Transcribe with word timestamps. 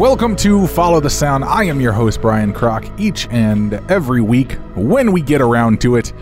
Welcome 0.00 0.34
to 0.36 0.66
Follow 0.66 0.98
the 0.98 1.10
Sound. 1.10 1.44
I 1.44 1.64
am 1.64 1.78
your 1.78 1.92
host, 1.92 2.22
Brian 2.22 2.54
Croc. 2.54 2.86
Each 2.98 3.28
and 3.28 3.74
every 3.90 4.22
week, 4.22 4.52
when 4.74 5.12
we 5.12 5.20
get 5.20 5.42
around 5.42 5.82
to 5.82 5.96
it, 5.96 6.14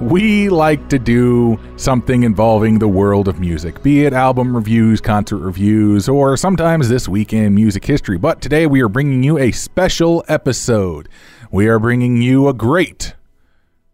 we 0.00 0.48
like 0.48 0.88
to 0.88 0.98
do 0.98 1.60
something 1.76 2.22
involving 2.22 2.78
the 2.78 2.88
world 2.88 3.28
of 3.28 3.38
music, 3.38 3.82
be 3.82 4.06
it 4.06 4.14
album 4.14 4.56
reviews, 4.56 5.02
concert 5.02 5.36
reviews, 5.36 6.08
or 6.08 6.38
sometimes 6.38 6.88
this 6.88 7.10
week 7.10 7.34
in 7.34 7.54
music 7.54 7.84
history. 7.84 8.16
But 8.16 8.40
today 8.40 8.66
we 8.66 8.80
are 8.80 8.88
bringing 8.88 9.22
you 9.22 9.36
a 9.36 9.52
special 9.52 10.24
episode. 10.28 11.06
We 11.50 11.68
are 11.68 11.78
bringing 11.78 12.22
you 12.22 12.48
a 12.48 12.54
great, 12.54 13.16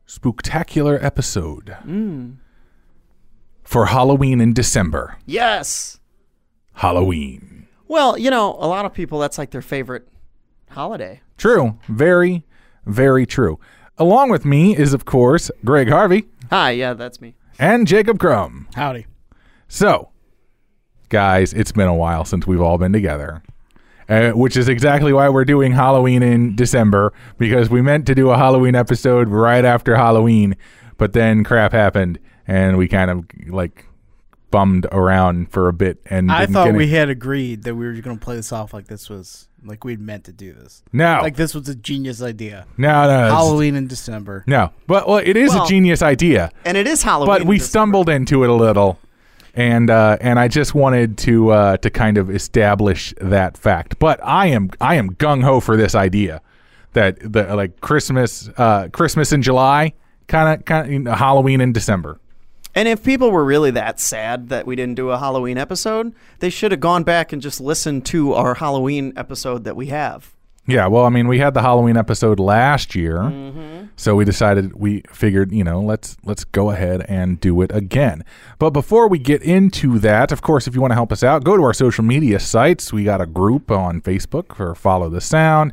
spectacular 0.07 1.05
episode 1.05 1.77
mm. 1.85 2.37
for 3.65 3.87
Halloween 3.87 4.41
in 4.41 4.53
December. 4.53 5.19
Yes. 5.27 5.99
Halloween. 6.75 7.52
Well, 7.93 8.17
you 8.17 8.31
know, 8.31 8.55
a 8.55 8.67
lot 8.67 8.87
of 8.87 8.95
people 8.95 9.19
that's 9.19 9.37
like 9.37 9.51
their 9.51 9.61
favorite 9.61 10.09
holiday. 10.71 11.21
True. 11.37 11.79
Very, 11.91 12.43
very 12.87 13.27
true. 13.27 13.61
Along 13.99 14.31
with 14.31 14.47
me 14.47 14.75
is, 14.75 14.95
of 14.95 15.05
course, 15.05 15.51
Greg 15.63 15.91
Harvey 15.91 16.25
Hi, 16.49 16.71
yeah, 16.71 16.95
that's 16.95 17.21
me. 17.21 17.35
and 17.59 17.87
Jacob 17.87 18.19
Crum. 18.19 18.67
Howdy. 18.77 19.05
So, 19.69 20.09
guys, 21.11 21.53
it's 21.53 21.73
been 21.73 21.87
a 21.87 21.95
while 21.95 22.25
since 22.25 22.47
we've 22.47 22.63
all 22.63 22.79
been 22.79 22.95
together, 22.95 23.43
uh, 24.09 24.31
which 24.31 24.57
is 24.57 24.71
exactly 24.71 25.13
why 25.13 25.29
we're 25.29 25.45
doing 25.45 25.73
Halloween 25.73 26.23
in 26.23 26.57
December 26.57 27.13
because 27.37 27.69
we 27.69 27.83
meant 27.83 28.07
to 28.07 28.15
do 28.15 28.31
a 28.31 28.39
Halloween 28.39 28.75
episode 28.75 29.29
right 29.29 29.67
after 29.67 29.97
Halloween, 29.97 30.57
but 30.97 31.13
then 31.13 31.45
crap 31.45 31.73
happened 31.73 32.19
and 32.47 32.79
we 32.79 32.89
kind 32.89 33.11
of 33.11 33.27
like 33.49 33.85
bummed 34.53 34.87
around 34.93 35.51
for 35.51 35.67
a 35.69 35.73
bit. 35.73 35.99
And 36.07 36.31
I 36.31 36.47
thought 36.47 36.73
we 36.75 36.87
had 36.89 37.09
agreed 37.09 37.65
that 37.65 37.75
we 37.75 37.85
were 37.87 37.93
going 37.95 38.17
to 38.17 38.25
play 38.25 38.37
this 38.37 38.53
off 38.53 38.73
like 38.73 38.87
this 38.87 39.11
was 39.11 39.49
like 39.65 39.83
we'd 39.85 40.01
meant 40.01 40.25
to 40.25 40.33
do 40.33 40.53
this. 40.53 40.83
no, 40.93 41.19
Like 41.23 41.35
this 41.37 41.55
was 41.55 41.69
a 41.69 41.75
genius 41.75 42.23
idea. 42.23 42.67
no, 42.77 43.03
no, 43.09 43.19
it's- 43.25 43.33
Halloween 43.33 43.75
in 43.75 43.89
December. 43.89 44.45
No, 44.47 44.71
but 44.87 45.09
well, 45.09 45.19
it 45.19 45.37
is 45.37 45.51
Well, 45.51 45.65
a 45.65 45.69
genius 45.69 46.03
idea. 46.03 46.51
And 46.65 46.77
it 46.77 46.87
is 46.87 47.03
Halloween. 47.03 47.39
but 47.41 47.47
we 47.47 47.57
in 47.57 47.61
stumbled 47.61 48.09
into 48.09 48.45
it 48.45 48.51
a 48.51 48.55
little 48.55 48.99
and 49.55 49.91
uh, 49.91 50.17
and 50.21 50.39
I 50.39 50.49
just 50.49 50.75
wanted 50.75 51.19
to 51.19 51.51
uh, 51.51 51.77
to 51.79 51.91
kind 51.91 52.17
of 52.19 52.31
establish 52.31 53.13
that 53.21 53.57
fact. 53.59 53.99
But 53.99 54.19
I 54.25 54.47
am 54.47 54.71
I 54.81 54.95
am 54.95 55.11
gung 55.15 55.43
ho 55.43 55.61
for 55.61 55.77
this 55.77 55.95
idea 55.95 56.41
that 56.95 57.19
the 57.21 57.55
like 57.55 57.81
Christmas 57.81 58.49
uh, 58.57 58.89
Christmas 58.89 59.31
in 59.33 59.43
July, 59.43 59.93
kind 60.27 60.59
of 60.59 60.65
kind 60.65 60.87
of 60.87 60.93
you 60.93 60.99
know, 61.01 61.13
Halloween 61.13 61.61
in 61.61 61.73
December. 61.73 62.19
And 62.75 62.89
if 62.89 63.05
people 63.05 63.31
were 63.31 63.45
really 63.45 63.71
that 63.73 64.01
sad 64.01 64.49
that 64.49 64.67
we 64.67 64.77
didn't 64.77 64.95
do 64.95 65.11
a 65.11 65.19
Halloween 65.19 65.59
episode, 65.59 66.15
they 66.39 66.51
should 66.51 66.73
have 66.73 66.81
gone 66.81 67.05
back 67.05 67.33
and 67.33 67.43
just 67.43 67.61
listened 67.61 68.07
to 68.07 68.33
our 68.33 68.55
Halloween 68.55 69.13
episode 69.17 69.65
that 69.65 69.77
we 69.77 69.87
have. 69.87 70.35
Yeah, 70.67 70.87
well, 70.87 71.05
I 71.05 71.09
mean, 71.09 71.27
we 71.27 71.39
had 71.41 71.55
the 71.55 71.61
Halloween 71.61 71.97
episode 71.97 72.39
last 72.39 72.95
year, 72.95 73.19
mm-hmm. 73.19 73.87
so 73.97 74.15
we 74.15 74.25
decided 74.25 74.75
we 74.75 75.03
figured, 75.11 75.51
you 75.51 75.65
know, 75.65 75.81
let's 75.81 76.17
let's 76.23 76.45
go 76.45 76.71
ahead 76.71 77.05
and 77.09 77.41
do 77.41 77.63
it 77.63 77.73
again. 77.75 78.25
But 78.61 78.71
before 78.71 79.09
we 79.09 79.19
get 79.19 79.43
into 79.43 79.99
that, 79.99 80.31
of 80.31 80.41
course, 80.41 80.69
if 80.69 80.77
you 80.77 80.81
want 80.81 80.93
to 80.93 80.97
help 80.97 81.11
us 81.11 81.25
out, 81.25 81.43
go 81.43 81.57
to 81.57 81.65
our 81.65 81.75
social 81.75 82.05
media 82.05 82.39
sites. 82.39 82.93
We 82.93 83.03
got 83.03 83.21
a 83.21 83.27
group 83.27 83.73
on 83.73 84.01
Facebook 84.03 84.55
for 84.55 84.73
Follow 84.77 85.09
the 85.11 85.21
Sound. 85.21 85.73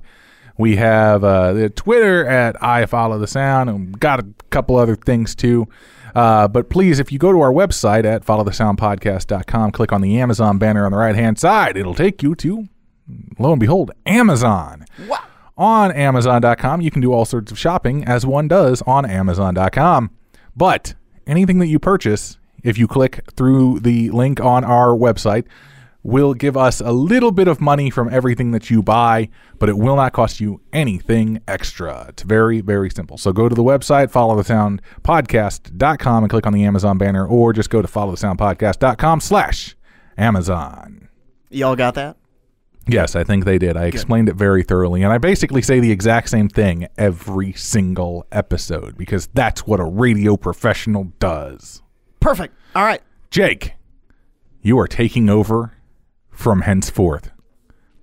We 0.60 0.76
have 0.76 1.24
uh, 1.24 1.54
the 1.54 1.70
Twitter 1.70 2.28
at 2.28 2.62
I 2.62 2.86
Follow 2.86 3.18
the 3.18 3.28
Sound, 3.28 3.70
and 3.70 4.00
got 4.00 4.20
a 4.20 4.28
couple 4.52 4.76
other 4.76 4.96
things 4.96 5.34
too. 5.34 5.68
Uh, 6.14 6.48
but 6.48 6.70
please, 6.70 7.00
if 7.00 7.12
you 7.12 7.18
go 7.18 7.32
to 7.32 7.40
our 7.40 7.52
website 7.52 8.04
at 8.04 8.26
followthesoundpodcast.com, 8.26 9.72
click 9.72 9.94
on 9.94 10.02
the 10.02 10.20
Amazon 10.20 10.58
banner 10.58 10.86
on 10.86 10.92
the 10.92 10.98
right 10.98 11.16
hand 11.16 11.40
side, 11.40 11.78
it'll 11.78 11.96
take 11.96 12.22
you 12.22 12.36
to 12.36 12.68
lo 13.38 13.52
and 13.52 13.60
behold, 13.60 13.92
Amazon. 14.06 14.86
On 15.58 15.92
Amazon.com, 15.92 16.82
you 16.82 16.92
can 16.92 17.02
do 17.02 17.12
all 17.12 17.26
sorts 17.26 17.52
of 17.52 17.60
shopping 17.60 18.04
as 18.06 18.26
one 18.26 18.48
does 18.48 18.82
on 18.84 19.06
Amazon.com. 19.06 20.12
But 20.56 20.94
anything 21.28 21.60
that 21.60 21.68
you 21.68 21.80
purchase, 21.80 22.38
if 22.64 22.78
you 22.78 22.88
click 22.88 23.22
through 23.36 23.80
the 23.80 24.10
link 24.12 24.40
on 24.40 24.64
our 24.64 24.90
website, 24.90 25.46
will 26.04 26.34
give 26.34 26.56
us 26.56 26.80
a 26.80 26.92
little 26.92 27.32
bit 27.32 27.48
of 27.48 27.60
money 27.60 27.90
from 27.90 28.10
everything 28.10 28.52
that 28.52 28.70
you 28.70 28.82
buy, 28.82 29.30
but 29.58 29.68
it 29.68 29.78
will 29.78 29.96
not 29.96 30.14
cost 30.14 30.40
you 30.40 30.62
anything 30.72 31.42
extra. 31.48 32.06
It's 32.10 32.24
very, 32.24 32.62
very 32.62 32.90
simple. 32.90 33.18
So 33.18 33.34
go 33.34 33.50
to 33.50 33.56
the 33.56 33.64
website, 33.64 34.10
follow 34.10 34.36
the 34.36 34.44
sound 34.44 34.82
and 35.06 36.30
click 36.30 36.48
on 36.48 36.54
the 36.54 36.64
Amazon 36.64 36.98
banner, 36.98 37.28
or 37.28 37.52
just 37.52 37.70
go 37.70 37.82
to 37.82 37.88
follow 37.88 38.12
the 38.12 38.18
sound 38.18 38.40
slash 39.22 39.76
Amazon. 40.18 41.10
Y'all 41.50 41.76
got 41.76 41.96
that? 41.96 42.16
Yes, 42.88 43.16
I 43.16 43.24
think 43.24 43.46
they 43.46 43.60
did. 43.60 43.78
I 43.78 43.86
explained 43.86 44.30
it 44.30 44.36
very 44.36 44.64
thoroughly. 44.64 45.04
And 45.04 45.14
I 45.14 45.20
basically 45.20 45.62
say 45.62 45.80
the 45.80 45.92
exact 45.92 46.30
same 46.30 46.50
thing 46.50 46.88
every 46.98 47.54
single 47.54 48.26
episode 48.32 48.98
because 48.98 49.28
that's 49.28 49.68
what 49.68 49.80
a 49.80 49.84
radio 49.84 50.36
professional 50.38 51.12
does. 51.20 51.84
Perfect. 52.20 52.56
All 52.76 52.84
right. 52.84 53.02
Jake, 53.30 53.74
you 54.62 54.80
are 54.80 54.88
taking 54.88 55.30
over 55.30 55.74
from 56.40 56.62
henceforth. 56.62 57.32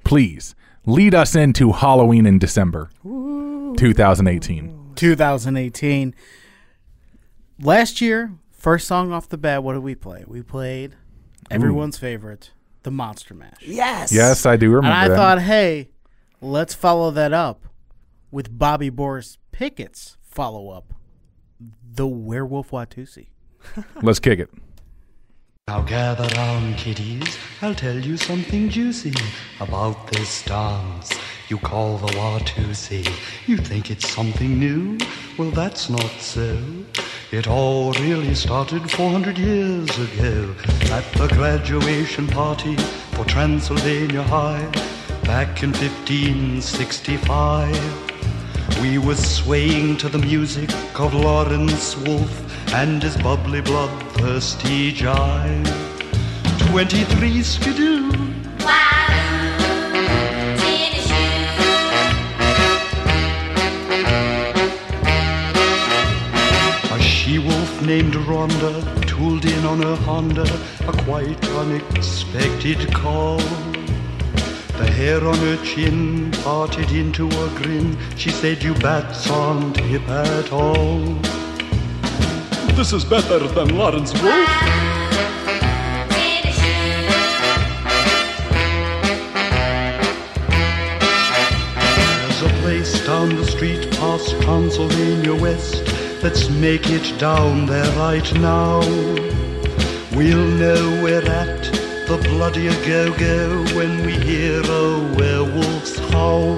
Please 0.04 0.54
lead 0.84 1.14
us 1.14 1.34
into 1.34 1.72
Halloween 1.72 2.26
in 2.26 2.38
December 2.38 2.90
2018. 3.02 4.92
2018. 4.94 6.14
Last 7.58 8.02
year, 8.02 8.34
first 8.50 8.86
song 8.86 9.10
off 9.10 9.26
the 9.30 9.38
bat, 9.38 9.62
what 9.62 9.72
did 9.72 9.82
we 9.82 9.94
play? 9.94 10.22
We 10.26 10.42
played 10.42 10.94
everyone's 11.50 11.96
favorite, 11.96 12.50
The 12.82 12.90
Monster 12.90 13.32
Mash. 13.32 13.62
Yes. 13.62 14.12
Yes, 14.12 14.44
I 14.44 14.56
do 14.56 14.68
remember 14.68 14.88
And 14.88 14.94
I 14.94 15.08
that. 15.08 15.16
thought, 15.16 15.40
hey, 15.40 15.88
let's 16.42 16.74
follow 16.74 17.10
that 17.12 17.32
up 17.32 17.64
with 18.30 18.56
Bobby 18.58 18.90
Boris 18.90 19.38
Pickett's 19.50 20.18
follow 20.22 20.68
up, 20.68 20.92
The 21.90 22.06
Werewolf 22.06 22.70
Watusi. 22.70 23.28
Let's 24.02 24.18
kick 24.20 24.38
it. 24.40 24.50
Now 25.68 25.80
gather 25.80 26.28
round, 26.36 26.76
kiddies, 26.76 27.36
I'll 27.60 27.74
tell 27.74 27.98
you 27.98 28.16
something 28.16 28.68
juicy 28.68 29.12
about 29.58 30.06
this 30.12 30.44
dance 30.44 31.12
you 31.48 31.58
call 31.58 31.98
the 31.98 32.06
Watusi. 32.12 33.04
You 33.48 33.56
think 33.56 33.90
it's 33.90 34.08
something 34.08 34.60
new? 34.60 34.96
Well, 35.36 35.50
that's 35.50 35.90
not 35.90 36.12
so. 36.20 36.56
It 37.32 37.48
all 37.48 37.90
really 37.94 38.36
started 38.36 38.88
400 38.92 39.38
years 39.38 39.90
ago 39.98 40.54
at 40.92 41.02
the 41.14 41.26
graduation 41.34 42.28
party 42.28 42.76
for 43.16 43.24
Transylvania 43.24 44.22
High 44.22 44.70
back 45.24 45.64
in 45.64 45.72
1565. 45.72 48.15
We 48.82 48.98
were 48.98 49.16
swaying 49.16 49.96
to 49.98 50.08
the 50.08 50.18
music 50.18 50.70
of 50.98 51.14
Lawrence 51.14 51.96
Wolf 51.96 52.72
and 52.72 53.02
his 53.02 53.16
bubbly, 53.16 53.60
bloodthirsty 53.60 54.92
jive. 54.92 55.66
Twenty-three 56.70 57.42
skidoo. 57.42 58.12
A 66.92 67.00
she-wolf 67.00 67.82
named 67.82 68.14
Rhonda 68.14 69.06
tooled 69.06 69.44
in 69.44 69.64
on 69.64 69.82
her 69.82 69.96
Honda, 69.96 70.46
a 70.86 70.92
quite 71.04 71.44
unexpected 71.50 72.92
call. 72.94 73.40
The 74.78 74.90
hair 74.92 75.26
on 75.26 75.38
her 75.38 75.56
chin 75.64 76.30
parted 76.42 76.90
into 76.90 77.26
a 77.26 77.48
grin. 77.56 77.96
She 78.16 78.30
said, 78.30 78.62
you 78.62 78.74
bats 78.74 79.30
aren't 79.30 79.78
hip 79.78 80.06
at 80.08 80.52
all. 80.52 80.98
This 82.76 82.92
is 82.92 83.04
better 83.04 83.38
than 83.38 83.76
Lawrence 83.76 84.12
Wolf. 84.12 84.48
There's 92.20 92.42
a 92.42 92.48
place 92.60 93.06
down 93.06 93.34
the 93.34 93.46
street 93.46 93.90
past 93.92 94.30
Transylvania 94.42 95.34
West. 95.34 95.82
Let's 96.22 96.50
make 96.50 96.90
it 96.90 97.18
down 97.18 97.64
there 97.64 97.90
right 97.96 98.30
now. 98.34 98.80
We'll 100.14 100.46
know 100.58 101.02
we're 101.02 101.26
at 101.26 101.65
the 102.06 102.16
bloody 102.28 102.68
go-go 102.86 103.64
when 103.74 104.04
we 104.06 104.12
hear 104.12 104.60
a 104.60 105.14
werewolf's 105.16 105.98
howl. 106.10 106.56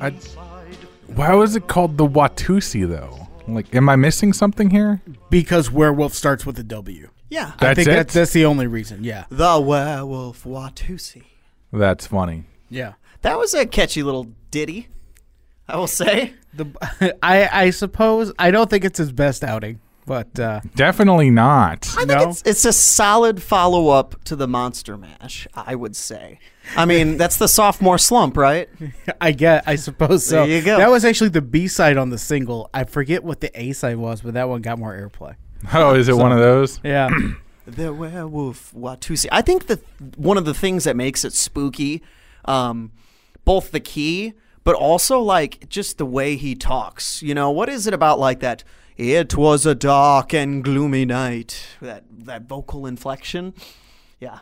I- 0.00 0.10
Why 1.06 1.34
was 1.34 1.56
it 1.56 1.66
called 1.66 1.96
the 1.98 2.06
Watusi 2.06 2.86
though? 2.88 3.26
Like, 3.48 3.74
am 3.74 3.88
I 3.88 3.96
missing 3.96 4.32
something 4.32 4.70
here? 4.70 5.00
Because 5.30 5.70
werewolf 5.70 6.14
starts 6.14 6.44
with 6.46 6.58
a 6.58 6.62
W. 6.62 7.08
Yeah. 7.30 7.52
I 7.58 7.74
think 7.74 7.88
it? 7.88 7.90
that's, 7.92 8.14
that's 8.14 8.32
the 8.32 8.44
only 8.44 8.66
reason. 8.66 9.02
Yeah. 9.02 9.24
the 9.30 9.60
Werewolf 9.60 10.44
Watusi. 10.44 11.24
That's 11.72 12.06
funny. 12.06 12.44
Yeah. 12.70 12.94
That 13.22 13.38
was 13.38 13.54
a 13.54 13.66
catchy 13.66 14.02
little 14.02 14.28
ditty. 14.50 14.88
I 15.68 15.76
will 15.76 15.86
say. 15.86 16.34
The 16.54 16.66
I 17.22 17.48
I 17.66 17.70
suppose 17.70 18.32
I 18.38 18.50
don't 18.50 18.70
think 18.70 18.84
it's 18.84 18.98
his 18.98 19.12
best 19.12 19.44
outing, 19.44 19.80
but 20.06 20.38
uh, 20.40 20.60
Definitely 20.74 21.28
not. 21.30 21.86
I 21.96 22.04
think 22.06 22.08
No? 22.08 22.30
it's 22.30 22.42
it's 22.46 22.64
a 22.64 22.72
solid 22.72 23.42
follow 23.42 23.88
up 23.88 24.22
to 24.24 24.34
the 24.36 24.48
Monster 24.48 24.96
Mash. 24.96 25.46
I 25.54 25.74
would 25.74 25.94
say. 25.94 26.38
I 26.76 26.84
mean, 26.84 27.16
that's 27.18 27.36
the 27.36 27.48
sophomore 27.48 27.98
slump, 27.98 28.36
right? 28.36 28.68
I 29.20 29.32
get 29.32 29.64
I 29.66 29.76
suppose 29.76 30.24
so. 30.26 30.46
There 30.46 30.56
you 30.56 30.62
go. 30.62 30.78
That 30.78 30.90
was 30.90 31.04
actually 31.04 31.30
the 31.30 31.42
B 31.42 31.68
side 31.68 31.96
on 31.98 32.10
the 32.10 32.18
single. 32.18 32.70
I 32.72 32.84
forget 32.84 33.22
what 33.24 33.40
the 33.40 33.50
A 33.60 33.72
side 33.72 33.96
was, 33.96 34.22
but 34.22 34.34
that 34.34 34.48
one 34.48 34.62
got 34.62 34.78
more 34.78 34.94
airplay. 34.96 35.34
Oh, 35.74 35.94
is 35.94 36.08
it 36.08 36.16
one 36.16 36.32
of 36.32 36.38
those? 36.38 36.80
Yeah. 36.82 37.10
The 37.66 37.92
werewolf 37.92 38.72
Watusi. 38.72 39.26
I 39.30 39.42
think 39.42 39.66
that 39.66 39.80
one 40.16 40.38
of 40.38 40.46
the 40.46 40.54
things 40.54 40.84
that 40.84 40.96
makes 40.96 41.22
it 41.22 41.34
spooky, 41.34 42.02
um, 42.46 42.92
both 43.48 43.70
the 43.70 43.80
key, 43.80 44.34
but 44.62 44.74
also 44.74 45.18
like 45.20 45.70
just 45.70 45.96
the 45.96 46.04
way 46.04 46.36
he 46.36 46.54
talks. 46.54 47.22
You 47.22 47.34
know, 47.34 47.50
what 47.50 47.70
is 47.70 47.86
it 47.86 47.94
about 47.94 48.18
like 48.18 48.40
that? 48.40 48.62
It 48.98 49.34
was 49.36 49.64
a 49.64 49.74
dark 49.74 50.34
and 50.34 50.62
gloomy 50.62 51.06
night. 51.06 51.66
That 51.80 52.04
that 52.10 52.42
vocal 52.42 52.84
inflection. 52.86 53.54
Yeah. 54.20 54.40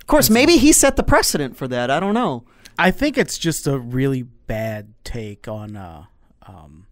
Of 0.00 0.06
course, 0.06 0.30
maybe 0.30 0.56
he 0.56 0.72
set 0.72 0.96
the 0.96 1.02
precedent 1.02 1.56
for 1.58 1.68
that. 1.68 1.90
I 1.90 2.00
don't 2.00 2.14
know. 2.14 2.44
I 2.78 2.90
think 2.90 3.18
it's 3.18 3.36
just 3.36 3.66
a 3.66 3.78
really 3.78 4.22
bad 4.22 4.94
take 5.04 5.46
on 5.46 5.76
uh 5.76 6.04
um 6.46 6.86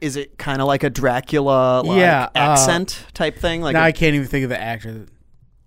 Is 0.00 0.16
it 0.16 0.38
kind 0.38 0.62
of 0.62 0.66
like 0.66 0.82
a 0.82 0.88
Dracula 0.90 1.82
like, 1.84 1.98
Yeah, 1.98 2.24
uh, 2.34 2.38
accent 2.38 3.04
type 3.12 3.36
thing? 3.38 3.60
Like 3.60 3.74
now 3.74 3.82
a- 3.82 3.88
I 3.88 3.92
can't 3.92 4.14
even 4.14 4.26
think 4.28 4.44
of 4.44 4.50
the 4.50 4.60
actor 4.60 4.92
that, 4.94 5.08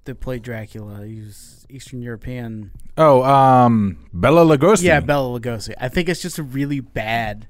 that 0.05 0.19
played 0.19 0.41
Dracula. 0.41 1.05
He 1.05 1.21
was 1.21 1.60
Eastern 1.71 2.01
European. 2.01 2.71
Oh, 2.97 3.23
um, 3.23 3.97
Bela 4.13 4.45
Lugosi. 4.45 4.83
Yeah, 4.83 4.99
Bela 4.99 5.39
Lugosi. 5.39 5.73
I 5.79 5.87
think 5.89 6.09
it's 6.09 6.21
just 6.21 6.37
a 6.37 6.43
really 6.43 6.79
bad, 6.79 7.47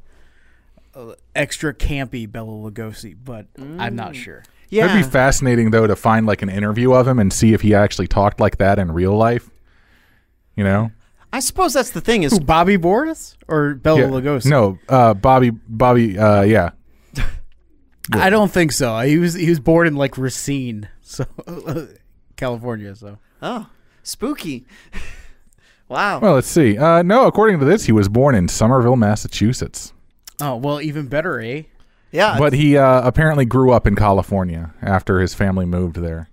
uh, 0.96 1.14
extra 1.36 1.74
campy 1.74 2.32
Bela 2.32 2.52
Lugosi, 2.72 3.16
but 3.24 3.48
I'm 3.58 3.96
not 3.96 4.16
sure. 4.16 4.44
yeah. 4.70 4.86
It'd 4.86 5.06
be 5.06 5.10
fascinating 5.12 5.72
though 5.72 5.88
to 5.88 5.96
find 5.96 6.26
like 6.26 6.42
an 6.42 6.50
interview 6.50 6.94
of 6.94 7.08
him 7.08 7.20
and 7.20 7.32
see 7.34 7.54
if 7.54 7.62
he 7.62 7.74
actually 7.74 8.08
talked 8.08 8.40
like 8.40 8.58
that 8.58 8.80
in 8.80 8.92
real 8.92 9.16
life. 9.18 9.50
You 10.56 10.64
know? 10.64 10.92
I 11.34 11.40
suppose 11.40 11.74
that's 11.74 11.92
the 11.92 12.02
thing 12.02 12.24
is 12.24 12.34
Who, 12.34 12.42
Bobby 12.42 12.76
Boris 12.76 13.38
or 13.48 13.74
Bela 13.76 14.02
Yeah. 14.02 14.08
Lugosi? 14.08 14.46
No, 14.48 14.78
uh, 14.90 15.14
Bobby. 15.14 15.50
Bobby. 15.50 16.18
Uh, 16.20 16.42
yeah. 16.42 16.72
I 18.14 18.30
don't 18.30 18.52
think 18.52 18.74
so. 18.74 19.00
He 19.00 19.18
was 19.18 19.34
he 19.34 19.48
was 19.50 19.60
born 19.62 19.88
in 19.88 19.96
like 19.96 20.18
Racine, 20.18 20.90
so 21.02 21.26
California. 22.36 22.96
So 22.96 23.18
Oh, 23.42 23.68
spooky. 24.04 24.66
wow. 25.88 26.20
Well, 26.20 26.36
let's 26.36 26.48
see. 26.48 26.78
Uh, 26.78 27.02
no, 27.02 27.28
according 27.28 27.60
to 27.60 27.66
this, 27.66 27.86
he 27.86 27.92
was 27.92 28.10
born 28.10 28.36
in 28.36 28.48
Somerville, 28.48 28.96
Massachusetts, 28.96 29.94
oh 30.42 30.56
well, 30.56 30.82
even 30.82 31.08
better, 31.08 31.40
eh? 31.40 31.64
yeah. 32.12 32.38
but 32.38 32.54
he 32.54 32.78
uh, 32.78 33.02
apparently 33.08 33.46
grew 33.46 33.72
up 33.72 33.88
in 33.88 33.96
California 33.96 34.74
after 34.82 35.20
his 35.20 35.34
family 35.34 35.66
moved 35.66 35.98
there. 35.98 36.30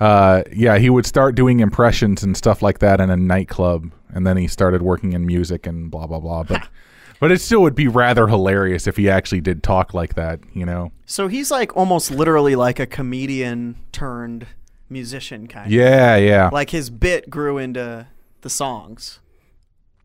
Uh, 0.00 0.42
yeah, 0.52 0.78
he 0.78 0.90
would 0.90 1.06
start 1.06 1.34
doing 1.34 1.60
impressions 1.60 2.22
and 2.22 2.36
stuff 2.36 2.60
like 2.60 2.80
that 2.80 3.00
in 3.00 3.10
a 3.10 3.16
nightclub, 3.16 3.90
and 4.10 4.26
then 4.26 4.36
he 4.36 4.48
started 4.48 4.82
working 4.82 5.12
in 5.12 5.24
music 5.24 5.66
and 5.66 5.90
blah 5.90 6.06
blah 6.06 6.18
blah. 6.18 6.42
But 6.42 6.68
but 7.20 7.30
it 7.30 7.40
still 7.40 7.62
would 7.62 7.74
be 7.74 7.88
rather 7.88 8.26
hilarious 8.26 8.86
if 8.86 8.96
he 8.96 9.08
actually 9.08 9.40
did 9.40 9.62
talk 9.62 9.94
like 9.94 10.14
that. 10.14 10.40
You 10.54 10.66
know? 10.66 10.92
so 11.06 11.28
he's 11.28 11.50
like 11.50 11.76
almost 11.76 12.10
literally 12.10 12.56
like 12.56 12.80
a 12.80 12.86
comedian 12.86 13.76
turned 13.92 14.46
musician 14.92 15.46
kind 15.46 15.66
of. 15.66 15.72
Yeah, 15.72 16.16
yeah. 16.16 16.50
Like 16.52 16.70
his 16.70 16.90
bit 16.90 17.28
grew 17.30 17.58
into 17.58 18.06
the 18.42 18.50
songs. 18.50 19.18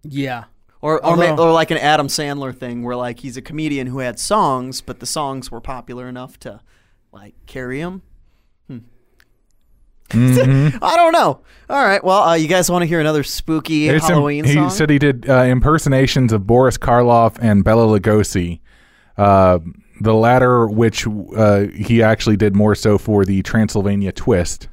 Yeah. 0.03 0.45
Or 0.81 1.03
or, 1.05 1.17
ma- 1.17 1.25
Although- 1.25 1.49
or 1.49 1.51
like 1.53 1.71
an 1.71 1.77
Adam 1.77 2.07
Sandler 2.07 2.55
thing 2.55 2.83
where 2.83 2.95
like 2.95 3.19
he's 3.19 3.35
a 3.37 3.41
comedian 3.41 3.87
who 3.87 3.99
had 3.99 4.19
songs, 4.19 4.79
but 4.81 4.99
the 4.99 5.05
songs 5.05 5.51
were 5.51 5.61
popular 5.61 6.07
enough 6.07 6.39
to 6.41 6.61
like 7.11 7.33
carry 7.47 7.79
him. 7.79 8.01
Mhm. 10.09 10.79
I 10.81 10.95
don't 10.95 11.11
know. 11.11 11.41
All 11.69 11.83
right. 11.83 12.01
Well, 12.01 12.23
uh, 12.23 12.33
you 12.35 12.47
guys 12.47 12.71
want 12.71 12.83
to 12.83 12.85
hear 12.87 13.01
another 13.01 13.23
spooky 13.23 13.89
It's 13.89 14.05
im- 14.05 14.11
Halloween 14.15 14.45
he 14.45 14.53
song? 14.53 14.69
said 14.69 14.89
he 14.89 14.99
did 14.99 15.29
uh, 15.29 15.41
impersonations 15.43 16.31
of 16.31 16.47
Boris 16.47 16.77
Karloff 16.77 17.37
and 17.41 17.63
Bela 17.63 17.99
Lugosi. 17.99 18.61
Uh, 19.17 19.59
the 19.99 20.13
latter, 20.13 20.67
which 20.67 21.05
uh, 21.35 21.65
he 21.75 22.01
actually 22.01 22.37
did 22.37 22.55
more 22.55 22.73
so 22.75 22.97
for 22.97 23.25
the 23.25 23.41
Transylvania 23.41 24.11
Twist. 24.13 24.69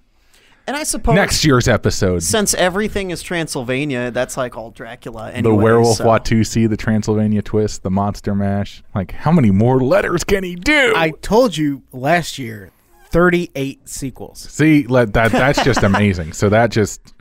And 0.66 0.76
I 0.76 0.82
suppose 0.84 1.14
Next 1.14 1.44
year's 1.44 1.69
episode, 1.69 2.22
since 2.22 2.55
everything 2.55 3.11
is 3.11 3.22
Transylvania, 3.22 4.11
that's 4.11 4.37
like 4.37 4.56
all 4.56 4.70
Dracula 4.70 5.31
anyway. 5.31 5.43
the 5.43 5.62
Werewolf 5.62 5.99
so. 5.99 6.05
Watusi, 6.06 6.69
the 6.69 6.76
Transylvania 6.76 7.43
Twist, 7.43 7.82
the 7.82 7.90
Monster 7.90 8.34
Mash. 8.34 8.82
Like, 8.94 9.12
how 9.12 9.31
many 9.31 9.50
more 9.50 9.81
letters 9.81 10.25
can 10.25 10.43
he 10.43 10.55
do? 10.55 10.94
I 10.96 11.11
told 11.20 11.56
you 11.56 11.82
last 11.93 12.38
year, 12.38 12.70
thirty-eight 13.11 13.88
sequels. 13.88 14.40
See, 14.40 14.87
let, 14.87 15.12
that 15.12 15.32
that's 15.32 15.62
just 15.62 15.82
amazing. 15.84 16.32
So 16.32 16.49
that 16.49 16.70
just, 16.70 17.12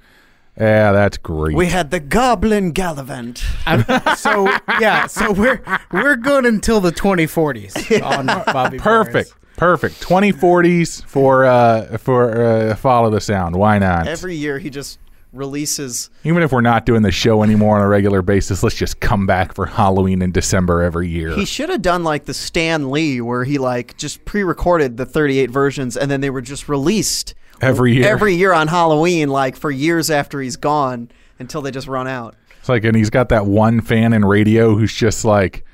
yeah, 0.57 0.93
that's 0.93 1.17
great. 1.17 1.55
We 1.57 1.65
had 1.65 1.91
the 1.91 1.99
Goblin 1.99 2.71
Gallivant. 2.71 3.43
I'm, 3.65 3.83
so 4.15 4.47
yeah, 4.79 5.07
so 5.07 5.33
we're 5.33 5.61
we're 5.91 6.15
good 6.15 6.45
until 6.45 6.79
the 6.79 6.91
2040s 6.91 8.01
on 8.03 8.27
Bobby. 8.27 8.77
Perfect, 8.77 9.31
Boris. 9.31 9.42
Perfect. 9.57 10.01
Twenty 10.01 10.31
forties 10.31 11.01
for 11.01 11.45
uh 11.45 11.97
for 11.97 12.43
uh, 12.43 12.75
follow 12.75 13.09
the 13.09 13.21
sound. 13.21 13.55
Why 13.55 13.79
not? 13.79 14.07
Every 14.07 14.35
year 14.35 14.59
he 14.59 14.69
just 14.69 14.99
releases. 15.31 16.09
Even 16.23 16.43
if 16.43 16.51
we're 16.51 16.61
not 16.61 16.85
doing 16.85 17.01
the 17.01 17.11
show 17.11 17.43
anymore 17.43 17.77
on 17.77 17.81
a 17.83 17.87
regular 17.87 18.21
basis, 18.21 18.61
let's 18.63 18.75
just 18.75 18.99
come 18.99 19.25
back 19.25 19.53
for 19.55 19.65
Halloween 19.65 20.21
in 20.21 20.31
December 20.31 20.81
every 20.83 21.07
year. 21.09 21.31
He 21.35 21.45
should 21.45 21.69
have 21.69 21.81
done 21.81 22.03
like 22.03 22.25
the 22.25 22.33
Stan 22.33 22.91
Lee, 22.91 23.19
where 23.19 23.43
he 23.43 23.57
like 23.57 23.97
just 23.97 24.23
pre-recorded 24.25 24.97
the 24.97 25.05
38 25.05 25.49
versions, 25.49 25.97
and 25.97 26.09
then 26.11 26.21
they 26.21 26.29
were 26.29 26.41
just 26.41 26.69
released 26.69 27.33
Every 27.61 27.93
year. 27.95 28.07
every 28.07 28.35
year 28.35 28.53
on 28.53 28.67
Halloween, 28.67 29.29
like 29.29 29.55
for 29.55 29.71
years 29.71 30.09
after 30.11 30.39
he's 30.41 30.57
gone, 30.57 31.09
until 31.39 31.61
they 31.61 31.71
just 31.71 31.87
run 31.87 32.07
out. 32.07 32.35
It's 32.59 32.69
like, 32.69 32.83
and 32.83 32.95
he's 32.95 33.09
got 33.09 33.29
that 33.29 33.45
one 33.45 33.81
fan 33.81 34.13
in 34.13 34.23
radio 34.23 34.75
who's 34.75 34.93
just 34.93 35.25
like, 35.25 35.65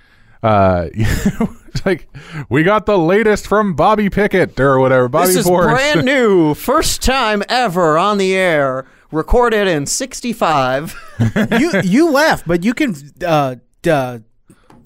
uh, 0.42 0.88
it's 1.74 1.86
like, 1.86 2.08
we 2.50 2.64
got 2.64 2.86
the 2.86 2.98
latest 2.98 3.48
from 3.48 3.74
Bobby 3.74 4.10
Pickett 4.10 4.60
or 4.60 4.80
whatever. 4.80 5.08
Bobby 5.08 5.28
this 5.28 5.38
is 5.38 5.46
Boris. 5.46 5.74
brand 5.74 6.06
new, 6.06 6.54
first 6.54 7.02
time 7.02 7.44
ever 7.50 7.98
on 7.98 8.18
the 8.18 8.36
air, 8.36 8.86
recorded 9.12 9.68
in 9.68 9.86
'65. 9.86 10.96
You 11.60 11.82
you 11.84 12.12
laugh, 12.12 12.44
but 12.46 12.64
you 12.64 12.74
can. 12.74 12.96
Uh, 13.26 13.56
uh, 13.88 14.20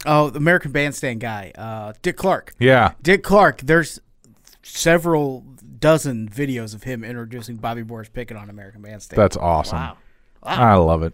oh, 0.06 0.30
American 0.30 0.72
Bandstand 0.72 1.20
guy, 1.20 1.52
uh, 1.56 1.94
Dick 2.02 2.18
Clark. 2.18 2.54
yeah. 2.60 2.94
Dick 3.02 3.24
Clark. 3.24 3.62
There's 3.62 4.00
several 4.64 5.42
dozen 5.80 6.30
videos 6.30 6.74
of 6.74 6.84
him 6.84 7.04
introducing 7.04 7.58
Bobby 7.58 7.84
Boris 7.84 8.10
Pickett 8.10 8.38
on 8.38 8.50
American 8.50 8.82
Bandstand. 8.82 9.22
That's 9.22 9.38
awesome. 9.38 9.78
Wow. 9.80 9.98
I 10.44 10.76
love 10.76 11.04
it. 11.04 11.14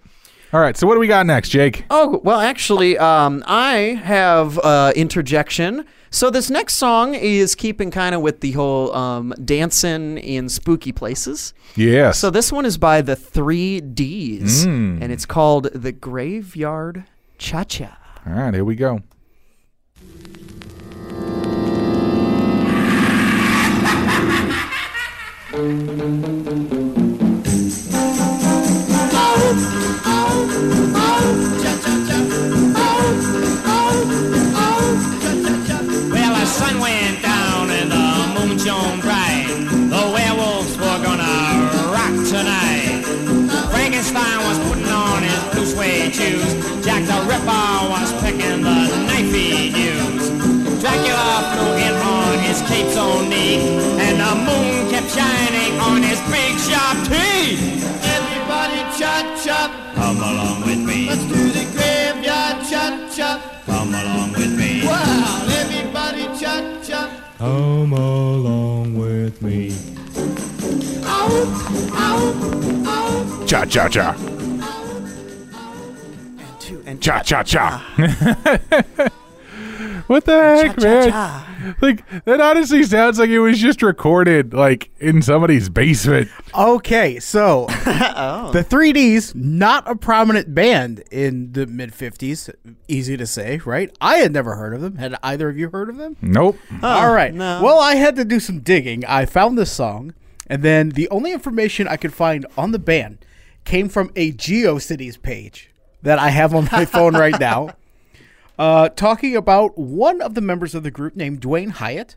All 0.51 0.59
right. 0.59 0.75
So 0.75 0.87
what 0.87 0.95
do 0.95 0.99
we 0.99 1.07
got 1.07 1.25
next, 1.25 1.49
Jake? 1.49 1.85
Oh, 1.91 2.21
well, 2.23 2.39
actually, 2.39 2.97
um, 2.97 3.43
I 3.45 3.99
have 4.03 4.57
uh, 4.59 4.93
interjection. 4.95 5.85
So 6.09 6.31
this 6.31 6.49
next 6.49 6.73
song 6.75 7.13
is 7.13 7.53
keeping 7.53 7.91
kind 7.91 8.15
of 8.15 8.21
with 8.21 8.41
the 8.41 8.53
whole 8.53 8.91
um, 8.95 9.31
dancing 9.45 10.17
in 10.17 10.49
spooky 10.49 10.91
places. 10.91 11.53
Yes. 11.75 12.17
So 12.17 12.31
this 12.31 12.51
one 12.51 12.65
is 12.65 12.79
by 12.79 13.01
the 13.01 13.15
Three 13.15 13.79
Ds, 13.79 14.65
Mm. 14.65 15.01
and 15.03 15.11
it's 15.11 15.27
called 15.27 15.65
the 15.73 15.91
Graveyard 15.91 17.03
Cha 17.37 17.63
Cha. 17.63 17.95
All 18.25 18.33
right. 18.33 18.53
Here 18.53 18.65
we 18.65 18.73
go. 18.75 19.01
and 37.79 37.91
the 37.91 38.39
moon 38.39 38.57
shone 38.57 38.99
bright. 38.99 39.47
The 39.93 40.03
werewolves 40.13 40.75
were 40.77 40.99
gonna 41.03 41.35
rock 41.95 42.15
tonight. 42.27 43.03
Ring 43.73 43.95
a 43.95 44.01
fine 44.03 44.39
one 44.39 44.49
was 44.49 44.59
putting 44.67 44.91
on 44.91 45.23
it 45.23 45.41
to 45.53 45.65
sway 45.65 46.11
to 46.11 46.29
jack 46.83 47.03
the 47.05 47.19
ripper 47.29 47.67
was 47.93 48.11
picking 48.21 48.61
the 48.63 48.77
nappy 49.07 49.71
you 49.79 49.95
jackyll 50.81 51.21
afternoon 51.35 51.77
in 51.87 51.95
horn 52.03 52.39
is 52.51 52.61
cats 52.69 52.97
on 52.97 53.29
knee 53.29 53.59
and 54.05 54.19
the 54.23 54.31
moon 54.47 54.89
kept 54.91 55.09
shining 55.11 55.79
on 55.79 56.01
his 56.01 56.19
big 56.31 56.57
sharp 56.59 56.97
teeth. 57.07 57.28
Along 60.31 60.61
with 60.61 60.79
me. 60.79 61.07
Let's 61.09 61.23
do 61.25 61.49
the 61.49 61.65
graveyard 61.73 62.57
chop 62.69 63.11
chop. 63.15 63.41
Come 63.65 63.93
along 63.93 64.31
with 64.33 64.57
me. 64.57 64.85
Wow, 64.85 65.47
everybody 65.61 66.25
chop 66.39 66.83
chop. 66.83 67.09
Come 67.37 67.93
along 67.93 68.95
with 68.95 69.41
me. 69.41 69.71
Cha 73.47 73.65
cha 73.65 73.87
cha. 73.89 74.13
two, 76.59 76.83
and 76.85 77.01
Cha 77.01 77.23
cha 77.23 77.43
cha. 77.43 79.09
What 80.07 80.25
the 80.25 80.31
heck, 80.37 80.77
man? 80.81 81.09
cha. 81.09 81.75
Like 81.81 82.23
that 82.25 82.39
honestly 82.41 82.83
sounds 82.83 83.19
like 83.19 83.29
it 83.29 83.39
was 83.39 83.59
just 83.59 83.81
recorded 83.81 84.53
like 84.53 84.89
in 84.99 85.21
somebody's 85.21 85.69
basement. 85.69 86.29
Okay, 86.55 87.19
so 87.19 87.65
the 87.67 88.65
3Ds, 88.67 89.35
not 89.35 89.89
a 89.89 89.95
prominent 89.95 90.53
band 90.55 91.03
in 91.11 91.51
the 91.53 91.67
mid 91.67 91.91
50s. 91.91 92.49
Easy 92.87 93.17
to 93.17 93.27
say, 93.27 93.57
right? 93.65 93.95
I 94.01 94.17
had 94.17 94.31
never 94.33 94.55
heard 94.55 94.73
of 94.73 94.81
them. 94.81 94.95
Had 94.97 95.15
either 95.23 95.49
of 95.49 95.57
you 95.57 95.69
heard 95.69 95.89
of 95.89 95.97
them? 95.97 96.15
Nope. 96.21 96.57
Oh, 96.81 96.87
All 96.87 97.13
right. 97.13 97.33
no. 97.33 97.61
Well, 97.63 97.79
I 97.79 97.95
had 97.95 98.15
to 98.17 98.25
do 98.25 98.39
some 98.39 98.59
digging. 98.59 99.05
I 99.05 99.25
found 99.25 99.57
this 99.57 99.71
song, 99.71 100.13
and 100.47 100.63
then 100.63 100.89
the 100.89 101.09
only 101.09 101.31
information 101.31 101.87
I 101.87 101.97
could 101.97 102.13
find 102.13 102.45
on 102.57 102.71
the 102.71 102.79
band 102.79 103.25
came 103.65 103.89
from 103.89 104.11
a 104.15 104.31
GeoCities 104.31 105.21
page 105.21 105.69
that 106.01 106.17
I 106.17 106.29
have 106.29 106.55
on 106.55 106.67
my 106.71 106.85
phone 106.85 107.13
right 107.13 107.37
now, 107.39 107.75
uh, 108.59 108.89
talking 108.89 109.35
about 109.35 109.75
one 109.79 110.21
of 110.21 110.35
the 110.35 110.41
members 110.41 110.75
of 110.75 110.83
the 110.83 110.91
group 110.91 111.15
named 111.15 111.41
Dwayne 111.41 111.71
Hyatt. 111.71 112.15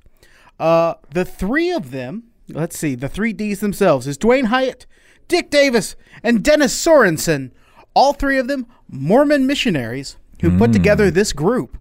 Uh, 0.61 0.95
the 1.11 1.25
three 1.25 1.71
of 1.71 1.91
them, 1.93 2.25
let's 2.49 2.79
see, 2.79 2.95
the 2.95 3.09
three 3.09 3.33
Ds 3.33 3.61
themselves 3.61 4.07
is 4.07 4.19
Dwayne 4.19 4.47
Hyatt, 4.47 4.85
Dick 5.29 5.49
Davis, 5.51 5.97
and 6.23 6.43
Dennis 6.45 6.75
Sorensen. 6.75 7.53
All 7.95 8.13
three 8.13 8.39
of 8.39 8.49
them 8.49 8.67
Mormon 8.89 9.47
missionaries 9.47 10.17
who 10.41 10.59
put 10.59 10.73
together 10.73 11.11
this 11.11 11.33
group 11.33 11.79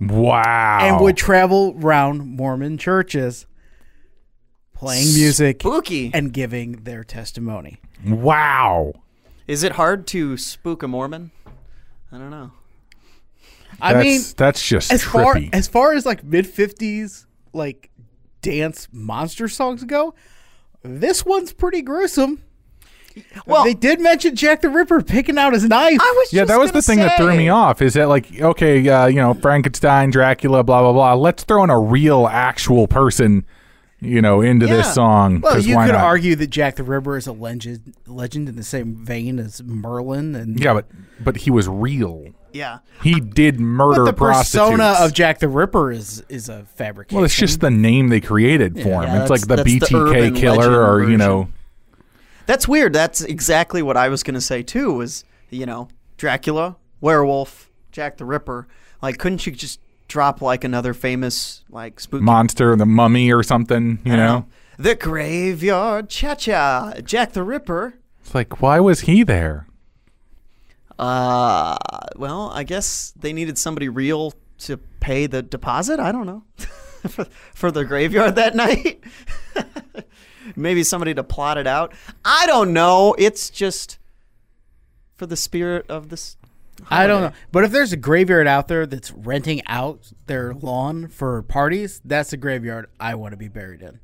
Wow. 0.00 0.78
and 0.82 1.00
would 1.00 1.16
travel 1.16 1.76
around 1.80 2.26
Mormon 2.26 2.76
churches 2.78 3.46
playing 4.74 5.12
music 5.14 5.60
Spooky. 5.60 6.10
and 6.12 6.32
giving 6.32 6.72
their 6.84 7.04
testimony. 7.04 7.78
wow. 8.06 8.92
Is 9.46 9.62
it 9.62 9.72
hard 9.72 10.06
to 10.08 10.36
spook 10.36 10.82
a 10.82 10.88
Mormon? 10.88 11.30
I 12.12 12.18
don't 12.18 12.30
know. 12.30 12.52
I 13.82 13.92
That's, 13.94 14.04
mean, 14.04 14.20
that's 14.36 14.66
just 14.66 14.92
as 14.92 15.02
far 15.02 15.38
as 15.52 15.68
far 15.68 15.92
as 15.94 16.04
like 16.06 16.22
mid 16.24 16.46
50s 16.46 17.26
like 17.52 17.90
dance 18.42 18.88
monster 18.92 19.48
songs 19.48 19.84
go, 19.84 20.14
this 20.82 21.24
one's 21.24 21.52
pretty 21.52 21.82
gruesome. 21.82 22.42
Well, 23.44 23.64
they 23.64 23.74
did 23.74 24.00
mention 24.00 24.36
Jack 24.36 24.60
the 24.60 24.70
Ripper 24.70 25.02
picking 25.02 25.36
out 25.36 25.52
his 25.52 25.64
knife. 25.64 25.98
I 26.00 26.14
was 26.16 26.32
yeah, 26.32 26.42
just 26.42 26.48
that 26.48 26.58
was 26.60 26.70
the 26.72 26.80
thing 26.80 27.00
that 27.00 27.16
threw 27.16 27.36
me 27.36 27.48
off. 27.48 27.82
Is 27.82 27.94
that 27.94 28.08
like 28.08 28.40
okay, 28.40 28.88
uh, 28.88 29.06
you 29.08 29.16
know, 29.16 29.34
Frankenstein, 29.34 30.10
Dracula, 30.10 30.62
blah 30.62 30.80
blah 30.82 30.92
blah. 30.92 31.14
Let's 31.14 31.42
throw 31.42 31.64
in 31.64 31.70
a 31.70 31.78
real, 31.78 32.28
actual 32.28 32.86
person, 32.86 33.44
you 34.00 34.22
know, 34.22 34.40
into 34.40 34.66
Yeah. 34.66 34.76
this 34.76 34.94
song. 34.94 35.40
well, 35.40 35.54
'cause 35.54 35.66
you 35.66 35.74
why 35.74 35.86
could 35.86 35.94
not? 35.94 36.04
argue 36.04 36.36
that 36.36 36.50
Jack 36.50 36.76
the 36.76 36.84
Ripper 36.84 37.16
is 37.16 37.26
a 37.26 37.32
legend, 37.32 37.94
legend 38.06 38.48
in 38.48 38.54
the 38.54 38.62
same 38.62 38.94
vein 39.04 39.40
as 39.40 39.60
Merlin, 39.64 40.36
and 40.36 40.58
Yeah, 40.60 40.74
but 40.74 40.86
but 41.18 41.36
he 41.38 41.50
was 41.50 41.66
real. 41.68 42.26
Yeah. 42.52 42.78
He 43.02 43.20
did 43.20 43.60
murder 43.60 44.04
but 44.04 44.10
the 44.10 44.12
persona 44.16 44.96
of 44.98 45.12
Jack 45.12 45.38
the 45.38 45.48
Ripper 45.48 45.90
is 45.92 46.22
is 46.28 46.48
a 46.48 46.64
fabrication. 46.64 47.16
well, 47.16 47.24
it's 47.24 47.36
just 47.36 47.60
the 47.60 47.70
name 47.70 48.08
they 48.08 48.20
created 48.20 48.74
for 48.74 49.02
him. 49.02 49.14
Yeah, 49.14 49.20
it's 49.22 49.30
like 49.30 49.40
the 49.42 49.56
that's 49.56 49.72
the 49.72 49.78
BTK 49.80 50.36
killer, 50.36 50.84
or 50.84 51.08
you 51.08 51.16
know, 51.16 51.48
That's 52.46 52.66
weird. 52.66 52.92
That's 52.92 53.20
exactly 53.22 53.82
what 53.82 53.96
I 53.96 54.08
was 54.08 54.22
going 54.22 54.34
to 54.34 54.40
say 54.40 54.62
too 54.62 54.92
was, 54.94 55.24
you 55.50 55.66
know, 55.66 55.88
Dracula, 56.16 56.76
werewolf, 57.00 57.70
Jack 57.92 58.16
the 58.16 58.24
Ripper. 58.24 58.66
Like 59.02 59.18
couldn't 59.18 59.46
you 59.46 59.52
just 59.52 59.80
drop 60.08 60.42
like 60.42 60.64
another 60.64 60.92
famous 60.92 61.62
like 61.70 62.00
spooky 62.00 62.24
monster, 62.24 62.74
the 62.76 62.86
mummy, 62.86 63.32
or 63.32 63.42
something. 63.42 64.00
You 64.04 64.16
know, 64.16 64.46
The 64.76 64.94
Graveyard 64.96 66.08
Cha-Cha, 66.08 66.94
Jack 67.04 67.32
the 67.32 67.42
Ripper. 67.44 67.94
it's 68.20 68.34
like 68.34 68.60
why 68.60 68.80
was 68.80 69.00
he 69.02 69.22
there? 69.22 69.66
Uh, 71.00 71.78
well, 72.16 72.50
I 72.52 72.62
guess 72.62 73.14
they 73.16 73.32
needed 73.32 73.56
somebody 73.56 73.88
real 73.88 74.34
to 74.58 74.76
pay 74.76 75.26
the 75.26 75.40
deposit. 75.40 75.98
I 75.98 76.12
don't 76.12 76.26
know. 76.26 76.44
for, 77.08 77.26
for 77.54 77.70
the 77.70 77.86
graveyard 77.86 78.34
that 78.36 78.54
night. 78.54 79.02
Maybe 80.56 80.82
somebody 80.82 81.14
to 81.14 81.24
plot 81.24 81.56
it 81.56 81.66
out. 81.66 81.94
I 82.22 82.44
don't 82.46 82.74
know. 82.74 83.14
It's 83.18 83.48
just 83.48 83.98
for 85.16 85.24
the 85.24 85.36
spirit 85.36 85.86
of 85.88 86.10
this. 86.10 86.36
I 86.90 87.06
don't 87.06 87.22
know. 87.22 87.32
But 87.50 87.64
if 87.64 87.72
there's 87.72 87.94
a 87.94 87.96
graveyard 87.96 88.46
out 88.46 88.68
there 88.68 88.84
that's 88.84 89.10
renting 89.10 89.62
out 89.66 90.12
their 90.26 90.52
lawn 90.52 91.08
for 91.08 91.42
parties, 91.42 92.02
that's 92.04 92.34
a 92.34 92.36
graveyard 92.36 92.86
I 92.98 93.14
want 93.14 93.32
to 93.32 93.36
be 93.38 93.48
buried 93.48 93.80
in. 93.80 94.00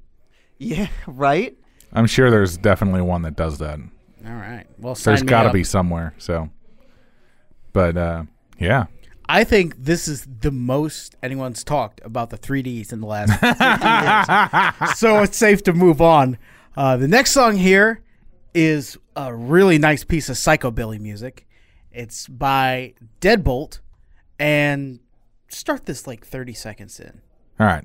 Yeah, 0.58 0.88
right? 1.06 1.56
I'm 1.92 2.06
sure 2.06 2.30
there's 2.30 2.56
definitely 2.56 3.02
one 3.02 3.22
that 3.22 3.36
does 3.36 3.58
that. 3.58 3.78
All 4.26 4.32
right. 4.32 4.66
Well, 4.78 4.94
There's 4.94 5.02
sign 5.02 5.20
me 5.20 5.26
got 5.26 5.44
to 5.44 5.52
be 5.52 5.64
somewhere. 5.64 6.14
So, 6.18 6.50
but 7.76 7.94
uh, 7.98 8.24
yeah, 8.58 8.86
I 9.28 9.44
think 9.44 9.74
this 9.76 10.08
is 10.08 10.26
the 10.40 10.50
most 10.50 11.14
anyone's 11.22 11.62
talked 11.62 12.00
about 12.02 12.30
the 12.30 12.38
3Ds 12.38 12.90
in 12.90 13.02
the 13.02 13.06
last 13.06 13.38
15 13.38 14.88
years. 14.88 14.96
So 14.96 15.22
it's 15.22 15.36
safe 15.36 15.62
to 15.64 15.74
move 15.74 16.00
on. 16.00 16.38
Uh, 16.74 16.96
the 16.96 17.06
next 17.06 17.32
song 17.32 17.58
here 17.58 18.00
is 18.54 18.96
a 19.14 19.34
really 19.34 19.76
nice 19.76 20.04
piece 20.04 20.30
of 20.30 20.36
psychobilly 20.36 20.98
music. 20.98 21.46
It's 21.92 22.26
by 22.28 22.94
Deadbolt, 23.20 23.80
and 24.38 25.00
start 25.48 25.84
this 25.84 26.06
like 26.06 26.24
30 26.26 26.54
seconds 26.54 26.98
in. 26.98 27.20
all 27.60 27.66
right. 27.66 27.84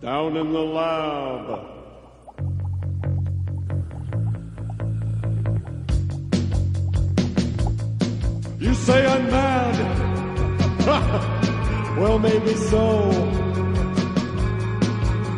Down 0.00 0.36
in 0.36 0.52
the 0.52 0.58
lab. 0.58 1.77
You 8.60 8.74
say 8.74 9.06
I'm 9.06 9.30
mad. 9.30 9.76
well, 11.96 12.18
maybe 12.18 12.56
so. 12.56 13.08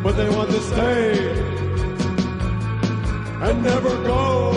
But 0.01 0.13
they 0.13 0.27
want 0.27 0.49
to 0.49 0.59
stay 0.59 1.29
and 3.43 3.63
never 3.63 3.89
go. 4.03 4.51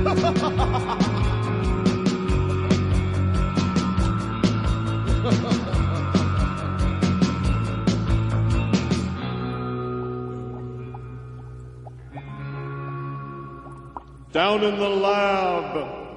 Down 14.32 14.64
in 14.64 14.78
the 14.78 14.88
lab. 14.88 16.09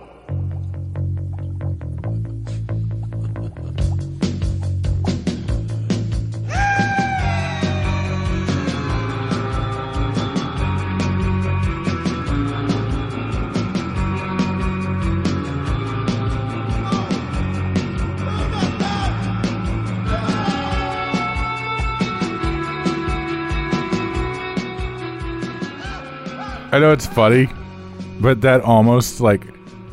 I 26.73 26.79
know 26.79 26.91
it's 26.91 27.05
funny, 27.05 27.47
but 28.19 28.41
that 28.41 28.61
almost 28.61 29.21
like 29.21 29.45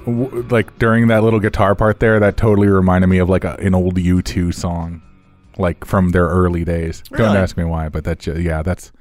w- 0.06 0.46
like 0.50 0.78
during 0.78 1.08
that 1.08 1.22
little 1.22 1.40
guitar 1.40 1.74
part 1.74 2.00
there, 2.00 2.18
that 2.20 2.36
totally 2.36 2.68
reminded 2.68 3.08
me 3.08 3.18
of 3.18 3.28
like 3.28 3.44
a, 3.44 3.54
an 3.56 3.74
old 3.74 3.96
U2 3.96 4.54
song, 4.54 5.02
like 5.58 5.84
from 5.84 6.10
their 6.10 6.26
early 6.26 6.64
days. 6.64 7.02
Don't 7.10 7.20
Really? 7.20 7.36
ask 7.38 7.56
me 7.56 7.64
why, 7.64 7.88
but 7.90 8.04
that 8.04 8.26
yeah, 8.26 8.62
that's 8.62 8.92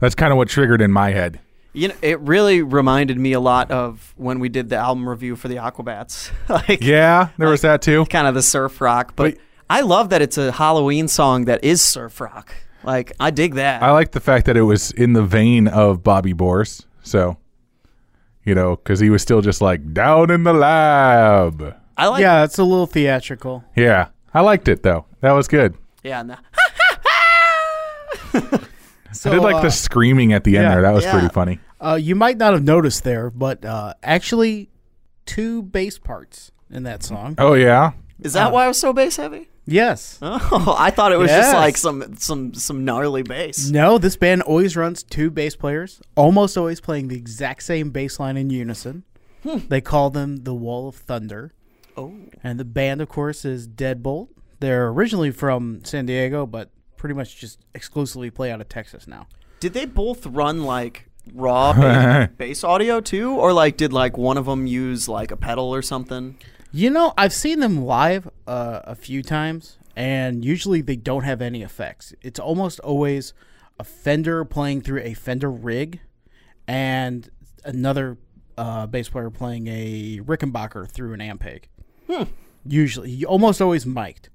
that's 0.00 0.14
kind 0.14 0.32
of 0.32 0.36
what 0.36 0.48
triggered 0.48 0.80
in 0.80 0.92
my 0.92 1.10
head. 1.10 1.40
You 1.72 1.88
know, 1.88 1.94
it 2.02 2.20
really 2.20 2.62
reminded 2.62 3.18
me 3.18 3.32
a 3.32 3.40
lot 3.40 3.68
of 3.72 4.14
when 4.16 4.38
we 4.38 4.48
did 4.48 4.68
the 4.68 4.76
album 4.76 5.08
review 5.08 5.34
for 5.34 5.48
the 5.48 5.56
Aquabats. 5.56 6.30
like, 6.48 6.80
Yeah, 6.80 7.30
there 7.36 7.48
was 7.48 7.62
that 7.62 7.82
too. 7.82 8.04
kind 8.06 8.28
of 8.28 8.34
the 8.34 8.42
surf 8.42 8.80
rock. 8.80 9.14
But 9.16 9.34
But- 9.34 9.40
I 9.68 9.80
love 9.80 10.10
that 10.10 10.22
it's 10.22 10.38
a 10.38 10.52
Halloween 10.52 11.08
song 11.08 11.46
that 11.46 11.64
is 11.64 11.82
surf 11.82 12.20
rock. 12.20 12.54
Like, 12.84 13.12
I 13.18 13.30
dig 13.32 13.54
that. 13.54 13.82
I 13.82 13.90
like 13.92 14.12
the 14.12 14.20
fact 14.20 14.46
that 14.46 14.56
it 14.58 14.62
was 14.62 14.90
in 14.92 15.14
the 15.14 15.22
vein 15.24 15.66
of 15.66 16.04
Bobby 16.04 16.32
Boris, 16.34 16.86
so 17.04 17.36
you 18.44 18.54
know, 18.54 18.76
because 18.76 19.00
he 19.00 19.08
was 19.10 19.22
still 19.22 19.40
just 19.40 19.60
like 19.60 19.94
down 19.94 20.30
in 20.30 20.42
the 20.42 20.52
lab. 20.52 21.76
I 21.96 22.08
like 22.08 22.20
yeah, 22.20 22.44
it's 22.44 22.58
a 22.58 22.64
little 22.64 22.86
theatrical. 22.86 23.64
Yeah, 23.76 24.08
I 24.32 24.40
liked 24.40 24.68
it 24.68 24.82
though. 24.82 25.06
That 25.20 25.32
was 25.32 25.48
good. 25.48 25.76
Yeah, 26.02 26.22
no. 26.22 26.36
So, 29.12 29.30
I 29.30 29.34
did 29.34 29.42
like 29.42 29.56
uh, 29.56 29.62
the 29.62 29.70
screaming 29.70 30.32
at 30.32 30.44
the 30.44 30.56
end 30.56 30.64
yeah. 30.64 30.74
there. 30.74 30.82
That 30.82 30.92
was 30.92 31.04
Yeah. 31.04 31.12
pretty 31.12 31.28
funny. 31.28 31.60
Uh, 31.80 31.98
you 32.00 32.14
might 32.14 32.36
not 32.36 32.52
have 32.52 32.64
noticed 32.64 33.04
there, 33.04 33.30
but 33.30 33.64
uh, 33.64 33.94
actually, 34.02 34.70
two 35.26 35.62
bass 35.62 35.98
parts 35.98 36.50
in 36.70 36.82
that 36.82 37.02
song. 37.02 37.36
Oh 37.38 37.54
yeah, 37.54 37.92
Is 38.20 38.32
that 38.32 38.52
why 38.52 38.64
I 38.64 38.68
was 38.68 38.78
so 38.78 38.92
bass 38.92 39.16
heavy? 39.16 39.48
Yes. 39.66 40.18
Oh, 40.22 40.74
I 40.78 40.90
thought 40.90 41.12
it 41.12 41.18
was 41.18 41.30
just 41.30 41.54
like 41.54 41.76
some 41.76 42.16
some 42.16 42.52
some 42.54 42.84
gnarly 42.84 43.22
bass. 43.22 43.70
No, 43.70 43.96
this 43.98 44.16
band 44.16 44.42
always 44.42 44.76
runs 44.76 45.02
two 45.02 45.30
bass 45.30 45.56
players, 45.56 46.00
almost 46.16 46.58
always 46.58 46.80
playing 46.80 47.08
the 47.08 47.16
exact 47.16 47.62
same 47.62 47.90
bass 47.90 48.20
line 48.20 48.36
in 48.36 48.50
unison. 48.50 49.04
Hmm. 49.42 49.58
They 49.68 49.80
call 49.80 50.10
them 50.10 50.44
the 50.44 50.54
Wall 50.54 50.88
of 50.88 50.96
Thunder. 50.96 51.52
Oh, 51.96 52.12
And 52.42 52.58
the 52.58 52.64
band, 52.64 53.00
of 53.00 53.08
course, 53.08 53.44
is 53.44 53.68
Deadbolt. 53.68 54.28
They're 54.60 54.88
originally 54.88 55.30
from 55.30 55.84
San 55.84 56.06
Diego, 56.06 56.44
but 56.46 56.70
pretty 56.96 57.14
much 57.14 57.36
just 57.36 57.58
exclusively 57.74 58.30
play 58.30 58.50
out 58.50 58.60
of 58.60 58.68
Texas 58.68 59.06
now. 59.06 59.26
did 59.60 59.72
they 59.74 59.84
both 59.84 60.26
run 60.26 60.64
like 60.64 61.08
raw 61.32 61.72
ba- 61.72 62.30
bass 62.36 62.64
audio 62.64 63.00
too, 63.00 63.32
or 63.32 63.52
like 63.52 63.76
did 63.76 63.92
like 63.92 64.18
one 64.18 64.36
of 64.38 64.46
them 64.46 64.66
use 64.66 65.08
like 65.08 65.30
a 65.30 65.36
pedal 65.36 65.74
or 65.74 65.82
something? 65.82 66.36
You 66.76 66.90
know, 66.90 67.14
I've 67.16 67.32
seen 67.32 67.60
them 67.60 67.84
live 67.84 68.28
uh, 68.48 68.80
a 68.82 68.96
few 68.96 69.22
times, 69.22 69.78
and 69.94 70.44
usually 70.44 70.80
they 70.80 70.96
don't 70.96 71.22
have 71.22 71.40
any 71.40 71.62
effects. 71.62 72.12
It's 72.20 72.40
almost 72.40 72.80
always 72.80 73.32
a 73.78 73.84
Fender 73.84 74.44
playing 74.44 74.80
through 74.80 75.02
a 75.02 75.14
Fender 75.14 75.52
rig, 75.52 76.00
and 76.66 77.30
another 77.64 78.18
uh, 78.58 78.88
bass 78.88 79.08
player 79.08 79.30
playing 79.30 79.68
a 79.68 80.18
Rickenbacker 80.24 80.90
through 80.90 81.12
an 81.12 81.20
Ampeg. 81.20 81.66
Usually, 82.66 83.24
almost 83.24 83.62
always 83.62 83.86
mic'd. 83.86 84.28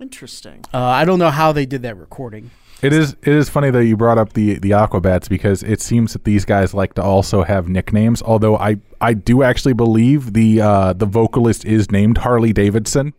Interesting. 0.00 0.64
Uh, 0.72 0.82
I 0.82 1.04
don't 1.04 1.18
know 1.18 1.28
how 1.28 1.52
they 1.52 1.66
did 1.66 1.82
that 1.82 1.98
recording. 1.98 2.50
It 2.82 2.92
is 2.92 3.12
it 3.22 3.32
is 3.32 3.48
funny 3.48 3.70
that 3.70 3.86
you 3.86 3.96
brought 3.96 4.18
up 4.18 4.34
the 4.34 4.58
the 4.58 4.72
Aquabats 4.72 5.28
because 5.28 5.62
it 5.62 5.80
seems 5.80 6.12
that 6.12 6.24
these 6.24 6.44
guys 6.44 6.74
like 6.74 6.94
to 6.94 7.02
also 7.02 7.42
have 7.42 7.68
nicknames. 7.68 8.22
Although 8.22 8.56
I 8.56 8.76
I 9.00 9.14
do 9.14 9.42
actually 9.42 9.72
believe 9.72 10.34
the 10.34 10.60
uh, 10.60 10.92
the 10.92 11.06
vocalist 11.06 11.64
is 11.64 11.90
named 11.90 12.18
Harley 12.18 12.52
Davidson. 12.52 13.14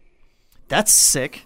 That's 0.67 0.93
sick. 0.93 1.45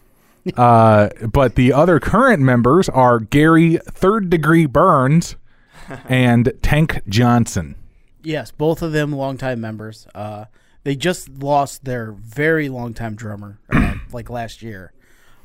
Uh, 0.56 1.10
but 1.32 1.56
the 1.56 1.72
other 1.74 2.00
current 2.00 2.42
members 2.42 2.90
are 2.90 3.20
Gary 3.20 3.78
Third 3.86 4.30
Degree 4.30 4.66
Burns 4.66 5.36
and 6.10 6.52
Tank 6.62 7.02
Johnson. 7.08 7.76
Yes, 8.24 8.52
both 8.52 8.82
of 8.82 8.92
them 8.92 9.12
longtime 9.12 9.62
members. 9.62 10.08
Uh, 10.14 10.46
they 10.84 10.96
just 10.96 11.30
lost 11.30 11.86
their 11.86 12.12
very 12.12 12.70
longtime 12.70 13.16
drummer, 13.16 13.60
uh, 13.70 13.96
like 14.12 14.30
last 14.30 14.62
year. 14.62 14.94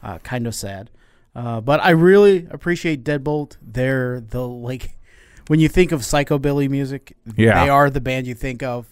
Uh, 0.02 0.18
kind 0.18 0.46
of 0.46 0.54
sad. 0.54 0.90
Uh, 1.34 1.60
but 1.60 1.80
I 1.82 1.90
really 1.90 2.46
appreciate 2.50 3.02
Deadbolt. 3.04 3.56
They're 3.62 4.20
the 4.20 4.46
like 4.46 4.96
when 5.48 5.60
you 5.60 5.68
think 5.68 5.92
of 5.92 6.00
psychobilly 6.00 6.68
music, 6.70 7.16
Yeah. 7.36 7.64
they 7.64 7.68
are 7.70 7.90
the 7.90 8.00
band 8.00 8.26
you 8.26 8.34
think 8.34 8.62
of. 8.62 8.86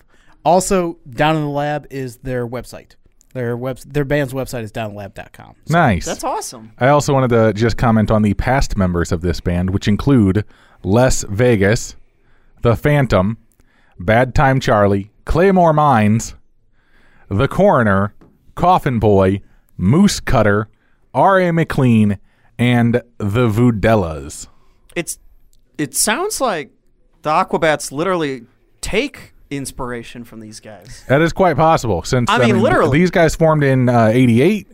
Also, 0.44 0.98
Down 1.08 1.36
in 1.36 1.42
the 1.42 1.48
Lab 1.48 1.86
is 1.90 2.16
their 2.18 2.46
website. 2.46 2.96
Their 3.32 3.56
web 3.56 3.78
their 3.78 4.04
band's 4.04 4.34
website 4.34 4.62
is 4.64 4.72
downlab.com. 4.72 5.54
So 5.66 5.72
Nice. 5.72 6.04
That's 6.04 6.24
awesome. 6.24 6.72
I 6.78 6.88
also 6.88 7.14
wanted 7.14 7.30
to 7.30 7.52
just 7.54 7.76
comment 7.78 8.10
on 8.10 8.22
the 8.22 8.34
past 8.34 8.76
members 8.76 9.12
of 9.12 9.20
this 9.22 9.40
band, 9.40 9.70
which 9.70 9.86
include 9.88 10.44
Les 10.82 11.22
Vegas, 11.30 11.94
The 12.62 12.76
Phantom, 12.76 13.38
Bad 13.98 14.34
Time 14.34 14.58
Charlie, 14.60 15.10
Claymore 15.24 15.72
Mines, 15.72 16.34
The 17.28 17.46
Coroner, 17.48 18.14
Coffin 18.56 18.98
Boy, 18.98 19.40
Moose 19.78 20.20
Cutter, 20.20 20.68
R.A. 21.14 21.52
McLean, 21.52 22.18
and 22.62 22.94
The 23.18 23.48
Voodellas. 23.48 24.46
It's 24.94 25.18
it 25.78 25.94
sounds 25.94 26.40
like 26.40 26.70
the 27.22 27.30
Aquabats 27.30 27.90
literally 27.92 28.42
take 28.80 29.32
inspiration 29.50 30.24
from 30.24 30.40
these 30.40 30.60
guys. 30.60 31.04
That 31.08 31.20
is 31.22 31.32
quite 31.32 31.56
possible. 31.56 32.02
Since 32.02 32.30
I 32.30 32.38
mean, 32.38 32.60
literally. 32.60 32.98
these 32.98 33.10
guys 33.10 33.34
formed 33.34 33.64
in 33.64 33.88
uh, 33.88 34.06
88, 34.12 34.66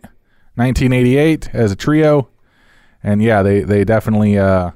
1988 0.55 1.49
as 1.53 1.71
a 1.71 1.75
trio, 1.75 2.29
and 3.03 3.21
yeah, 3.23 3.41
they 3.41 3.61
they 3.61 3.83
definitely 3.83 4.37
uh, 4.37 4.71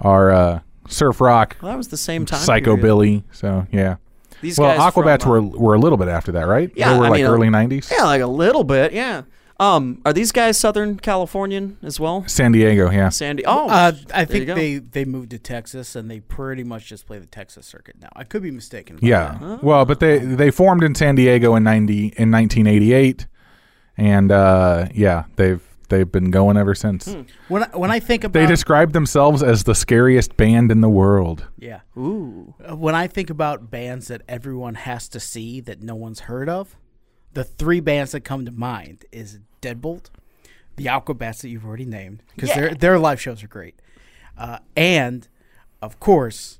are 0.00 0.30
uh, 0.30 0.60
surf 0.88 1.20
rock, 1.20 1.56
Well, 1.60 1.72
that 1.72 1.76
was 1.76 1.88
the 1.88 1.96
same 1.96 2.24
time. 2.26 2.40
psychobilly. 2.40 3.24
So 3.32 3.66
yeah. 3.70 3.96
These 4.40 4.56
Well, 4.58 4.76
guys 4.76 4.94
from, 4.94 5.04
Aquabats 5.04 5.26
uh, 5.26 5.30
were 5.30 5.42
were 5.42 5.74
a 5.74 5.78
little 5.80 5.98
bit 5.98 6.08
after 6.08 6.30
that, 6.32 6.46
right? 6.46 6.70
Yeah, 6.76 6.92
they 6.92 6.98
were 7.00 7.06
I 7.06 7.08
like 7.08 7.22
mean, 7.22 7.26
early 7.30 7.48
90s. 7.48 7.90
Yeah, 7.90 8.04
like 8.04 8.22
a 8.22 8.26
little 8.26 8.62
bit. 8.64 8.92
Yeah. 8.92 9.22
Um, 9.60 10.00
are 10.04 10.12
these 10.12 10.30
guys 10.30 10.56
Southern 10.56 10.98
Californian 10.98 11.78
as 11.82 11.98
well? 11.98 12.24
San 12.28 12.52
Diego, 12.52 12.90
yeah. 12.92 13.08
Sandy. 13.08 13.44
Oh, 13.44 13.68
Uh, 13.68 13.92
I 14.14 14.24
think 14.24 14.46
they, 14.46 14.76
they 14.78 15.04
moved 15.04 15.30
to 15.30 15.38
Texas 15.40 15.96
and 15.96 16.08
they 16.08 16.20
pretty 16.20 16.62
much 16.62 16.86
just 16.86 17.06
play 17.06 17.18
the 17.18 17.26
Texas 17.26 17.66
circuit 17.66 17.96
now. 18.00 18.08
I 18.14 18.22
could 18.22 18.42
be 18.42 18.52
mistaken. 18.52 18.96
about 18.98 19.06
Yeah. 19.06 19.38
that. 19.40 19.64
Well, 19.64 19.84
but 19.84 19.98
they 19.98 20.18
they 20.18 20.50
formed 20.52 20.84
in 20.84 20.94
San 20.94 21.16
Diego 21.16 21.56
in 21.56 21.64
90 21.64 21.92
in 22.16 22.30
1988 22.30 23.26
and 23.96 24.30
uh, 24.30 24.86
yeah, 24.94 25.24
they've 25.34 25.60
they've 25.88 26.10
been 26.12 26.30
going 26.30 26.56
ever 26.56 26.74
since. 26.76 27.12
Hmm. 27.12 27.22
When 27.48 27.64
I, 27.64 27.76
when 27.76 27.90
I 27.90 27.98
think 27.98 28.22
about 28.22 28.38
They 28.38 28.46
describe 28.46 28.92
themselves 28.92 29.42
as 29.42 29.64
the 29.64 29.74
scariest 29.74 30.36
band 30.36 30.70
in 30.70 30.82
the 30.82 30.88
world. 30.88 31.48
yeah, 31.58 31.80
Ooh. 31.96 32.54
Uh, 32.64 32.76
when 32.76 32.94
I 32.94 33.08
think 33.08 33.28
about 33.28 33.70
bands 33.72 34.06
that 34.08 34.22
everyone 34.28 34.74
has 34.76 35.08
to 35.08 35.18
see 35.18 35.60
that 35.62 35.82
no 35.82 35.96
one's 35.96 36.20
heard 36.20 36.48
of, 36.48 36.76
the 37.32 37.42
three 37.42 37.80
bands 37.80 38.12
that 38.12 38.20
come 38.20 38.44
to 38.44 38.52
mind 38.52 39.04
is 39.10 39.40
Deadbolt, 39.60 40.06
the 40.76 40.86
Aquabats 40.86 41.40
that 41.42 41.48
you've 41.48 41.64
already 41.64 41.84
named 41.84 42.22
because 42.34 42.54
their 42.54 42.74
their 42.74 42.98
live 42.98 43.20
shows 43.20 43.42
are 43.42 43.48
great, 43.48 43.74
uh, 44.36 44.58
and 44.76 45.28
of 45.82 45.98
course, 46.00 46.58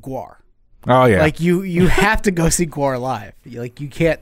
Gwar. 0.00 0.36
Oh 0.86 1.04
yeah. 1.04 1.20
Like 1.20 1.40
you 1.40 1.62
you 1.62 1.86
have 2.06 2.22
to 2.22 2.30
go 2.30 2.48
see 2.48 2.66
Gwar 2.66 3.00
live. 3.00 3.34
You- 3.44 3.60
Like 3.60 3.80
you 3.80 3.88
can't. 3.88 4.20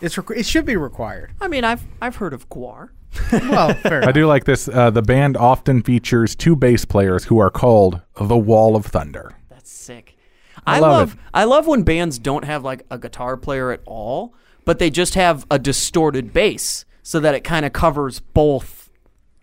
It's 0.00 0.16
requ- 0.16 0.36
it 0.36 0.46
should 0.46 0.64
be 0.66 0.76
required. 0.76 1.32
I 1.40 1.48
mean, 1.48 1.64
I've 1.64 1.84
I've 2.00 2.16
heard 2.16 2.32
of 2.32 2.48
Gwar. 2.48 2.90
Well, 3.32 3.74
fair 3.74 4.04
I 4.08 4.12
do 4.12 4.26
like 4.26 4.44
this. 4.44 4.68
Uh, 4.68 4.88
the 4.90 5.02
band 5.02 5.36
often 5.36 5.82
features 5.82 6.34
two 6.34 6.56
bass 6.56 6.84
players 6.86 7.24
who 7.24 7.38
are 7.38 7.50
called 7.50 8.00
the 8.18 8.36
Wall 8.38 8.74
of 8.74 8.86
Thunder. 8.86 9.34
That's 9.50 9.70
sick. 9.70 10.16
I 10.66 10.76
I, 10.76 10.78
love 10.80 10.90
love. 11.14 11.16
I 11.34 11.44
love 11.44 11.66
when 11.66 11.82
bands 11.82 12.18
don't 12.18 12.44
have 12.44 12.64
like 12.64 12.84
a 12.90 12.98
guitar 12.98 13.36
player 13.36 13.70
at 13.70 13.80
all, 13.84 14.34
but 14.64 14.78
they 14.78 14.88
just 14.90 15.14
have 15.14 15.44
a 15.50 15.58
distorted 15.58 16.32
bass 16.32 16.84
so 17.02 17.20
that 17.20 17.34
it 17.34 17.40
kind 17.44 17.64
of 17.66 17.72
covers 17.72 18.20
both 18.20 18.90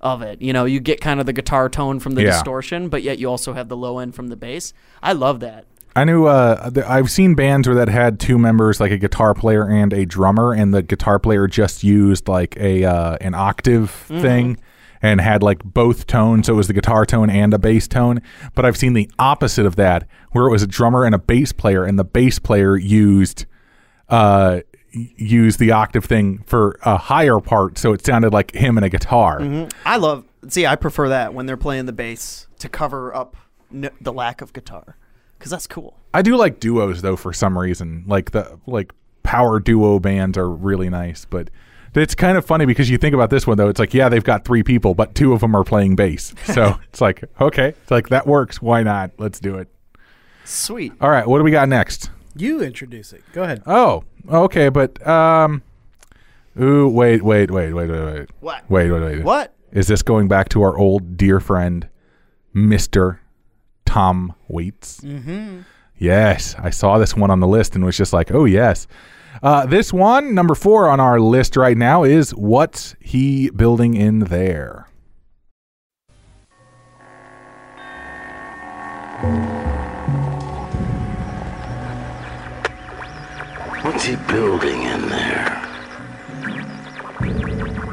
of 0.02 0.22
it. 0.22 0.42
You 0.42 0.54
know, 0.54 0.66
you 0.66 0.80
get 0.80 1.02
kind 1.02 1.20
of 1.20 1.26
the 1.26 1.34
guitar 1.34 1.68
tone 1.70 2.00
from 2.00 2.14
the 2.16 2.24
Yeah. 2.24 2.32
distortion, 2.32 2.88
but 2.90 3.04
yet 3.04 3.20
you 3.20 3.30
also 3.30 3.54
have 3.54 3.68
the 3.68 3.76
low 3.78 4.00
end 4.00 4.16
from 4.16 4.28
the 4.30 4.38
bass. 4.38 4.74
I 5.04 5.14
love 5.14 5.40
that. 5.42 5.66
I 5.96 6.06
knew. 6.06 6.26
Uh, 6.28 6.70
th- 6.70 6.86
I've 6.86 7.10
seen 7.12 7.34
bands 7.36 7.68
where 7.68 7.76
that 7.76 7.90
had 7.90 8.20
two 8.20 8.38
members, 8.38 8.80
like 8.80 8.92
a 8.92 8.98
guitar 8.98 9.34
player 9.34 9.68
and 9.68 9.92
a 9.92 10.06
drummer, 10.06 10.54
and 10.54 10.74
the 10.74 10.82
guitar 10.84 11.20
player 11.20 11.48
just 11.48 11.84
used 11.84 12.28
like 12.30 12.56
a 12.58 12.86
uh, 12.86 13.18
an 13.20 13.34
octave 13.34 13.90
thing 13.90 14.58
and 15.02 15.20
had 15.20 15.42
like 15.44 15.64
both 15.64 16.06
tones. 16.08 16.46
So 16.46 16.54
it 16.54 16.56
was 16.58 16.68
the 16.68 16.74
guitar 16.74 17.06
tone 17.06 17.30
and 17.30 17.54
a 17.54 17.60
bass 17.60 17.88
tone. 17.88 18.22
But 18.54 18.66
I've 18.66 18.78
seen 18.78 18.94
the 18.94 19.10
opposite 19.18 19.66
of 19.66 19.76
that, 19.78 20.08
where 20.32 20.46
it 20.46 20.52
was 20.52 20.62
a 20.64 20.68
drummer 20.68 21.04
and 21.06 21.16
a 21.16 21.20
bass 21.20 21.52
player, 21.52 21.84
and 21.84 21.98
the 22.00 22.06
bass 22.06 22.38
player 22.40 22.78
used 22.78 23.46
uh 24.08 24.60
used 24.92 25.60
the 25.60 25.72
octave 25.72 26.06
thing 26.06 26.44
for 26.46 26.78
a 26.84 26.98
higher 26.98 27.40
part, 27.40 27.78
so 27.78 27.94
it 27.94 28.06
sounded 28.06 28.34
like 28.34 28.54
him 28.54 28.78
and 28.78 28.86
a 28.86 28.90
guitar. 28.90 29.40
Mm-hmm. 29.40 29.70
I 29.86 29.98
love. 29.98 30.26
See, 30.48 30.66
I 30.66 30.76
prefer 30.76 31.10
that 31.10 31.34
when 31.34 31.46
they're 31.46 31.58
playing 31.58 31.86
the 31.86 31.94
bass 31.94 32.48
to 32.60 32.70
cover 32.70 33.14
up 33.16 33.36
n- 33.74 33.92
the 34.02 34.14
lack 34.14 34.42
of 34.42 34.54
guitar, 34.54 34.98
because 35.38 35.52
that's 35.52 35.68
cool. 35.68 35.98
I 36.14 36.22
do 36.22 36.36
like 36.36 36.60
duos 36.60 37.02
though 37.02 37.16
for 37.16 37.34
some 37.34 37.58
reason. 37.58 38.04
Like 38.08 38.32
the 38.32 38.60
like 38.66 38.94
power 39.24 39.60
duo 39.60 40.00
bands 40.00 40.38
are 40.38 40.50
really 40.50 40.90
nice, 40.90 41.26
but 41.26 41.50
it's 41.96 42.16
kind 42.16 42.38
of 42.38 42.46
funny 42.46 42.66
because 42.66 42.90
you 42.90 42.98
think 42.98 43.14
about 43.14 43.30
this 43.30 43.46
one 43.46 43.58
though. 43.58 43.70
It's 43.70 43.80
like 43.80 43.94
yeah, 43.94 44.10
they've 44.10 44.24
got 44.24 44.46
three 44.46 44.64
people, 44.64 44.96
but 44.96 45.14
two 45.16 45.34
of 45.34 45.42
them 45.42 45.56
are 45.56 45.64
playing 45.64 45.96
bass. 45.96 46.34
So 46.46 46.80
it's 46.90 47.02
like 47.02 47.24
okay, 47.40 47.70
it's 47.70 47.92
like 47.92 48.10
that 48.10 48.26
works. 48.26 48.62
Why 48.62 48.82
not? 48.84 49.12
Let's 49.18 49.40
do 49.40 49.56
it. 49.58 49.68
Sweet. 50.46 50.94
All 51.00 51.12
right, 51.12 51.28
what 51.28 51.38
do 51.38 51.44
we 51.44 51.52
got 51.52 51.70
next? 51.70 52.10
You 52.40 52.62
introduce 52.62 53.14
it. 53.14 53.24
Go 53.34 53.44
ahead. 53.44 53.64
Oh, 53.66 54.04
okay, 54.30 54.70
but 54.70 55.06
um, 55.08 55.62
ooh, 56.60 56.88
wait, 56.88 57.24
wait, 57.24 57.52
wait, 57.52 57.74
wait, 57.74 57.90
wait, 57.90 58.06
wait, 58.14 58.30
What? 58.40 58.70
wait, 58.70 58.92
wait, 58.92 59.02
wait. 59.02 59.24
What? 59.24 59.54
Is 59.72 59.88
this 59.88 60.02
going 60.02 60.28
back 60.28 60.50
to 60.50 60.62
our 60.62 60.78
old 60.78 61.18
dear 61.18 61.40
friend, 61.40 61.88
Mister 62.54 63.22
Tom 63.86 64.34
Waits? 64.48 65.02
Mm-hmm. 65.02 65.62
Yes, 65.98 66.56
I 66.58 66.70
saw 66.70 66.98
this 66.98 67.16
one 67.16 67.30
on 67.30 67.40
the 67.40 67.48
list 67.48 67.76
and 67.76 67.84
was 67.86 67.98
just 67.98 68.14
like, 68.14 68.32
oh 68.32 68.46
yes. 68.46 68.88
Uh, 69.44 69.66
this 69.66 69.94
one, 69.94 70.34
number 70.34 70.56
four 70.56 70.90
on 70.90 71.00
our 71.00 71.20
list 71.20 71.56
right 71.56 71.78
now, 71.78 72.04
is 72.04 72.32
what's 72.32 72.96
he 73.00 73.50
building 73.52 73.94
in 73.94 74.20
there? 74.20 74.88
What's 84.00 84.08
he 84.08 84.16
building 84.34 84.84
in 84.84 85.10
there? 85.10 85.50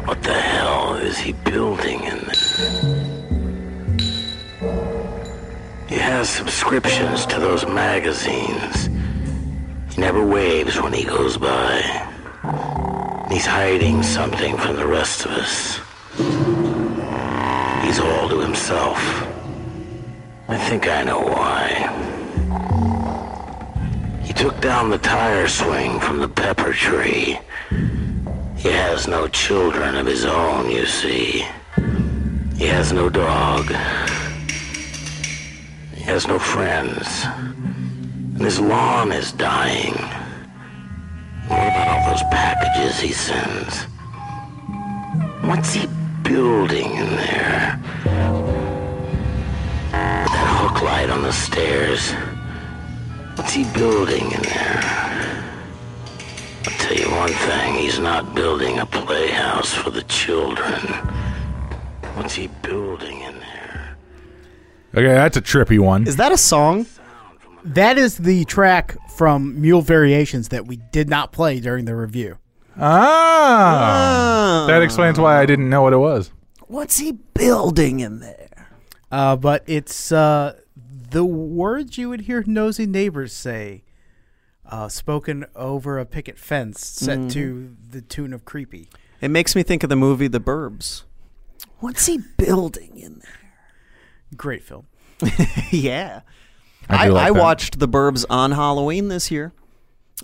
What 0.04 0.22
the 0.22 0.40
hell 0.40 0.94
is 0.94 1.18
he 1.18 1.32
building 1.32 2.04
in 2.04 2.18
there? 2.28 2.70
He 5.88 5.96
has 5.96 6.28
subscriptions 6.28 7.26
to 7.26 7.40
those 7.40 7.66
magazines. 7.66 8.86
He 9.92 10.00
never 10.00 10.24
waves 10.24 10.80
when 10.80 10.92
he 10.92 11.02
goes 11.02 11.36
by. 11.38 11.82
He's 13.28 13.46
hiding 13.46 14.04
something 14.04 14.56
from 14.58 14.76
the 14.76 14.86
rest 14.86 15.24
of 15.24 15.32
us. 15.32 15.80
He's 17.84 17.98
all 17.98 18.28
to 18.28 18.38
himself. 18.38 19.00
I 20.46 20.56
think 20.56 20.86
I 20.86 21.02
know 21.02 21.18
why. 21.18 22.05
Took 24.36 24.60
down 24.60 24.90
the 24.90 24.98
tire 24.98 25.48
swing 25.48 25.98
from 25.98 26.18
the 26.18 26.28
pepper 26.28 26.74
tree. 26.74 27.38
He 28.56 28.68
has 28.68 29.08
no 29.08 29.28
children 29.28 29.96
of 29.96 30.06
his 30.06 30.26
own, 30.26 30.70
you 30.70 30.84
see. 30.84 31.46
He 32.58 32.66
has 32.66 32.92
no 32.92 33.08
dog. 33.08 33.64
He 35.94 36.02
has 36.04 36.28
no 36.28 36.38
friends. 36.38 37.24
And 37.24 38.42
his 38.42 38.60
lawn 38.60 39.10
is 39.10 39.32
dying. 39.32 39.94
What 41.48 41.68
about 41.68 41.88
all 41.88 42.10
those 42.10 42.22
packages 42.24 43.00
he 43.00 43.12
sends? 43.12 43.84
What's 45.48 45.72
he 45.72 45.88
building 46.22 46.94
in 46.94 47.06
there? 47.16 47.80
That 49.92 50.46
hook 50.60 50.82
light 50.82 51.08
on 51.08 51.22
the 51.22 51.32
stairs. 51.32 52.12
What's 53.36 53.52
he 53.52 53.64
building 53.64 54.32
in 54.32 54.42
there? 54.42 55.44
I'll 56.64 56.78
tell 56.78 56.96
you 56.96 57.10
one 57.10 57.32
thing, 57.32 57.74
he's 57.74 57.98
not 57.98 58.34
building 58.34 58.78
a 58.78 58.86
playhouse 58.86 59.72
for 59.72 59.90
the 59.90 60.02
children. 60.04 60.80
What's 62.14 62.34
he 62.34 62.48
building 62.62 63.20
in 63.20 63.38
there? 63.38 63.96
Okay, 64.94 65.12
that's 65.12 65.36
a 65.36 65.42
trippy 65.42 65.78
one. 65.78 66.06
Is 66.06 66.16
that 66.16 66.32
a 66.32 66.38
song? 66.38 66.86
That 67.62 67.98
is 67.98 68.16
the 68.16 68.44
track 68.46 68.96
from 69.10 69.60
Mule 69.60 69.82
Variations 69.82 70.48
that 70.48 70.66
we 70.66 70.76
did 70.76 71.10
not 71.10 71.32
play 71.32 71.60
during 71.60 71.84
the 71.84 71.94
review. 71.94 72.38
Ah, 72.78 74.64
that 74.68 74.82
explains 74.82 75.18
why 75.20 75.40
I 75.40 75.46
didn't 75.46 75.68
know 75.68 75.82
what 75.82 75.92
it 75.92 75.98
was. 75.98 76.30
What's 76.68 76.98
he 76.98 77.12
building 77.12 78.00
in 78.00 78.20
there? 78.20 78.68
Uh, 79.10 79.36
but 79.36 79.62
it's 79.66 80.10
uh, 80.10 80.58
the 81.10 81.24
words 81.24 81.98
you 81.98 82.08
would 82.08 82.22
hear 82.22 82.42
nosy 82.46 82.86
neighbors 82.86 83.32
say, 83.32 83.84
uh, 84.68 84.88
spoken 84.88 85.46
over 85.54 85.98
a 85.98 86.04
picket 86.04 86.38
fence, 86.38 86.86
set 86.86 87.30
to 87.30 87.76
the 87.90 88.00
tune 88.00 88.32
of 88.32 88.44
"Creepy." 88.44 88.88
It 89.20 89.28
makes 89.28 89.56
me 89.56 89.62
think 89.62 89.82
of 89.82 89.88
the 89.88 89.96
movie 89.96 90.28
The 90.28 90.40
Burbs. 90.40 91.04
What's 91.78 92.06
he 92.06 92.18
building 92.36 92.98
in 92.98 93.20
there? 93.20 93.50
Great 94.36 94.62
film. 94.62 94.86
yeah. 95.70 96.20
I 96.88 97.06
I, 97.06 97.08
like 97.08 97.26
I 97.26 97.30
watched 97.30 97.78
The 97.78 97.88
Burbs 97.88 98.24
on 98.28 98.52
Halloween 98.52 99.08
this 99.08 99.30
year 99.30 99.52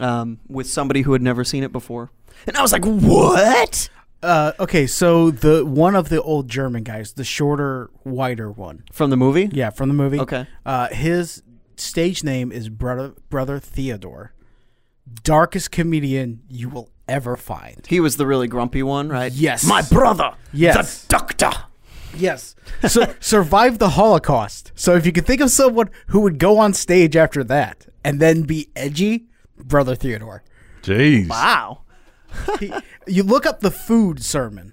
um, 0.01 0.41
with 0.49 0.67
somebody 0.69 1.03
who 1.03 1.13
had 1.13 1.23
never 1.23 1.45
seen 1.45 1.63
it 1.63 1.73
before. 1.73 2.11
And 2.47 2.57
I 2.57 2.63
was 2.63 2.73
like, 2.73 2.85
what? 2.85 3.89
Uh, 4.23 4.53
okay, 4.61 4.87
so 4.87 5.31
the 5.31 5.65
one 5.65 5.97
of 5.97 6.09
the 6.09 6.23
old 6.23 6.49
German 6.49 6.85
guys, 6.85 7.13
the 7.15 7.25
shorter, 7.25 7.91
whiter 8.05 8.51
one, 8.51 8.85
From 8.93 9.11
the 9.11 9.17
movie? 9.17 9.49
yeah, 9.53 9.71
from 9.71 9.89
the 9.89 9.95
movie. 9.95 10.21
Okay. 10.21 10.47
Uh, 10.65 10.89
his 10.89 11.43
stage 11.77 12.23
name 12.23 12.53
is 12.53 12.69
brother 12.69 13.15
brother 13.31 13.59
Theodore. 13.59 14.33
Darkest 15.25 15.71
comedian 15.73 16.43
you 16.49 16.69
will 16.69 16.91
ever 17.09 17.37
find. 17.37 17.85
He 17.89 17.99
was 18.01 18.17
the 18.17 18.27
really 18.27 18.47
grumpy 18.49 18.83
one, 18.83 19.09
right? 19.09 19.33
Yes. 19.33 19.65
My 19.67 19.83
brother. 19.83 20.35
Yes. 20.53 21.03
The 21.03 21.09
doctor. 21.09 21.51
Yes. 22.17 22.55
So 22.89 23.13
survived 23.21 23.79
the 23.81 23.91
Holocaust. 23.91 24.71
So 24.77 24.95
if 24.95 25.05
you 25.05 25.13
could 25.13 25.27
think 25.27 25.41
of 25.41 25.51
someone 25.51 25.91
who 26.09 26.21
would 26.21 26.39
go 26.39 26.59
on 26.59 26.73
stage 26.75 27.17
after 27.17 27.43
that 27.45 27.87
and 28.05 28.21
then 28.21 28.43
be 28.43 28.71
edgy, 28.77 29.27
brother 29.57 29.95
Theodore. 29.97 30.45
Jeez. 30.83 31.29
Wow. 31.29 31.82
He- 32.61 32.73
you 33.07 33.23
look 33.23 33.47
up 33.47 33.61
the 33.61 33.71
food 33.71 34.23
sermon 34.25 34.73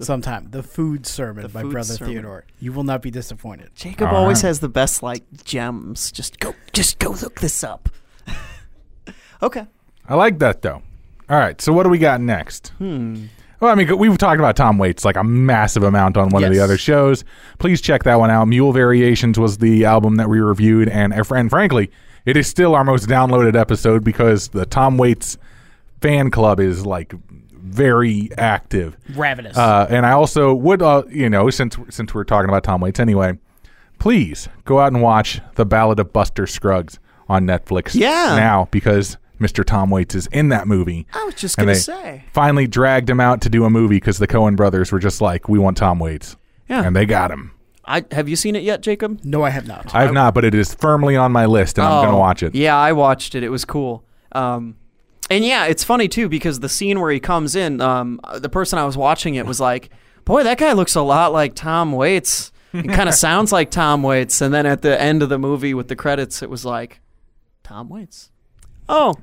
sometime. 0.00 0.48
The 0.50 0.62
food 0.62 1.06
sermon 1.06 1.48
by 1.48 1.62
food 1.62 1.72
brother 1.72 1.94
sermon. 1.94 2.14
Theodore. 2.14 2.44
You 2.60 2.72
will 2.72 2.84
not 2.84 3.02
be 3.02 3.10
disappointed. 3.10 3.70
Jacob 3.74 4.08
All 4.08 4.16
always 4.16 4.42
right. 4.42 4.48
has 4.48 4.60
the 4.60 4.68
best 4.68 5.02
like 5.02 5.24
gems. 5.44 6.10
Just 6.12 6.38
go 6.38 6.54
just 6.72 6.98
go 6.98 7.10
look 7.10 7.40
this 7.40 7.62
up. 7.64 7.88
okay. 9.42 9.66
I 10.08 10.14
like 10.14 10.38
that 10.38 10.62
though. 10.62 10.82
All 11.30 11.38
right, 11.38 11.60
so 11.60 11.72
what 11.74 11.82
do 11.82 11.90
we 11.90 11.98
got 11.98 12.20
next? 12.22 12.68
Hmm. 12.78 13.26
Well, 13.60 13.70
I 13.70 13.74
mean, 13.74 13.98
we've 13.98 14.16
talked 14.16 14.38
about 14.38 14.56
Tom 14.56 14.78
Waits 14.78 15.04
like 15.04 15.16
a 15.16 15.24
massive 15.24 15.82
amount 15.82 16.16
on 16.16 16.28
one 16.30 16.44
of 16.44 16.52
the 16.52 16.60
other 16.60 16.78
shows. 16.78 17.24
Please 17.58 17.80
check 17.80 18.04
that 18.04 18.18
one 18.20 18.30
out. 18.30 18.46
Mule 18.46 18.72
Variations 18.72 19.38
was 19.38 19.58
the 19.58 19.84
album 19.84 20.14
that 20.16 20.28
we 20.28 20.38
reviewed, 20.40 20.88
and 20.88 21.12
and 21.12 21.26
frankly, 21.50 21.90
it 22.24 22.36
is 22.36 22.46
still 22.46 22.74
our 22.74 22.84
most 22.84 23.08
downloaded 23.08 23.56
episode 23.56 24.04
because 24.04 24.48
the 24.48 24.64
Tom 24.64 24.96
Waits 24.96 25.36
fan 26.00 26.30
club 26.30 26.60
is 26.60 26.84
like 26.86 27.14
very 27.52 28.30
active. 28.38 28.96
Ravenous. 29.14 29.56
Uh, 29.56 29.86
and 29.90 30.06
I 30.06 30.12
also 30.12 30.54
would, 30.54 30.82
uh, 30.82 31.02
you 31.10 31.28
know, 31.28 31.50
since 31.50 31.76
since 31.90 32.14
we're 32.14 32.24
talking 32.24 32.48
about 32.48 32.64
Tom 32.64 32.80
Waits 32.80 33.00
anyway, 33.00 33.38
please 33.98 34.48
go 34.64 34.78
out 34.80 34.92
and 34.92 35.02
watch 35.02 35.40
The 35.56 35.66
Ballad 35.66 35.98
of 36.00 36.12
Buster 36.12 36.46
Scruggs 36.46 36.98
on 37.28 37.46
Netflix. 37.46 37.94
Yeah. 37.94 38.36
now 38.36 38.68
because 38.70 39.18
Mr. 39.40 39.64
Tom 39.64 39.90
Waits 39.90 40.14
is 40.14 40.26
in 40.28 40.48
that 40.48 40.66
movie. 40.66 41.06
I 41.12 41.24
was 41.24 41.34
just 41.34 41.56
gonna 41.56 41.72
they 41.72 41.78
say. 41.78 42.24
Finally 42.32 42.66
dragged 42.66 43.08
him 43.08 43.20
out 43.20 43.40
to 43.42 43.48
do 43.50 43.64
a 43.64 43.70
movie 43.70 43.96
because 43.96 44.18
the 44.18 44.26
Coen 44.26 44.56
brothers 44.56 44.90
were 44.90 44.98
just 44.98 45.20
like, 45.20 45.48
we 45.48 45.58
want 45.58 45.76
Tom 45.76 45.98
Waits. 45.98 46.36
Yeah. 46.68 46.84
And 46.84 46.94
they 46.96 47.06
got 47.06 47.30
him. 47.30 47.52
I 47.84 48.04
have 48.12 48.28
you 48.28 48.36
seen 48.36 48.54
it 48.56 48.62
yet, 48.62 48.82
Jacob? 48.82 49.20
no, 49.24 49.42
I 49.42 49.50
have 49.50 49.66
not. 49.66 49.94
I 49.94 50.02
have 50.02 50.12
not, 50.12 50.34
but 50.34 50.44
it 50.44 50.54
is 50.54 50.74
firmly 50.74 51.16
on 51.16 51.32
my 51.32 51.46
list, 51.46 51.78
and 51.78 51.86
I'm 51.86 52.02
going 52.02 52.08
to 52.10 52.16
Oh, 52.16 52.18
watch 52.18 52.42
it. 52.42 52.54
Yeah, 52.54 52.76
I 52.76 52.92
watched 52.92 53.34
it. 53.34 53.42
It 53.42 53.48
was 53.48 53.64
cool. 53.64 54.04
Um, 54.32 54.76
and 55.30 55.44
yeah, 55.44 55.66
it's 55.66 55.84
funny 55.84 56.08
too 56.08 56.28
because 56.28 56.60
the 56.60 56.68
scene 56.68 57.00
where 57.00 57.10
he 57.10 57.20
comes 57.20 57.54
in, 57.56 57.80
um, 57.80 58.20
the 58.38 58.48
person 58.48 58.78
I 58.78 58.84
was 58.84 58.96
watching 58.96 59.34
it 59.34 59.46
was 59.46 59.60
like, 59.60 59.90
"Boy, 60.24 60.42
that 60.44 60.58
guy 60.58 60.72
looks 60.72 60.94
a 60.94 61.02
lot 61.02 61.32
like 61.32 61.54
Tom 61.54 61.92
Waits. 61.92 62.52
It 62.72 62.88
kind 62.90 63.08
of 63.08 63.14
sounds 63.26 63.52
like 63.52 63.70
Tom 63.70 64.02
Waits." 64.02 64.40
And 64.40 64.52
then 64.52 64.66
at 64.66 64.82
the 64.82 65.00
end 65.00 65.22
of 65.22 65.28
the 65.28 65.38
movie 65.38 65.74
with 65.74 65.88
the 65.88 65.96
credits, 65.96 66.42
it 66.42 66.50
was 66.50 66.64
like, 66.64 67.00
"Tom 67.62 67.88
Waits." 67.88 68.30
Oh, 68.88 69.14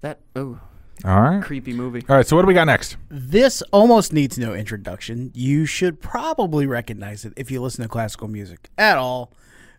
that 0.00 0.20
oh 0.34 0.58
All 1.04 1.20
right. 1.20 1.42
creepy 1.42 1.72
movie. 1.72 2.04
All 2.08 2.16
right, 2.16 2.26
so 2.26 2.34
what 2.36 2.42
do 2.42 2.48
we 2.48 2.54
got 2.54 2.64
next? 2.64 2.96
This 3.08 3.62
almost 3.72 4.12
needs 4.12 4.36
no 4.38 4.54
introduction. 4.54 5.30
You 5.34 5.66
should 5.66 6.00
probably 6.00 6.66
recognize 6.66 7.24
it 7.24 7.32
if 7.36 7.50
you 7.50 7.60
listen 7.62 7.82
to 7.82 7.88
classical 7.88 8.28
music 8.28 8.70
at 8.76 8.98
all. 8.98 9.32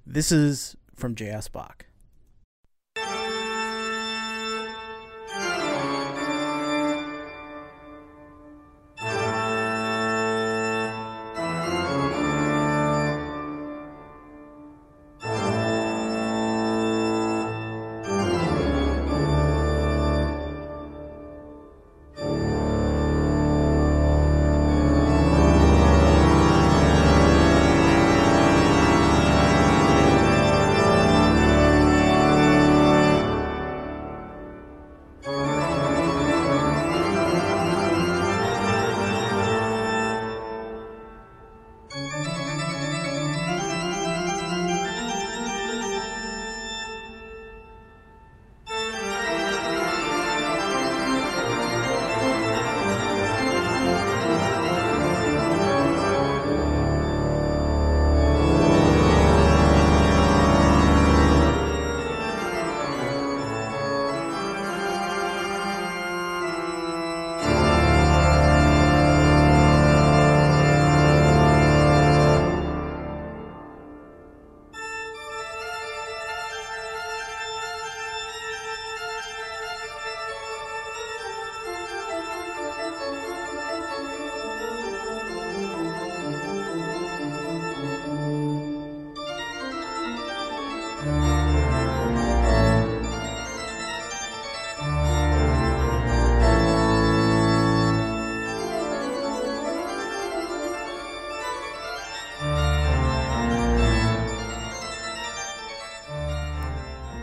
This 0.06 0.32
is 0.32 0.76
from 0.96 1.16
J.S. 1.16 1.48
Bach. 1.50 1.86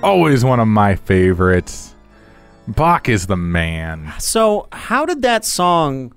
Always 0.03 0.45
one 0.45 0.61
of 0.61 0.69
my 0.69 0.97
favorites. 0.97 1.95
Bach 2.67 3.09
is 3.09 3.27
the 3.27 3.37
man. 3.37 4.13
So, 4.19 4.69
how 4.73 5.05
did 5.07 5.23
that 5.23 5.45
song 5.45 6.13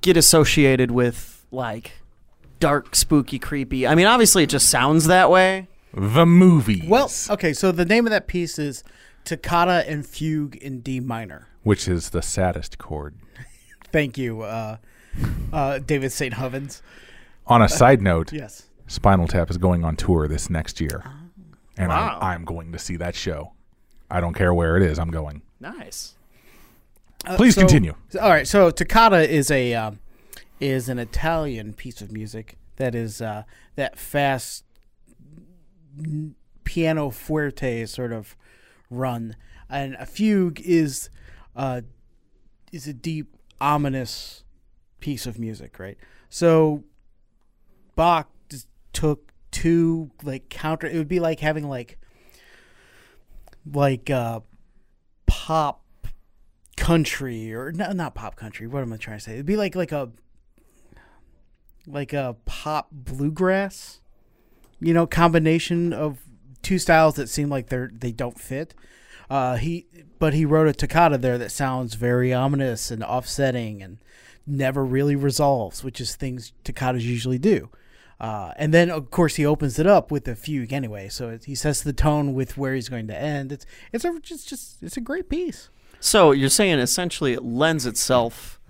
get 0.00 0.16
associated 0.16 0.90
with 0.90 1.44
like 1.50 1.92
dark, 2.60 2.94
spooky, 2.94 3.38
creepy? 3.38 3.86
I 3.86 3.94
mean, 3.94 4.06
obviously, 4.06 4.42
it 4.44 4.48
just 4.50 4.68
sounds 4.68 5.06
that 5.06 5.30
way. 5.30 5.68
The 5.94 6.26
movie. 6.26 6.84
Well, 6.86 7.10
okay, 7.30 7.52
so 7.52 7.72
the 7.72 7.84
name 7.84 8.06
of 8.06 8.10
that 8.10 8.26
piece 8.26 8.58
is 8.58 8.84
Toccata 9.24 9.88
and 9.88 10.04
Fugue 10.06 10.56
in 10.56 10.80
D 10.80 11.00
minor. 11.00 11.46
which 11.62 11.88
is 11.88 12.10
the 12.10 12.22
saddest 12.22 12.78
chord. 12.78 13.14
Thank 13.92 14.18
you, 14.18 14.42
uh, 14.42 14.76
uh, 15.52 15.78
David 15.78 16.12
St. 16.12 16.34
Hubbins. 16.34 16.82
On 17.46 17.62
a 17.62 17.68
side 17.68 18.02
note, 18.02 18.32
Yes. 18.34 18.64
Spinal 18.86 19.26
Tap 19.26 19.50
is 19.50 19.58
going 19.58 19.84
on 19.84 19.96
tour 19.96 20.28
this 20.28 20.48
next 20.50 20.80
year, 20.80 21.02
and 21.78 21.88
Wow. 21.88 22.18
I'm, 22.20 22.40
I'm 22.40 22.44
going 22.44 22.72
to 22.72 22.78
see 22.78 22.96
that 22.96 23.14
show. 23.14 23.52
I 24.10 24.20
don't 24.20 24.34
care 24.34 24.52
where 24.52 24.76
it 24.76 24.82
is. 24.82 24.98
I'm 24.98 25.10
going. 25.10 25.42
Nice. 25.60 26.14
Please 27.36 27.54
So- 27.54 27.62
continue. 27.62 27.94
All 28.20 28.28
right, 28.30 28.46
so 28.46 28.70
Toccata 28.70 29.28
is 29.28 29.50
a 29.50 29.74
um, 29.74 29.98
is 30.60 30.88
an 30.88 30.98
Italian 30.98 31.72
piece 31.72 32.00
of 32.00 32.12
music 32.12 32.56
that 32.76 32.94
is 32.94 33.20
uh, 33.22 33.42
that 33.76 33.98
fast 33.98 34.64
n- 35.98 36.34
piano 36.64 37.10
forte 37.10 37.84
sort 37.86 38.12
of 38.12 38.36
run, 38.90 39.36
and 39.68 39.94
a 39.96 40.06
fugue 40.06 40.60
is 40.60 41.10
uh, 41.56 41.82
is 42.72 42.86
a 42.86 42.92
deep, 42.94 43.34
ominous 43.60 44.44
piece 45.00 45.26
of 45.26 45.38
music, 45.38 45.78
right? 45.78 45.98
So 46.28 46.84
Bach 47.96 48.28
just 48.48 48.68
took 48.92 49.27
two 49.50 50.10
like 50.22 50.48
counter. 50.48 50.86
It 50.86 50.96
would 50.96 51.08
be 51.08 51.20
like 51.20 51.40
having 51.40 51.68
like 51.68 51.98
like 53.72 54.10
uh, 54.10 54.40
pop 55.26 55.84
country 56.76 57.52
or 57.52 57.72
no, 57.72 57.92
not 57.92 58.14
pop 58.14 58.36
country. 58.36 58.66
What 58.66 58.82
am 58.82 58.92
I 58.92 58.96
trying 58.96 59.18
to 59.18 59.24
say? 59.24 59.34
It'd 59.34 59.46
be 59.46 59.56
like 59.56 59.74
like 59.74 59.92
a 59.92 60.10
like 61.86 62.12
a 62.12 62.36
pop 62.44 62.88
bluegrass, 62.90 64.00
you 64.80 64.94
know, 64.94 65.06
combination 65.06 65.92
of 65.92 66.20
two 66.62 66.78
styles 66.78 67.14
that 67.14 67.28
seem 67.28 67.48
like 67.48 67.68
they're 67.68 67.90
they 67.92 68.12
don't 68.12 68.38
fit. 68.38 68.74
Uh, 69.30 69.56
he 69.56 69.86
but 70.18 70.34
he 70.34 70.44
wrote 70.44 70.68
a 70.68 70.72
toccata 70.72 71.18
there 71.18 71.38
that 71.38 71.52
sounds 71.52 71.94
very 71.94 72.32
ominous 72.32 72.90
and 72.90 73.04
offsetting 73.04 73.82
and 73.82 73.98
never 74.46 74.84
really 74.84 75.16
resolves, 75.16 75.84
which 75.84 76.00
is 76.00 76.16
things 76.16 76.52
toccatas 76.64 77.02
usually 77.02 77.38
do. 77.38 77.68
Uh, 78.20 78.52
and 78.56 78.74
then 78.74 78.90
of 78.90 79.10
course 79.12 79.36
he 79.36 79.46
opens 79.46 79.78
it 79.78 79.86
up 79.86 80.10
with 80.10 80.26
a 80.26 80.34
fugue 80.34 80.72
anyway, 80.72 81.08
so 81.08 81.28
it, 81.30 81.44
he 81.44 81.54
sets 81.54 81.82
the 81.82 81.92
tone 81.92 82.34
with 82.34 82.56
where 82.58 82.74
he's 82.74 82.88
going 82.88 83.06
to 83.06 83.16
end. 83.16 83.52
It's 83.52 83.64
it's 83.92 84.04
a 84.04 84.18
just 84.20 84.48
just 84.48 84.82
it's 84.82 84.96
a 84.96 85.00
great 85.00 85.28
piece. 85.28 85.70
So 86.00 86.32
you're 86.32 86.48
saying 86.48 86.78
essentially 86.80 87.32
it 87.32 87.44
lends 87.44 87.86
itself, 87.86 88.60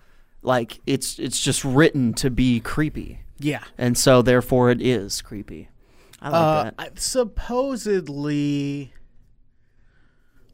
like 0.42 0.80
it's 0.86 1.18
it's 1.18 1.40
just 1.40 1.64
written 1.64 2.12
to 2.14 2.28
be 2.30 2.60
creepy, 2.60 3.20
Yeah. 3.38 3.64
and 3.78 3.96
so 3.96 4.20
therefore 4.22 4.70
it 4.70 4.82
is 4.82 5.22
creepy. 5.22 5.68
I 6.20 6.28
like 6.28 6.34
Uh, 6.42 6.64
that. 6.64 6.74
I, 6.78 6.90
supposedly, 6.96 8.92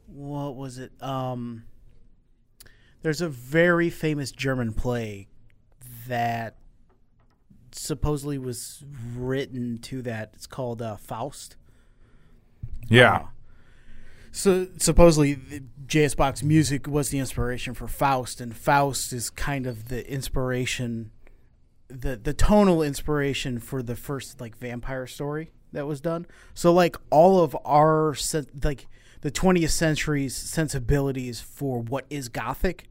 what 0.07 0.55
was 0.55 0.77
it? 0.77 0.91
Um, 1.01 1.63
there's 3.01 3.21
a 3.21 3.29
very 3.29 3.89
famous 3.89 4.31
German 4.31 4.73
play 4.73 5.27
that 6.07 6.55
supposedly 7.79 8.37
was 8.37 8.83
written 9.15 9.77
to 9.79 10.01
that. 10.03 10.31
It's 10.33 10.47
called 10.47 10.81
uh, 10.81 10.97
Faust. 10.97 11.55
Yeah. 12.87 13.27
So 14.31 14.67
supposedly, 14.77 15.33
the 15.33 15.63
J.S. 15.87 16.13
Bach's 16.15 16.43
music 16.43 16.87
was 16.87 17.09
the 17.09 17.19
inspiration 17.19 17.73
for 17.73 17.87
Faust, 17.87 18.41
and 18.41 18.55
Faust 18.55 19.13
is 19.13 19.29
kind 19.29 19.65
of 19.65 19.87
the 19.87 20.09
inspiration, 20.11 21.11
the 21.87 22.17
the 22.17 22.33
tonal 22.33 22.83
inspiration 22.83 23.59
for 23.59 23.81
the 23.81 23.95
first 23.95 24.41
like 24.41 24.57
vampire 24.57 25.07
story 25.07 25.51
that 25.71 25.87
was 25.87 26.01
done. 26.01 26.25
So 26.53 26.73
like 26.73 26.97
all 27.09 27.41
of 27.41 27.55
our 27.63 28.15
like 28.63 28.87
the 29.21 29.31
20th 29.31 29.69
century's 29.69 30.35
sensibilities 30.35 31.39
for 31.41 31.79
what 31.79 32.05
is 32.09 32.27
Gothic 32.29 32.89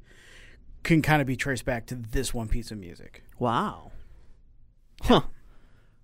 can 0.83 1.03
kind 1.03 1.21
of 1.21 1.27
be 1.27 1.37
traced 1.37 1.65
back 1.65 1.87
to 1.87 1.95
this 1.95 2.33
one 2.33 2.49
piece 2.49 2.71
of 2.71 2.79
music. 2.79 3.23
Wow. 3.39 3.93
Huh. 5.05 5.23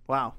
Wow. 0.07 0.35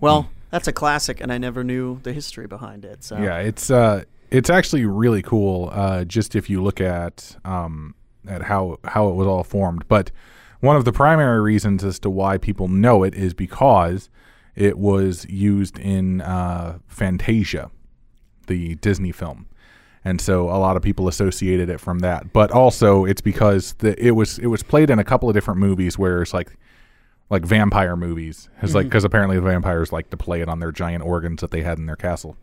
Well, 0.00 0.30
that's 0.50 0.68
a 0.68 0.72
classic, 0.72 1.20
and 1.20 1.32
I 1.32 1.38
never 1.38 1.64
knew 1.64 2.00
the 2.02 2.12
history 2.12 2.46
behind 2.46 2.84
it. 2.84 3.04
So 3.04 3.16
Yeah, 3.18 3.38
it's 3.38 3.70
uh, 3.70 4.04
it's 4.30 4.50
actually 4.50 4.84
really 4.86 5.22
cool. 5.22 5.70
Uh, 5.72 6.04
just 6.04 6.34
if 6.34 6.48
you 6.48 6.62
look 6.62 6.80
at 6.80 7.36
um, 7.44 7.94
at 8.26 8.42
how 8.42 8.78
how 8.84 9.08
it 9.08 9.14
was 9.14 9.26
all 9.26 9.44
formed, 9.44 9.86
but 9.88 10.10
one 10.60 10.76
of 10.76 10.84
the 10.84 10.92
primary 10.92 11.40
reasons 11.40 11.82
as 11.84 11.98
to 12.00 12.10
why 12.10 12.38
people 12.38 12.68
know 12.68 13.02
it 13.02 13.14
is 13.14 13.34
because 13.34 14.08
it 14.54 14.78
was 14.78 15.26
used 15.28 15.78
in 15.78 16.20
uh, 16.20 16.78
Fantasia, 16.86 17.70
the 18.46 18.76
Disney 18.76 19.10
film, 19.10 19.46
and 20.04 20.20
so 20.20 20.44
a 20.48 20.58
lot 20.58 20.76
of 20.76 20.82
people 20.82 21.08
associated 21.08 21.68
it 21.68 21.80
from 21.80 21.98
that. 22.00 22.32
But 22.32 22.50
also, 22.50 23.04
it's 23.04 23.20
because 23.20 23.72
the, 23.74 24.00
it 24.04 24.12
was 24.12 24.38
it 24.38 24.46
was 24.46 24.62
played 24.62 24.90
in 24.90 24.98
a 24.98 25.04
couple 25.04 25.28
of 25.28 25.34
different 25.34 25.60
movies 25.60 25.98
where 25.98 26.22
it's 26.22 26.34
like 26.34 26.56
like 27.32 27.46
vampire 27.46 27.96
movies, 27.96 28.50
it's 28.60 28.74
like 28.74 28.84
because 28.84 29.04
apparently 29.04 29.36
the 29.36 29.42
vampires 29.42 29.90
like 29.90 30.10
to 30.10 30.18
play 30.18 30.42
it 30.42 30.48
on 30.50 30.60
their 30.60 30.70
giant 30.70 31.02
organs 31.02 31.40
that 31.40 31.50
they 31.50 31.62
had 31.62 31.78
in 31.78 31.86
their 31.86 31.96
castle. 31.96 32.36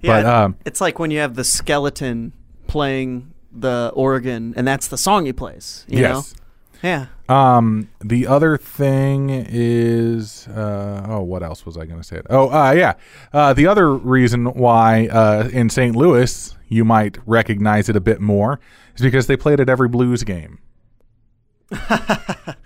Yeah, 0.00 0.22
But, 0.22 0.26
um, 0.26 0.56
it's 0.64 0.80
like 0.80 1.00
when 1.00 1.10
you 1.10 1.18
have 1.18 1.34
the 1.34 1.42
skeleton 1.42 2.32
playing 2.68 3.34
the 3.50 3.90
organ, 3.96 4.54
and 4.56 4.64
that's 4.66 4.86
the 4.86 4.96
song 4.96 5.26
he 5.26 5.32
plays. 5.32 5.84
You 5.88 5.98
yes. 5.98 6.34
Know? 6.34 6.40
Yeah. 6.80 7.06
Um, 7.28 7.88
the 8.00 8.28
other 8.28 8.56
thing 8.56 9.30
is, 9.30 10.46
uh, 10.46 11.04
oh, 11.08 11.22
what 11.22 11.42
else 11.42 11.66
was 11.66 11.76
I 11.76 11.84
going 11.84 12.00
to 12.00 12.06
say? 12.06 12.22
Oh, 12.30 12.48
uh, 12.48 12.70
yeah. 12.70 12.94
Uh, 13.32 13.52
the 13.52 13.66
other 13.66 13.92
reason 13.92 14.46
why 14.46 15.08
uh, 15.08 15.48
in 15.52 15.68
St. 15.68 15.96
Louis 15.96 16.56
you 16.68 16.84
might 16.84 17.18
recognize 17.26 17.88
it 17.88 17.96
a 17.96 18.00
bit 18.00 18.20
more 18.20 18.60
is 18.94 19.02
because 19.02 19.26
they 19.26 19.36
played 19.36 19.54
it 19.54 19.62
at 19.62 19.68
every 19.68 19.88
blues 19.88 20.22
game. 20.22 20.60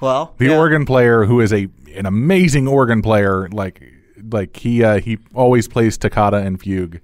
Well, 0.00 0.34
The 0.38 0.46
yeah. 0.46 0.56
organ 0.58 0.84
player, 0.86 1.24
who 1.24 1.40
is 1.40 1.52
a 1.52 1.68
an 1.94 2.06
amazing 2.06 2.66
organ 2.68 3.02
player, 3.02 3.48
like 3.50 3.82
like 4.30 4.56
he 4.56 4.82
uh, 4.84 5.00
he 5.00 5.18
always 5.34 5.68
plays 5.68 5.98
toccata 5.98 6.38
and 6.38 6.60
fugue 6.60 7.00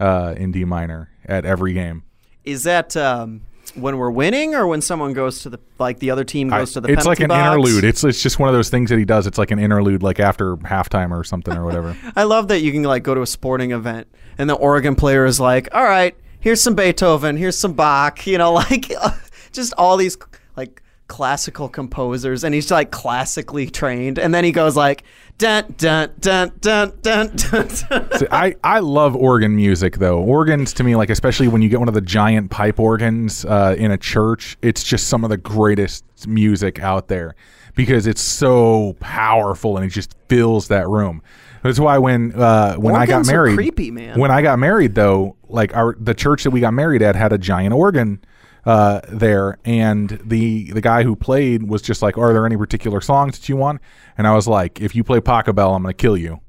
uh, 0.00 0.34
in 0.36 0.52
D 0.52 0.64
minor 0.64 1.10
at 1.26 1.44
every 1.44 1.72
game. 1.72 2.02
is 2.44 2.64
that 2.64 2.96
um, 2.96 3.42
when 3.74 3.96
we're 3.98 4.10
winning, 4.10 4.54
or 4.54 4.66
when 4.66 4.80
someone 4.80 5.12
goes 5.12 5.40
to 5.42 5.50
the 5.50 5.58
like 5.78 5.98
the 5.98 6.10
other 6.10 6.24
team 6.24 6.52
I- 6.52 6.58
goes 6.58 6.72
to 6.74 6.80
the 6.80 6.90
it's 6.92 7.06
like 7.06 7.20
an 7.20 7.28
box? 7.28 7.46
interlude. 7.46 7.84
It's 7.84 8.02
it's 8.04 8.22
just 8.22 8.38
one 8.38 8.48
of 8.48 8.54
those 8.54 8.68
things 8.70 8.90
that 8.90 8.98
he 8.98 9.04
does. 9.04 9.26
It's 9.26 9.38
like 9.38 9.50
an 9.50 9.58
interlude, 9.58 10.02
like 10.02 10.20
after 10.20 10.56
halftime 10.56 11.10
or 11.10 11.24
something 11.24 11.56
or 11.56 11.64
whatever. 11.64 11.96
I 12.16 12.24
love 12.24 12.48
that 12.48 12.60
you 12.60 12.72
can 12.72 12.82
like 12.82 13.02
go 13.02 13.14
to 13.14 13.22
a 13.22 13.26
sporting 13.26 13.72
event 13.72 14.06
and 14.38 14.48
the 14.50 14.54
organ 14.54 14.94
player 14.96 15.24
is 15.24 15.38
like, 15.40 15.68
"All 15.74 15.84
right, 15.84 16.16
here's 16.40 16.62
some 16.62 16.74
Beethoven, 16.74 17.36
here's 17.36 17.58
some 17.58 17.72
Bach," 17.74 18.26
you 18.26 18.38
know, 18.38 18.52
like 18.54 18.90
just 19.52 19.72
all 19.78 19.96
these 19.96 20.16
like 20.56 20.82
classical 21.08 21.68
composers, 21.68 22.44
and 22.44 22.54
he's 22.54 22.70
like 22.70 22.90
classically 22.90 23.68
trained, 23.68 24.18
and 24.18 24.34
then 24.34 24.44
he 24.44 24.52
goes 24.52 24.76
like, 24.76 25.04
"Dun 25.38 25.74
dun 25.76 26.12
dun 26.20 26.52
dun 26.60 26.92
dun 27.02 27.36
dun." 27.36 27.68
dun. 27.68 28.18
See, 28.18 28.26
I, 28.30 28.54
I 28.64 28.80
love 28.80 29.14
organ 29.14 29.54
music 29.54 29.98
though. 29.98 30.20
Organs 30.20 30.72
to 30.74 30.84
me, 30.84 30.96
like 30.96 31.10
especially 31.10 31.48
when 31.48 31.62
you 31.62 31.68
get 31.68 31.78
one 31.78 31.88
of 31.88 31.94
the 31.94 32.00
giant 32.00 32.50
pipe 32.50 32.80
organs 32.80 33.44
uh, 33.44 33.74
in 33.78 33.90
a 33.90 33.98
church, 33.98 34.56
it's 34.62 34.82
just 34.84 35.08
some 35.08 35.24
of 35.24 35.30
the 35.30 35.36
greatest 35.36 36.04
music 36.26 36.80
out 36.80 37.08
there 37.08 37.34
because 37.74 38.06
it's 38.06 38.22
so 38.22 38.96
powerful 39.00 39.76
and 39.76 39.84
it 39.84 39.90
just 39.90 40.14
fills 40.28 40.68
that 40.68 40.88
room. 40.88 41.22
That's 41.62 41.80
why 41.80 41.98
when 41.98 42.32
uh, 42.34 42.74
when 42.76 42.94
I 42.94 43.06
got 43.06 43.26
married, 43.26 43.54
creepy, 43.54 43.90
man. 43.90 44.18
When 44.18 44.30
I 44.30 44.42
got 44.42 44.58
married 44.58 44.94
though, 44.94 45.36
like 45.48 45.74
our 45.74 45.96
the 45.98 46.12
church 46.14 46.44
that 46.44 46.50
we 46.50 46.60
got 46.60 46.74
married 46.74 47.00
at 47.00 47.16
had 47.16 47.32
a 47.32 47.38
giant 47.38 47.72
organ 47.72 48.22
uh, 48.66 49.00
there, 49.08 49.58
and 49.64 50.20
the 50.24 50.72
the 50.72 50.80
guy 50.80 51.02
who 51.02 51.16
played 51.16 51.68
was 51.68 51.82
just 51.82 52.02
like, 52.02 52.16
"Are 52.18 52.32
there 52.32 52.46
any 52.46 52.56
particular 52.56 53.00
songs 53.00 53.38
that 53.38 53.48
you 53.48 53.56
want?" 53.56 53.80
And 54.16 54.26
I 54.26 54.34
was 54.34 54.48
like, 54.48 54.80
"If 54.80 54.94
you 54.94 55.04
play 55.04 55.20
Pachelbel, 55.20 55.74
I'm 55.74 55.82
going 55.82 55.94
to 55.94 55.94
kill 55.94 56.16
you." 56.16 56.40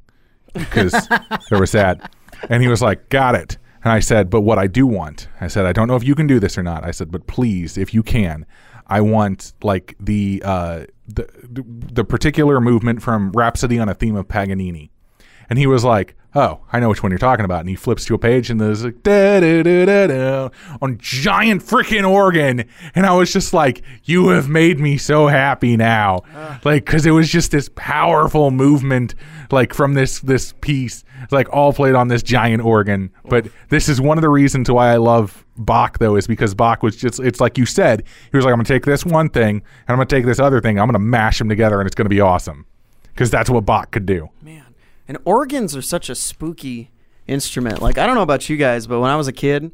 because 0.55 0.93
there 1.49 1.59
was 1.59 1.71
that. 1.73 2.11
And 2.49 2.61
he 2.63 2.67
was 2.67 2.81
like, 2.81 3.09
"Got 3.09 3.35
it." 3.35 3.57
And 3.83 3.91
I 3.91 3.99
said, 3.99 4.29
"But 4.29 4.41
what 4.41 4.57
I 4.57 4.67
do 4.67 4.87
want," 4.87 5.27
I 5.39 5.47
said, 5.47 5.65
"I 5.65 5.73
don't 5.73 5.87
know 5.87 5.95
if 5.95 6.03
you 6.03 6.15
can 6.15 6.27
do 6.27 6.39
this 6.39 6.57
or 6.57 6.63
not." 6.63 6.83
I 6.83 6.91
said, 6.91 7.11
"But 7.11 7.27
please, 7.27 7.77
if 7.77 7.93
you 7.93 8.01
can, 8.01 8.45
I 8.87 9.01
want 9.01 9.53
like 9.61 9.95
the 9.99 10.41
uh, 10.43 10.85
the 11.07 11.27
the 11.47 12.03
particular 12.03 12.59
movement 12.59 13.01
from 13.01 13.31
Rhapsody 13.31 13.77
on 13.77 13.89
a 13.89 13.93
Theme 13.93 14.15
of 14.15 14.27
Paganini." 14.27 14.91
And 15.47 15.59
he 15.59 15.67
was 15.67 15.83
like, 15.83 16.15
oh, 16.35 16.59
I 16.71 16.79
know 16.79 16.89
which 16.89 17.01
one 17.01 17.11
you're 17.11 17.17
talking 17.17 17.45
about. 17.45 17.61
And 17.61 17.69
he 17.69 17.75
flips 17.75 18.05
to 18.05 18.13
a 18.13 18.17
page 18.19 18.49
and 18.49 18.59
there's 18.59 18.83
like 18.83 19.01
da 19.03 19.39
da 19.39 19.63
da 19.63 20.07
da 20.07 20.49
on 20.81 20.97
giant 20.99 21.63
freaking 21.63 22.07
organ, 22.07 22.65
and 22.93 23.05
I 23.05 23.13
was 23.13 23.31
just 23.31 23.53
like, 23.53 23.81
you 24.03 24.29
have 24.29 24.49
made 24.49 24.79
me 24.79 24.97
so 24.97 25.27
happy 25.27 25.77
now, 25.77 26.21
like 26.63 26.85
because 26.85 27.05
it 27.05 27.11
was 27.11 27.29
just 27.29 27.51
this 27.51 27.69
powerful 27.75 28.51
movement, 28.51 29.15
like 29.51 29.73
from 29.73 29.93
this 29.93 30.19
this 30.19 30.53
piece, 30.61 31.03
like 31.31 31.51
all 31.51 31.73
played 31.73 31.95
on 31.95 32.09
this 32.09 32.21
giant 32.21 32.63
organ. 32.63 33.11
But 33.23 33.47
this 33.69 33.87
is 33.89 34.01
one 34.01 34.17
of 34.17 34.21
the 34.21 34.29
reasons 34.29 34.69
why 34.69 34.91
I 34.91 34.97
love 34.97 35.45
Bach 35.57 35.99
though, 35.99 36.17
is 36.17 36.27
because 36.27 36.53
Bach 36.53 36.83
was 36.83 36.97
just 36.97 37.19
it's 37.19 37.39
like 37.39 37.57
you 37.57 37.65
said, 37.65 38.03
he 38.31 38.37
was 38.37 38.43
like, 38.43 38.51
I'm 38.51 38.57
gonna 38.57 38.65
take 38.65 38.85
this 38.85 39.05
one 39.05 39.29
thing 39.29 39.55
and 39.55 39.63
I'm 39.87 39.95
gonna 39.95 40.05
take 40.05 40.25
this 40.25 40.39
other 40.39 40.59
thing, 40.59 40.79
I'm 40.79 40.87
gonna 40.87 40.99
mash 40.99 41.39
them 41.39 41.47
together, 41.47 41.79
and 41.79 41.87
it's 41.87 41.95
gonna 41.95 42.09
be 42.09 42.21
awesome. 42.21 42.65
Because 43.13 43.31
that's 43.31 43.49
what 43.49 43.65
Bach 43.65 43.91
could 43.91 44.05
do. 44.05 44.29
Man, 44.41 44.64
and 45.07 45.17
organs 45.25 45.75
are 45.75 45.81
such 45.81 46.09
a 46.09 46.15
spooky 46.15 46.91
instrument. 47.27 47.81
Like 47.81 47.97
I 47.97 48.05
don't 48.05 48.15
know 48.15 48.21
about 48.21 48.49
you 48.49 48.57
guys, 48.57 48.87
but 48.87 48.99
when 48.99 49.11
I 49.11 49.15
was 49.15 49.27
a 49.27 49.33
kid, 49.33 49.71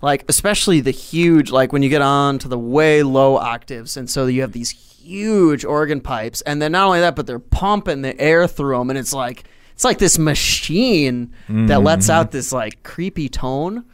like 0.00 0.24
especially 0.28 0.80
the 0.80 0.90
huge, 0.90 1.50
like 1.50 1.72
when 1.72 1.82
you 1.82 1.88
get 1.88 2.02
on 2.02 2.38
to 2.40 2.48
the 2.48 2.58
way 2.58 3.02
low 3.02 3.36
octaves, 3.36 3.96
and 3.96 4.08
so 4.08 4.26
you 4.26 4.40
have 4.40 4.52
these 4.52 4.70
huge 4.70 5.64
organ 5.64 6.00
pipes, 6.00 6.40
and 6.42 6.60
then 6.60 6.72
not 6.72 6.86
only 6.86 7.00
that, 7.00 7.16
but 7.16 7.26
they're 7.26 7.38
pumping 7.38 8.02
the 8.02 8.18
air 8.20 8.46
through 8.46 8.78
them, 8.78 8.90
and 8.90 8.98
it's 8.98 9.12
like 9.12 9.44
it's 9.72 9.84
like 9.84 9.98
this 9.98 10.18
machine 10.18 11.32
that 11.48 11.82
lets 11.82 12.10
out 12.10 12.26
mm-hmm. 12.26 12.36
this 12.36 12.52
like 12.52 12.82
creepy 12.82 13.28
tone. 13.28 13.84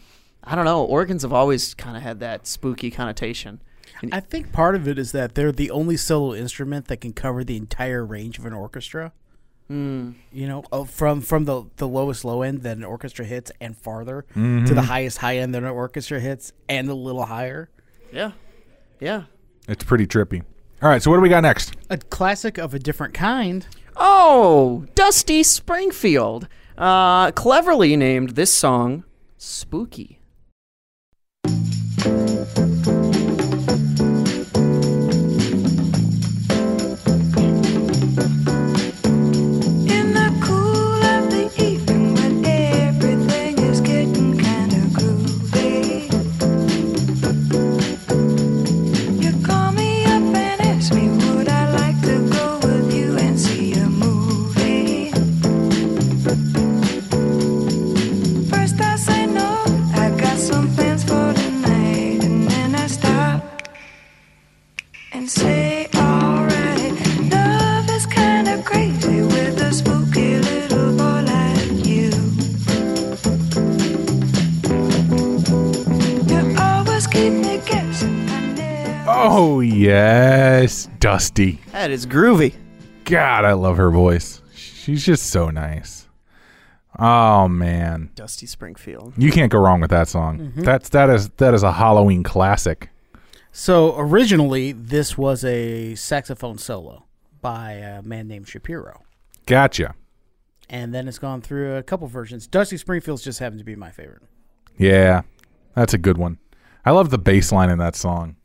I 0.43 0.55
don't 0.55 0.65
know. 0.65 0.83
Organs 0.83 1.23
have 1.23 1.33
always 1.33 1.75
kind 1.75 1.97
of 1.97 2.03
had 2.03 2.21
that 2.21 2.47
spooky 2.47 2.91
connotation. 2.91 3.61
I 4.13 4.21
think 4.21 4.53
part 4.53 4.77
of 4.77 4.87
it 4.87 4.99
is 4.99 5.13
that 5.13 5.35
they're 5.35 5.53
the 5.53 5.71
only 5.71 5.97
solo 5.97 6.35
instrument 6.35 6.87
that 6.87 6.99
can 6.99 7.13
cover 7.13 7.43
the 7.43 7.57
entire 7.57 8.05
range 8.05 8.39
of 8.39 8.47
an 8.47 8.53
orchestra. 8.53 9.13
Hmm. 9.69 10.13
You 10.33 10.49
know, 10.49 10.65
uh, 10.73 10.85
from 10.85 11.21
from 11.21 11.45
the 11.45 11.65
the 11.77 11.87
lowest 11.87 12.25
low 12.25 12.41
end 12.43 12.63
that 12.63 12.79
an 12.79 12.85
orchestra 12.85 13.25
hits 13.25 13.53
and 13.61 13.77
farther 13.77 14.25
to 14.35 14.75
the 14.75 14.83
highest 14.83 15.19
high 15.19 15.37
end 15.39 15.55
that 15.55 15.63
an 15.63 15.69
orchestra 15.69 16.19
hits 16.21 16.53
and 16.69 16.89
a 16.89 16.95
little 16.95 17.27
higher. 17.27 17.69
Yeah, 18.11 18.33
yeah. 18.99 19.25
It's 19.69 19.85
pretty 19.85 20.07
trippy. 20.07 20.43
All 20.81 20.89
right, 20.89 21.03
so 21.03 21.11
what 21.11 21.19
do 21.19 21.21
we 21.21 21.29
got 21.29 21.43
next? 21.43 21.75
A 21.91 21.99
classic 21.99 22.57
of 22.57 22.73
a 22.73 22.79
different 22.79 23.13
kind. 23.13 23.67
Oh, 23.97 24.87
Dusty 24.95 25.43
Springfield. 25.43 26.49
Uh, 26.79 27.33
cleverly 27.33 27.97
named 27.97 28.31
this 28.31 28.55
song 28.55 29.05
Spooky. 29.37 30.21
Oh 79.21 79.61
yes, 79.61 80.89
Dusty. 81.01 81.61
That 81.73 81.91
is 81.91 82.07
groovy. 82.07 82.55
God, 83.05 83.45
I 83.45 83.53
love 83.53 83.77
her 83.79 83.91
voice. 83.91 84.43
She's 84.55 85.05
just 85.05 85.27
so 85.31 85.51
nice. 85.51 86.07
Oh 86.99 87.49
man, 87.49 88.11
Dusty 88.15 88.47
Springfield. 88.47 89.15
you 89.17 89.31
can't 89.31 89.51
go 89.53 89.59
wrong 89.59 89.81
with 89.81 89.91
that 89.91 90.09
song. 90.09 90.39
Mm-hmm. 90.39 90.63
That's 90.63 90.89
that 90.91 91.11
is 91.11 91.29
that 91.31 91.55
is 91.55 91.63
a 91.63 91.73
Halloween 91.73 92.23
classic. 92.23 92.91
So 93.53 93.99
originally, 93.99 94.73
this 94.73 95.17
was 95.19 95.45
a 95.45 95.95
saxophone 95.95 96.59
solo 96.59 97.05
by 97.41 97.73
a 97.73 98.03
man 98.03 98.29
named 98.29 98.49
Shapiro, 98.49 99.03
Gotcha. 99.47 99.95
and 100.69 100.93
then 100.95 101.09
it's 101.09 101.19
gone 101.19 101.41
through 101.41 101.77
a 101.77 101.83
couple 101.83 102.07
versions. 102.09 102.47
Dusty 102.47 102.77
Springfield's 102.77 103.23
just 103.23 103.39
happened 103.39 103.59
to 103.61 103.65
be 103.65 103.75
my 103.77 103.91
favorite. 103.91 104.23
Yeah, 104.77 105.23
that's 105.75 105.95
a 105.95 105.99
good 105.99 106.19
one. 106.19 106.39
I 106.85 106.91
love 106.93 107.11
the 107.11 107.19
bass 107.19 107.53
line 107.53 107.71
in 107.71 107.79
that 107.79 107.95
song 107.97 108.37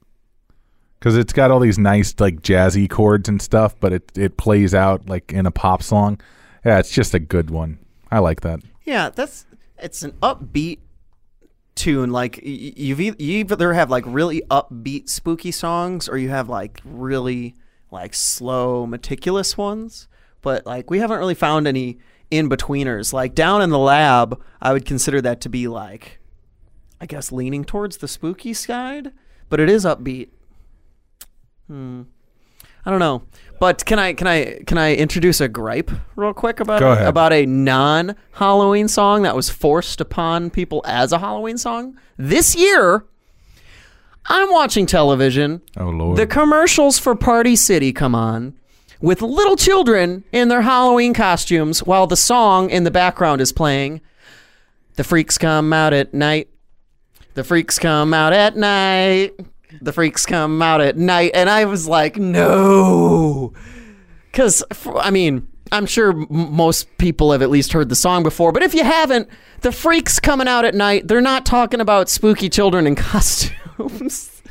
because 1.03 1.17
it's 1.17 1.33
got 1.33 1.51
all 1.51 1.59
these 1.59 1.77
nice 1.77 2.17
like 2.17 2.41
jazzy 2.41 2.89
chords 2.89 3.27
and 3.27 3.41
stuff, 3.41 3.77
but 3.77 3.91
it 3.91 4.17
it 4.17 4.37
plays 4.37 4.73
out 4.73 5.09
like 5.09 5.33
in 5.33 5.45
a 5.45 5.51
pop 5.51 5.83
song. 5.83 6.17
Yeah, 6.63 6.79
it's 6.79 6.91
just 6.91 7.13
a 7.13 7.19
good 7.19 7.49
one. 7.49 7.77
I 8.09 8.19
like 8.19 8.39
that. 8.41 8.61
Yeah, 8.85 9.09
that's 9.09 9.45
it's 9.77 10.03
an 10.03 10.13
upbeat 10.23 10.79
tune. 11.75 12.13
Like 12.13 12.39
you've 12.41 13.01
e- 13.01 13.15
you 13.19 13.39
either 13.39 13.73
have 13.73 13.89
like 13.89 14.05
really 14.07 14.43
upbeat 14.49 15.09
spooky 15.09 15.51
songs, 15.51 16.07
or 16.07 16.17
you 16.17 16.29
have 16.29 16.47
like 16.47 16.79
really 16.85 17.55
like 17.91 18.13
slow 18.13 18.87
meticulous 18.87 19.57
ones. 19.57 20.07
But 20.41 20.65
like 20.65 20.89
we 20.89 20.99
haven't 20.99 21.19
really 21.19 21.35
found 21.35 21.67
any 21.67 21.99
in 22.31 22.47
betweeners. 22.47 23.11
Like 23.11 23.35
down 23.35 23.61
in 23.61 23.71
the 23.71 23.77
lab, 23.77 24.41
I 24.61 24.71
would 24.71 24.85
consider 24.85 25.19
that 25.19 25.41
to 25.41 25.49
be 25.49 25.67
like, 25.67 26.21
I 27.01 27.07
guess 27.07 27.29
leaning 27.29 27.65
towards 27.65 27.97
the 27.97 28.07
spooky 28.07 28.53
side, 28.53 29.11
but 29.49 29.59
it 29.59 29.69
is 29.69 29.83
upbeat. 29.83 30.29
Hmm. 31.73 32.03
I 32.85 32.91
don't 32.91 32.99
know. 32.99 33.23
But 33.59 33.83
can 33.83 33.97
I 33.97 34.13
can 34.13 34.27
I 34.27 34.59
can 34.67 34.77
I 34.77 34.93
introduce 34.95 35.41
a 35.41 35.47
gripe 35.47 35.89
real 36.15 36.33
quick 36.33 36.59
about 36.59 36.79
Go 36.79 36.91
ahead. 36.91 37.07
about 37.07 37.33
a 37.33 37.47
non 37.47 38.15
Halloween 38.33 38.87
song 38.87 39.23
that 39.23 39.35
was 39.35 39.49
forced 39.49 39.99
upon 39.99 40.51
people 40.51 40.83
as 40.85 41.11
a 41.11 41.17
Halloween 41.17 41.57
song? 41.57 41.97
This 42.15 42.55
year 42.55 43.05
I'm 44.27 44.51
watching 44.51 44.85
television. 44.85 45.63
Oh 45.75 45.89
lord. 45.89 46.17
The 46.17 46.27
commercials 46.27 46.99
for 46.99 47.15
Party 47.15 47.55
City 47.55 47.91
come 47.91 48.13
on 48.13 48.55
with 49.01 49.23
little 49.23 49.55
children 49.55 50.25
in 50.31 50.49
their 50.49 50.61
Halloween 50.61 51.15
costumes 51.15 51.79
while 51.81 52.05
the 52.05 52.15
song 52.15 52.69
in 52.69 52.83
the 52.83 52.91
background 52.91 53.41
is 53.41 53.51
playing. 53.51 53.99
The 54.95 55.03
freaks 55.03 55.39
come 55.39 55.73
out 55.73 55.91
at 55.93 56.13
night. 56.13 56.49
The 57.33 57.43
freaks 57.43 57.79
come 57.79 58.13
out 58.13 58.31
at 58.31 58.55
night. 58.55 59.31
The 59.81 59.93
freaks 59.93 60.25
come 60.25 60.61
out 60.61 60.81
at 60.81 60.97
night. 60.97 61.31
And 61.33 61.49
I 61.49 61.65
was 61.65 61.87
like, 61.87 62.17
no. 62.17 63.53
Because, 64.31 64.63
I 64.95 65.11
mean, 65.11 65.47
I'm 65.71 65.85
sure 65.85 66.13
most 66.29 66.97
people 66.97 67.31
have 67.31 67.41
at 67.41 67.49
least 67.49 67.73
heard 67.73 67.89
the 67.89 67.95
song 67.95 68.23
before, 68.23 68.51
but 68.51 68.63
if 68.63 68.73
you 68.73 68.83
haven't, 68.83 69.27
the 69.61 69.71
freaks 69.71 70.19
coming 70.19 70.47
out 70.47 70.65
at 70.65 70.75
night, 70.75 71.07
they're 71.07 71.21
not 71.21 71.45
talking 71.45 71.79
about 71.79 72.09
spooky 72.09 72.49
children 72.49 72.85
in 72.85 72.95
costumes. 72.95 74.41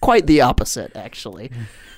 Quite 0.00 0.26
the 0.26 0.40
opposite, 0.40 0.94
actually. 0.96 1.50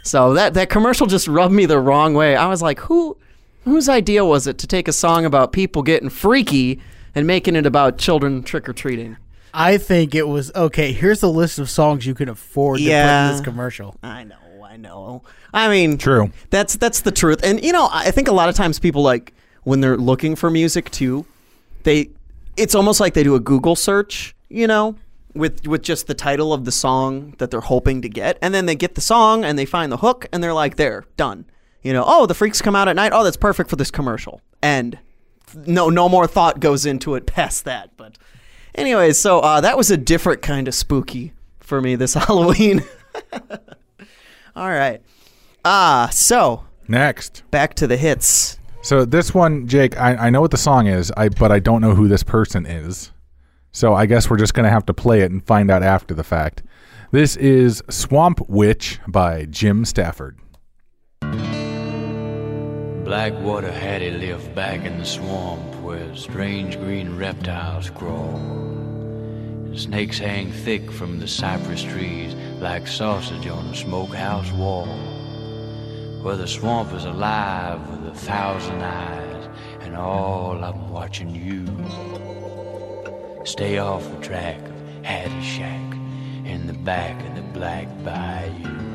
So 0.03 0.35
that, 0.35 0.55
that 0.55 0.71
commercial 0.71 1.07
just 1.07 1.29
rubbed 1.29 1.55
me 1.55 1.67
the 1.67 1.79
wrong 1.79 2.15
way. 2.15 2.37
I 2.37 2.47
was 2.47 2.63
like, 2.63 2.81
who 2.81 3.17
whose 3.65 3.89
idea 3.89 4.25
was 4.25 4.47
it 4.47 4.59
to 4.59 4.67
take 4.67 4.89
a 4.89 4.93
song 4.93 5.25
about 5.25 5.53
people 5.53 5.83
getting 5.83 6.09
freaky 6.09 6.81
and 7.15 7.27
making 7.27 7.57
it 7.57 7.67
about 7.67 7.99
children 7.99 8.43
trick 8.43 8.69
or 8.69 8.73
treating? 8.73 9.17
I 9.53 9.79
think 9.79 10.15
it 10.15 10.29
was 10.29 10.53
okay. 10.55 10.93
Here's 10.93 11.23
a 11.23 11.29
list 11.29 11.59
of 11.59 11.69
songs 11.71 12.07
you 12.07 12.15
can 12.15 12.29
afford 12.29 12.79
to 12.79 12.85
put 12.85 12.91
Yeah. 12.91 13.27
in 13.31 13.33
this 13.37 13.41
commercial. 13.45 13.97
I 14.03 14.25
know, 14.25 14.65
I 14.65 14.77
know. 14.77 15.23
I 15.53 15.69
mean, 15.69 15.99
True. 15.99 16.31
That's 16.51 16.77
that's 16.77 17.01
the 17.01 17.11
truth. 17.13 17.41
And 17.43 17.63
you 17.65 17.73
know, 17.73 17.89
I 17.93 18.11
think 18.11 18.29
a 18.29 18.33
lot 18.33 18.49
of 18.49 18.55
times 18.55 18.79
people 18.79 19.03
like 19.03 19.33
when 19.65 19.81
they're 19.81 19.97
looking 19.97 20.37
for 20.37 20.51
music 20.51 20.91
too, 20.91 21.27
they 21.83 22.11
it's 22.57 22.75
almost 22.75 23.01
like 23.01 23.15
they 23.15 23.23
do 23.23 23.35
a 23.35 23.41
Google 23.41 23.77
search, 23.77 24.35
you 24.49 24.67
know, 24.67 24.97
with 25.35 25.67
with 25.67 25.83
just 25.83 26.07
the 26.07 26.15
title 26.15 26.53
of 26.53 26.65
the 26.65 26.73
song 26.73 27.35
that 27.39 27.51
they're 27.51 27.61
hoping 27.61 28.03
to 28.03 28.09
get, 28.09 28.39
and 28.43 28.53
then 28.55 28.67
they 28.67 28.75
get 28.77 28.95
the 28.95 29.01
song 29.01 29.45
and 29.45 29.59
they 29.59 29.65
find 29.67 29.91
the 29.91 29.97
hook 29.99 30.27
and 30.33 30.43
they're 30.43 30.55
like, 30.55 30.77
there, 30.77 31.05
done. 31.17 31.47
You 31.83 31.93
know, 31.95 32.05
oh, 32.07 32.27
the 32.27 32.35
freaks 32.35 32.61
come 32.61 32.77
out 32.77 32.89
at 32.89 32.97
night. 32.97 33.13
Oh, 33.15 33.25
that's 33.25 33.37
perfect 33.39 33.71
for 33.71 33.77
this 33.77 33.91
commercial. 33.91 34.41
And 34.63 34.99
no 35.67 35.89
no 35.89 36.09
more 36.09 36.27
thought 36.27 36.61
goes 36.61 36.85
into 36.87 37.15
it 37.15 37.27
past 37.27 37.65
that. 37.65 37.97
But 37.97 38.19
anyways, 38.75 39.19
so 39.19 39.41
uh, 39.41 39.61
that 39.61 39.77
was 39.77 39.91
a 39.91 39.97
different 39.97 40.43
kind 40.43 40.69
of 40.69 40.75
spooky 40.75 41.33
for 41.61 41.81
me 41.81 41.97
this 41.97 42.15
Halloween. 42.27 42.83
All 44.57 44.69
right. 44.69 45.01
Ah, 45.65 46.09
so 46.13 46.65
Next. 46.89 47.43
back 47.51 47.75
to 47.75 47.87
the 47.87 47.97
hits. 47.97 48.59
So 48.83 49.05
this 49.05 49.35
one, 49.35 49.69
Jake, 49.69 49.99
I, 50.01 50.15
I 50.17 50.31
know 50.31 50.41
what 50.41 50.51
the 50.51 50.57
song 50.57 50.87
is, 50.87 51.13
I 51.17 51.29
but 51.29 51.53
I 51.53 51.59
don't 51.59 51.81
know 51.83 51.95
who 51.95 52.09
this 52.09 52.23
person 52.23 52.65
is. 52.67 53.13
So 53.73 53.95
I 53.95 54.07
guess 54.07 54.29
we're 54.29 54.39
just 54.39 54.55
gonna 54.55 54.71
have 54.71 54.87
to 54.87 54.95
play 54.95 55.21
it 55.21 55.31
and 55.31 55.45
find 55.45 55.71
out 55.71 55.83
after 55.83 56.15
the 56.15 56.25
fact. 56.25 56.63
This 57.13 57.37
is 57.37 57.83
Swamp 57.91 58.41
Witch 58.49 58.99
by 59.07 59.45
Jim 59.45 59.85
Stafford. 59.85 60.39
Blackwater 63.11 63.73
Hattie 63.73 64.13
lived 64.13 64.55
back 64.55 64.85
in 64.85 64.97
the 64.97 65.05
swamp 65.05 65.75
where 65.83 66.15
strange 66.15 66.79
green 66.79 67.17
reptiles 67.17 67.91
crawl. 67.91 68.37
And 68.37 69.77
snakes 69.77 70.17
hang 70.17 70.53
thick 70.53 70.93
from 70.93 71.19
the 71.19 71.27
cypress 71.27 71.83
trees 71.83 72.37
like 72.61 72.87
sausage 72.87 73.49
on 73.49 73.67
a 73.67 73.75
smokehouse 73.75 74.53
wall. 74.53 74.87
Where 76.23 76.37
the 76.37 76.47
swamp 76.47 76.93
is 76.93 77.05
alive 77.05 77.81
with 77.91 78.13
a 78.13 78.15
thousand 78.15 78.81
eyes, 78.81 79.49
and 79.81 79.97
all 79.97 80.63
of 80.63 80.77
'em 80.77 80.91
watching 80.91 81.31
you. 81.31 81.67
Stay 83.45 83.79
off 83.79 84.09
the 84.09 84.21
track 84.25 84.61
of 84.61 85.05
Hattie 85.05 85.43
Shack 85.43 85.95
in 86.45 86.69
the 86.69 86.79
back 86.85 87.21
of 87.27 87.35
the 87.35 87.43
Black 87.59 87.89
Bayou. 88.05 88.90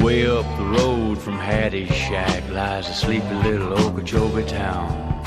Way 0.00 0.26
up 0.26 0.46
the 0.56 0.64
road 0.64 1.18
from 1.18 1.36
Hattie's 1.36 1.94
shack 1.94 2.48
lies 2.48 2.88
a 2.88 2.94
sleepy 2.94 3.34
little 3.34 3.74
Okeechobee 3.74 4.46
town. 4.46 5.22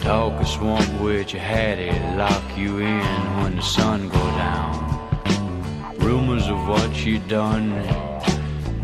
Talk 0.00 0.40
a 0.40 0.44
swamp 0.44 1.00
witch, 1.00 1.34
a 1.34 1.38
Hattie, 1.38 1.96
lock 2.16 2.42
you 2.58 2.80
in 2.80 3.06
when 3.40 3.54
the 3.54 3.62
sun 3.62 4.08
go 4.08 4.18
down. 4.18 5.94
Rumors 6.00 6.48
of 6.48 6.66
what 6.66 6.92
she 6.96 7.18
done, 7.18 7.70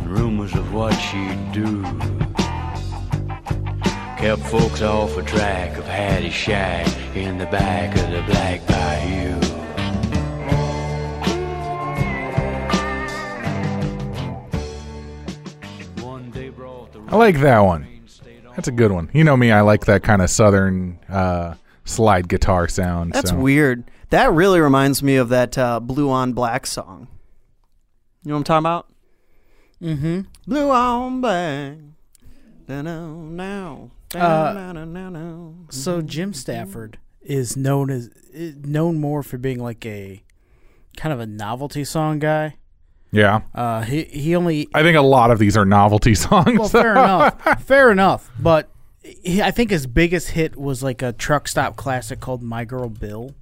rumors 0.04 0.54
of 0.54 0.72
what 0.72 0.94
she'd 0.94 1.50
do. 1.50 1.82
Kept 4.18 4.42
folks 4.42 4.82
off 4.82 5.16
a 5.16 5.22
track 5.24 5.76
of 5.78 5.84
Hattie's 5.84 6.32
shack 6.32 6.86
in 7.16 7.38
the 7.38 7.46
back 7.46 7.96
of 7.96 8.08
the 8.12 8.22
Black 8.22 8.64
Bayou. 8.68 9.47
I 17.10 17.16
like 17.16 17.40
that 17.40 17.60
one. 17.60 17.86
That's 18.54 18.68
a 18.68 18.72
good 18.72 18.92
one. 18.92 19.08
You 19.12 19.24
know 19.24 19.36
me, 19.36 19.50
I 19.50 19.60
like 19.62 19.86
that 19.86 20.02
kind 20.02 20.20
of 20.20 20.28
southern 20.30 20.98
uh, 21.08 21.54
slide 21.84 22.28
guitar 22.28 22.68
sound. 22.68 23.12
That's 23.12 23.30
so. 23.30 23.36
weird. 23.36 23.90
That 24.10 24.32
really 24.32 24.60
reminds 24.60 25.02
me 25.02 25.16
of 25.16 25.30
that 25.30 25.56
uh, 25.56 25.80
Blue 25.80 26.10
on 26.10 26.32
Black 26.32 26.66
song. 26.66 27.08
You 28.24 28.30
know 28.30 28.34
what 28.34 28.38
I'm 28.38 28.44
talking 28.44 28.62
about? 28.62 28.92
Mm-hmm. 29.80 30.20
Blue 30.46 30.70
on 30.70 31.20
Black. 31.20 31.76
Da-no, 32.66 33.90
Uh, 34.14 34.18
Da-na-na-na-na. 34.18 35.52
So 35.70 36.02
Jim 36.02 36.34
Stafford 36.34 36.98
is 37.22 37.56
known 37.56 37.90
as 37.90 38.08
is 38.32 38.56
known 38.56 39.00
more 39.00 39.22
for 39.22 39.38
being 39.38 39.58
like 39.58 39.86
a 39.86 40.22
kind 40.98 41.12
of 41.12 41.20
a 41.20 41.26
novelty 41.26 41.84
song 41.84 42.18
guy. 42.18 42.57
Yeah. 43.10 43.40
Uh, 43.54 43.82
he 43.82 44.04
he 44.04 44.36
only 44.36 44.68
I 44.74 44.82
think 44.82 44.96
a 44.96 45.02
lot 45.02 45.30
of 45.30 45.38
these 45.38 45.56
are 45.56 45.64
novelty 45.64 46.14
songs. 46.26 46.58
well, 46.58 46.68
fair 46.68 46.92
enough, 46.92 47.62
fair 47.64 47.90
enough. 47.90 48.30
But 48.38 48.68
he, 49.02 49.40
I 49.42 49.50
think 49.50 49.70
his 49.70 49.86
biggest 49.86 50.30
hit 50.30 50.56
was 50.56 50.82
like 50.82 51.00
a 51.02 51.12
truck 51.12 51.48
stop 51.48 51.76
classic 51.76 52.20
called 52.20 52.42
"My 52.42 52.64
Girl 52.64 52.88
Bill." 52.88 53.34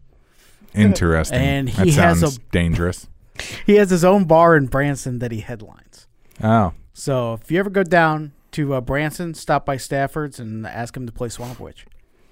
Interesting. 0.74 1.38
And 1.38 1.68
that 1.68 1.86
he 1.86 1.92
has 1.92 2.22
a- 2.22 2.38
dangerous. 2.52 3.08
He 3.66 3.74
has 3.74 3.90
his 3.90 4.02
own 4.02 4.24
bar 4.24 4.56
in 4.56 4.64
Branson 4.64 5.18
that 5.18 5.30
he 5.30 5.40
headlines. 5.40 6.06
Oh. 6.42 6.72
So 6.94 7.34
if 7.34 7.50
you 7.50 7.58
ever 7.58 7.68
go 7.68 7.82
down 7.82 8.32
to 8.52 8.72
uh, 8.72 8.80
Branson, 8.80 9.34
stop 9.34 9.66
by 9.66 9.76
Stafford's 9.76 10.40
and 10.40 10.66
ask 10.66 10.96
him 10.96 11.04
to 11.04 11.12
play 11.12 11.28
Swamp 11.28 11.60
Witch. 11.60 11.84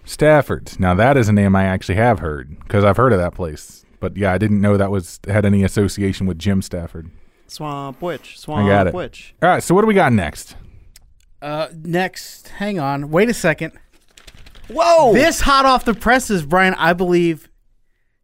Stafford's. 0.06 0.80
Now 0.80 0.94
that 0.94 1.18
is 1.18 1.28
a 1.28 1.32
name 1.34 1.54
I 1.54 1.64
actually 1.64 1.96
have 1.96 2.20
heard 2.20 2.58
because 2.60 2.84
I've 2.84 2.96
heard 2.96 3.12
of 3.12 3.18
that 3.18 3.34
place. 3.34 3.84
But 4.00 4.16
yeah, 4.16 4.32
I 4.32 4.38
didn't 4.38 4.62
know 4.62 4.78
that 4.78 4.90
was 4.90 5.20
had 5.28 5.44
any 5.44 5.62
association 5.62 6.26
with 6.26 6.38
Jim 6.38 6.62
Stafford. 6.62 7.10
Swamp 7.46 8.00
Witch. 8.02 8.34
I 8.36 8.40
Swamp 8.40 8.68
got 8.68 8.86
it. 8.88 8.94
Witch. 8.94 9.34
All 9.42 9.48
right, 9.48 9.62
so 9.62 9.74
what 9.74 9.82
do 9.82 9.86
we 9.86 9.94
got 9.94 10.12
next? 10.12 10.56
Uh, 11.40 11.68
next, 11.74 12.48
hang 12.48 12.78
on, 12.78 13.10
wait 13.10 13.28
a 13.28 13.34
second. 13.34 13.72
Whoa! 14.68 15.12
This 15.12 15.42
hot 15.42 15.66
off 15.66 15.84
the 15.84 15.94
presses, 15.94 16.44
Brian. 16.44 16.74
I 16.74 16.94
believe. 16.94 17.50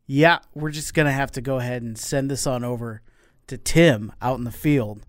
Yeah, 0.06 0.38
we're 0.54 0.70
just 0.70 0.94
gonna 0.94 1.12
have 1.12 1.30
to 1.32 1.40
go 1.40 1.58
ahead 1.58 1.82
and 1.82 1.98
send 1.98 2.30
this 2.30 2.46
on 2.46 2.64
over 2.64 3.02
to 3.46 3.58
Tim 3.58 4.12
out 4.22 4.38
in 4.38 4.44
the 4.44 4.50
field 4.50 5.04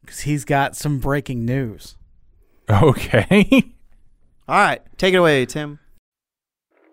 because 0.00 0.20
he's 0.20 0.44
got 0.44 0.74
some 0.74 0.98
breaking 0.98 1.44
news. 1.44 1.96
Okay. 2.70 3.74
All 4.48 4.58
right, 4.58 4.80
take 4.96 5.14
it 5.14 5.18
away, 5.18 5.44
Tim. 5.46 5.78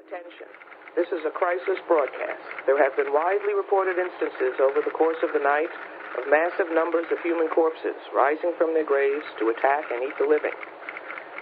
Attention. 0.05 0.47
This 0.95 1.07
is 1.07 1.26
a 1.26 1.32
crisis 1.32 1.80
broadcast. 1.88 2.43
There 2.65 2.82
have 2.84 2.95
been 2.97 3.13
widely 3.13 3.53
reported 3.55 3.97
instances 3.97 4.59
over 4.61 4.82
the 4.84 4.91
course 4.91 5.17
of 5.24 5.32
the 5.34 5.39
night 5.39 5.70
of 6.20 6.28
massive 6.28 6.67
numbers 6.76 7.07
of 7.15 7.20
human 7.24 7.47
corpses 7.47 7.95
rising 8.11 8.51
from 8.59 8.76
their 8.76 8.84
graves 8.84 9.24
to 9.39 9.47
attack 9.55 9.88
and 9.88 10.03
eat 10.03 10.15
the 10.20 10.28
living. 10.28 10.55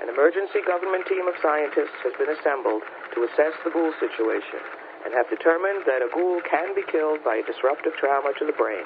An 0.06 0.14
emergency 0.14 0.62
government 0.62 1.10
team 1.10 1.26
of 1.26 1.34
scientists 1.42 1.98
has 2.06 2.14
been 2.22 2.30
assembled 2.30 2.86
to 3.18 3.26
assess 3.26 3.58
the 3.66 3.74
ghoul 3.74 3.90
situation 3.98 4.62
and 5.02 5.18
have 5.18 5.26
determined 5.34 5.82
that 5.90 6.06
a 6.06 6.10
ghoul 6.14 6.38
can 6.46 6.78
be 6.78 6.86
killed 6.94 7.26
by 7.26 7.42
a 7.42 7.46
disruptive 7.50 7.98
trauma 7.98 8.30
to 8.38 8.46
the 8.46 8.54
brain. 8.54 8.86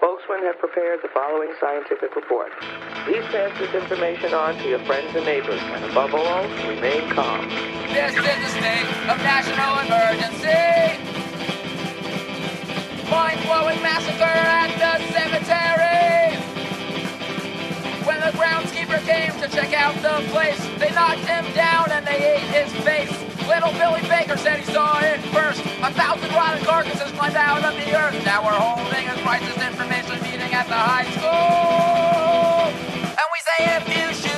Spokesmen 0.00 0.48
have 0.48 0.56
prepared 0.56 1.04
the 1.04 1.12
following 1.12 1.52
scientific 1.60 2.16
report. 2.16 2.52
Please 3.04 3.24
pass 3.28 3.52
this 3.60 3.76
information 3.76 4.32
on 4.32 4.56
to 4.64 4.68
your 4.68 4.80
friends 4.88 5.12
and 5.12 5.24
neighbors, 5.28 5.60
and 5.60 5.84
above 5.92 6.16
all, 6.16 6.44
remain 6.68 7.04
calm. 7.12 7.44
This 7.92 8.16
is 8.16 8.24
a 8.24 8.50
state 8.56 8.88
of 9.12 9.16
national 9.20 9.72
emergency. 9.84 11.04
Mind-blowing 13.10 13.80
massacre 13.82 14.65
came 19.06 19.30
to 19.40 19.48
check 19.48 19.72
out 19.72 19.94
the 20.02 20.18
place, 20.32 20.58
they 20.78 20.90
knocked 20.90 21.22
him 21.30 21.44
down 21.54 21.92
and 21.92 22.04
they 22.04 22.34
ate 22.34 22.48
his 22.50 22.72
face. 22.82 23.10
Little 23.46 23.70
Billy 23.78 24.02
Baker 24.08 24.36
said 24.36 24.58
he 24.58 24.64
saw 24.64 24.98
it 24.98 25.20
first. 25.30 25.60
A 25.60 25.92
thousand 25.94 26.30
rotten 26.34 26.64
carcasses 26.64 27.12
climbed 27.12 27.36
out 27.36 27.62
of 27.64 27.74
the 27.74 27.94
earth. 27.96 28.18
Now 28.24 28.42
we're 28.44 28.50
holding 28.50 29.06
a 29.06 29.14
crisis 29.22 29.56
information 29.62 30.20
meeting 30.24 30.52
at 30.52 30.66
the 30.66 30.74
high 30.74 31.08
school. 31.14 32.74
And 32.98 33.26
we 33.30 33.38
say 33.46 33.58
if 33.78 33.86
you 33.94 34.06
shoot 34.12 34.35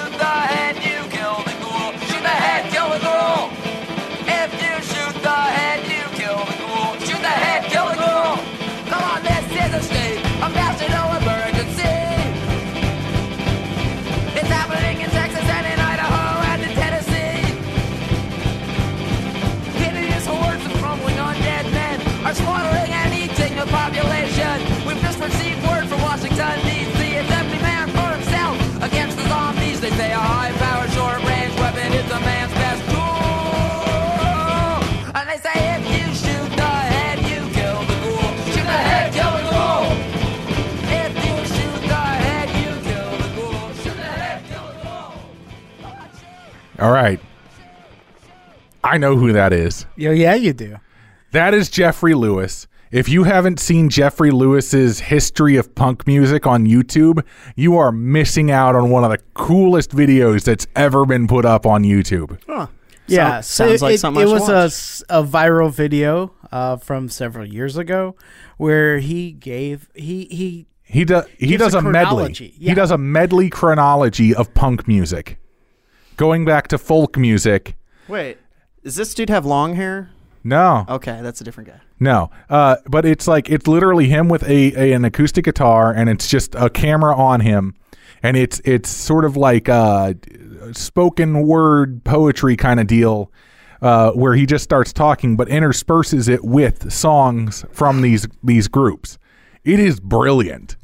All 46.79 46.93
right. 46.93 47.21
I 48.85 48.99
know 48.99 49.17
who 49.17 49.33
that 49.33 49.53
is. 49.53 49.87
Yo, 49.97 50.11
yeah, 50.13 50.35
you 50.35 50.53
do. 50.53 50.77
That 51.33 51.53
is 51.55 51.69
Jeffrey 51.69 52.15
Lewis. 52.15 52.67
If 52.91 53.09
you 53.09 53.25
haven't 53.25 53.61
seen 53.61 53.91
Jeffrey 53.91 54.31
Lewis's 54.31 55.01
history 55.01 55.57
of 55.57 55.75
punk 55.75 56.07
music 56.07 56.47
on 56.47 56.65
YouTube, 56.67 57.23
you 57.55 57.77
are 57.77 57.93
missing 57.93 58.51
out 58.51 58.75
on 58.75 58.89
one 58.89 59.05
of 59.05 59.11
the 59.11 59.19
coolest 59.35 59.91
videos 59.91 60.45
that's 60.45 60.67
ever 60.75 61.05
been 61.05 61.27
put 61.27 61.45
up 61.45 61.67
on 61.67 61.83
YouTube. 61.83 62.39
Yeah, 63.07 63.41
so 63.41 63.67
sounds 63.67 63.83
it, 63.83 63.85
like 63.85 63.99
something 63.99 64.21
I 64.23 64.25
it 64.25 64.29
should 64.29 64.33
was 64.33 64.49
a, 64.49 64.53
watch. 64.53 64.65
s- 64.67 65.05
a 65.09 65.23
viral 65.25 65.71
video 65.73 66.33
uh, 66.53 66.77
from 66.77 67.09
several 67.09 67.47
years 67.47 67.77
ago 67.77 68.15
where 68.59 68.99
he 68.99 69.33
gave 69.33 69.89
he 69.95 70.27
he 70.27 70.67
He 70.83 71.05
does 71.05 71.27
he 71.39 71.57
does 71.59 71.75
a 71.75 71.79
a, 71.79 71.83
medley. 71.83 72.33
yeah. 72.59 72.71
He 72.71 72.75
does 72.75 72.91
a 72.91 72.99
medley 72.99 73.49
chronology 73.51 74.35
of 74.35 74.53
punk 74.55 74.87
music. 74.89 75.39
Going 76.19 76.45
back 76.45 76.67
to 76.69 76.79
folk 76.79 77.17
music. 77.17 77.77
Wait, 78.09 78.39
does 78.83 78.97
this 78.97 79.15
dude 79.15 79.31
have 79.31 79.47
long 79.47 79.75
hair? 79.77 80.11
No. 80.43 80.85
Okay, 80.89 81.21
that's 81.23 81.41
a 81.41 81.45
different 81.45 81.69
guy. 81.69 81.81
No, 82.01 82.31
uh, 82.51 82.77
but 82.87 83.07
it's 83.07 83.29
like 83.29 83.49
it's 83.49 83.69
literally 83.69 84.09
him 84.09 84.29
with 84.29 84.43
a, 84.43 84.75
a 84.77 84.93
an 84.95 85.05
acoustic 85.05 85.45
guitar, 85.45 85.93
and 85.93 86.09
it's 86.09 86.29
just 86.29 86.57
a 86.57 86.71
camera 86.71 87.15
on 87.15 87.39
him, 87.41 87.77
and 88.21 88.37
it's 88.37 88.61
it's 88.65 88.91
sort 88.91 89.25
of 89.25 89.37
like 89.37 89.69
a 89.69 90.17
spoken 90.73 91.47
word 91.47 92.03
poetry 92.03 92.57
kind 92.57 92.81
of 92.81 92.89
deal, 92.89 93.31
uh, 93.81 94.11
where 94.11 94.35
he 94.35 94.45
just 94.45 94.65
starts 94.65 94.93
talking, 94.93 95.37
but 95.37 95.49
intersperses 95.49 96.29
it 96.29 96.45
with 96.45 96.93
songs 96.93 97.65
from 97.71 98.01
these 98.01 98.27
these 98.43 98.67
groups. 98.67 99.19
It 99.65 99.79
is 99.79 100.01
brilliant. 100.01 100.77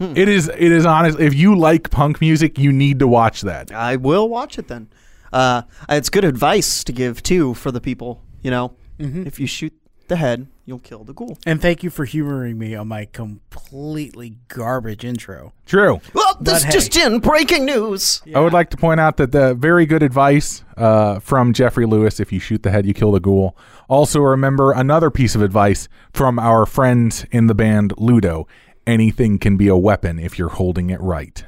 It 0.00 0.28
is. 0.28 0.48
It 0.48 0.72
is 0.72 0.84
honest. 0.84 1.20
If 1.20 1.34
you 1.34 1.56
like 1.56 1.90
punk 1.90 2.20
music, 2.20 2.58
you 2.58 2.72
need 2.72 2.98
to 2.98 3.06
watch 3.06 3.42
that. 3.42 3.70
I 3.72 3.96
will 3.96 4.28
watch 4.28 4.58
it 4.58 4.68
then. 4.68 4.88
Uh, 5.32 5.62
it's 5.88 6.10
good 6.10 6.24
advice 6.24 6.82
to 6.84 6.92
give 6.92 7.22
too 7.22 7.54
for 7.54 7.70
the 7.70 7.80
people. 7.80 8.22
You 8.42 8.50
know, 8.50 8.74
if 8.98 9.38
you 9.38 9.46
shoot 9.46 9.72
the 10.08 10.16
head, 10.16 10.48
you'll 10.66 10.80
kill 10.80 11.04
the 11.04 11.14
ghoul. 11.14 11.38
And 11.46 11.62
thank 11.62 11.82
you 11.82 11.88
for 11.90 12.04
humoring 12.04 12.58
me 12.58 12.74
on 12.74 12.88
my 12.88 13.06
completely 13.06 14.36
garbage 14.48 15.04
intro. 15.04 15.52
True. 15.66 16.00
Well, 16.12 16.36
this 16.40 16.64
But 16.64 16.66
hey. 16.66 16.72
just 16.72 16.96
in 16.96 17.20
breaking 17.20 17.64
news. 17.64 18.20
I 18.34 18.40
would 18.40 18.52
like 18.52 18.70
to 18.70 18.76
point 18.76 19.00
out 19.00 19.16
that 19.18 19.32
the 19.32 19.54
very 19.54 19.86
good 19.86 20.02
advice 20.02 20.64
uh, 20.76 21.20
from 21.20 21.52
Jeffrey 21.52 21.86
Lewis: 21.86 22.18
if 22.20 22.32
you 22.32 22.40
shoot 22.40 22.62
the 22.62 22.70
head, 22.70 22.86
you 22.86 22.92
kill 22.94 23.12
the 23.12 23.20
ghoul. 23.20 23.56
Also, 23.88 24.20
remember 24.20 24.72
another 24.72 25.10
piece 25.10 25.34
of 25.34 25.42
advice 25.42 25.88
from 26.12 26.38
our 26.38 26.66
friends 26.66 27.24
in 27.30 27.46
the 27.46 27.54
band 27.54 27.94
Ludo: 27.96 28.46
anything 28.86 29.38
can 29.38 29.56
be 29.56 29.68
a 29.68 29.76
weapon 29.76 30.18
if 30.18 30.38
you're 30.38 30.50
holding 30.50 30.90
it 30.90 31.00
right. 31.00 31.44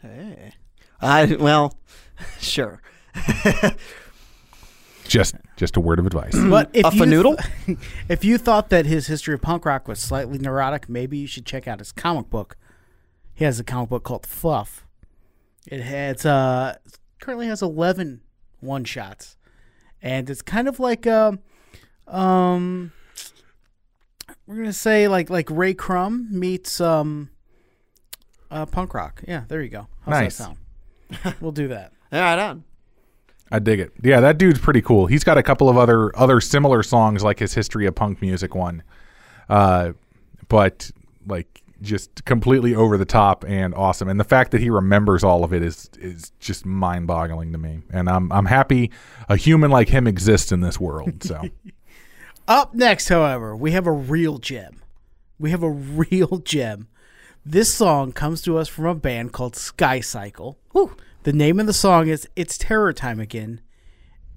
Hey. 0.00 0.52
I 1.00 1.36
well, 1.38 1.74
sure. 2.40 2.80
Just, 5.08 5.36
just 5.56 5.74
a 5.78 5.80
word 5.80 5.98
of 5.98 6.06
advice. 6.06 6.36
But 6.36 6.68
if 6.74 6.84
a 6.84 6.94
you 6.94 7.06
noodle? 7.06 7.36
if 8.10 8.26
you 8.26 8.36
thought 8.36 8.68
that 8.68 8.84
his 8.84 9.06
history 9.06 9.32
of 9.32 9.40
punk 9.40 9.64
rock 9.64 9.88
was 9.88 9.98
slightly 9.98 10.38
neurotic, 10.38 10.86
maybe 10.86 11.16
you 11.16 11.26
should 11.26 11.46
check 11.46 11.66
out 11.66 11.78
his 11.78 11.92
comic 11.92 12.28
book. 12.28 12.58
He 13.34 13.46
has 13.46 13.58
a 13.58 13.64
comic 13.64 13.88
book 13.88 14.04
called 14.04 14.26
Fluff. 14.26 14.86
It 15.66 15.80
has 15.80 16.26
uh 16.26 16.76
currently 17.20 17.46
has 17.46 17.62
11 17.62 18.20
one 18.60 18.84
shots, 18.84 19.38
and 20.02 20.28
it's 20.28 20.42
kind 20.42 20.68
of 20.68 20.78
like 20.78 21.06
um 21.06 21.40
um 22.06 22.92
we're 24.48 24.56
gonna 24.56 24.72
say 24.72 25.06
like 25.08 25.28
like 25.30 25.48
Ray 25.50 25.74
Crumb 25.74 26.26
meets 26.30 26.80
um 26.80 27.28
uh 28.50 28.64
punk 28.66 28.94
rock. 28.94 29.22
Yeah, 29.28 29.44
there 29.46 29.62
you 29.62 29.68
go. 29.68 29.86
How's 30.04 30.12
Nice. 30.12 30.38
that 30.38 30.56
sound? 31.22 31.36
we'll 31.40 31.52
do 31.52 31.68
that. 31.68 31.92
All 32.10 32.20
right, 32.20 32.38
on. 32.38 32.64
I 33.52 33.58
dig 33.60 33.78
it. 33.80 33.92
Yeah, 34.02 34.20
that 34.20 34.38
dude's 34.38 34.58
pretty 34.58 34.82
cool. 34.82 35.06
He's 35.06 35.24
got 35.24 35.38
a 35.38 35.42
couple 35.42 35.68
of 35.68 35.76
other 35.76 36.16
other 36.18 36.40
similar 36.40 36.82
songs 36.82 37.22
like 37.22 37.38
his 37.38 37.54
history 37.54 37.86
of 37.86 37.94
punk 37.94 38.20
music 38.22 38.54
one, 38.54 38.82
uh, 39.48 39.92
but 40.48 40.90
like 41.26 41.62
just 41.80 42.24
completely 42.24 42.74
over 42.74 42.96
the 42.96 43.04
top 43.04 43.44
and 43.46 43.74
awesome. 43.74 44.08
And 44.08 44.18
the 44.18 44.24
fact 44.24 44.50
that 44.50 44.60
he 44.60 44.68
remembers 44.68 45.22
all 45.22 45.44
of 45.44 45.52
it 45.52 45.62
is 45.62 45.88
is 45.98 46.32
just 46.40 46.66
mind 46.66 47.06
boggling 47.06 47.52
to 47.52 47.58
me. 47.58 47.80
And 47.92 48.08
I'm 48.08 48.32
I'm 48.32 48.46
happy 48.46 48.90
a 49.28 49.36
human 49.36 49.70
like 49.70 49.88
him 49.90 50.06
exists 50.06 50.52
in 50.52 50.60
this 50.60 50.80
world. 50.80 51.22
So 51.22 51.42
Up 52.48 52.72
next, 52.72 53.10
however, 53.10 53.54
we 53.54 53.72
have 53.72 53.86
a 53.86 53.92
real 53.92 54.38
gem. 54.38 54.80
We 55.38 55.50
have 55.50 55.62
a 55.62 55.68
real 55.68 56.38
gem. 56.44 56.88
This 57.44 57.74
song 57.74 58.12
comes 58.12 58.40
to 58.40 58.56
us 58.56 58.68
from 58.68 58.86
a 58.86 58.94
band 58.94 59.34
called 59.34 59.52
Skycycle. 59.52 60.56
The 61.24 61.32
name 61.34 61.60
of 61.60 61.66
the 61.66 61.74
song 61.74 62.08
is 62.08 62.26
It's 62.36 62.56
Terror 62.56 62.94
Time 62.94 63.20
Again. 63.20 63.60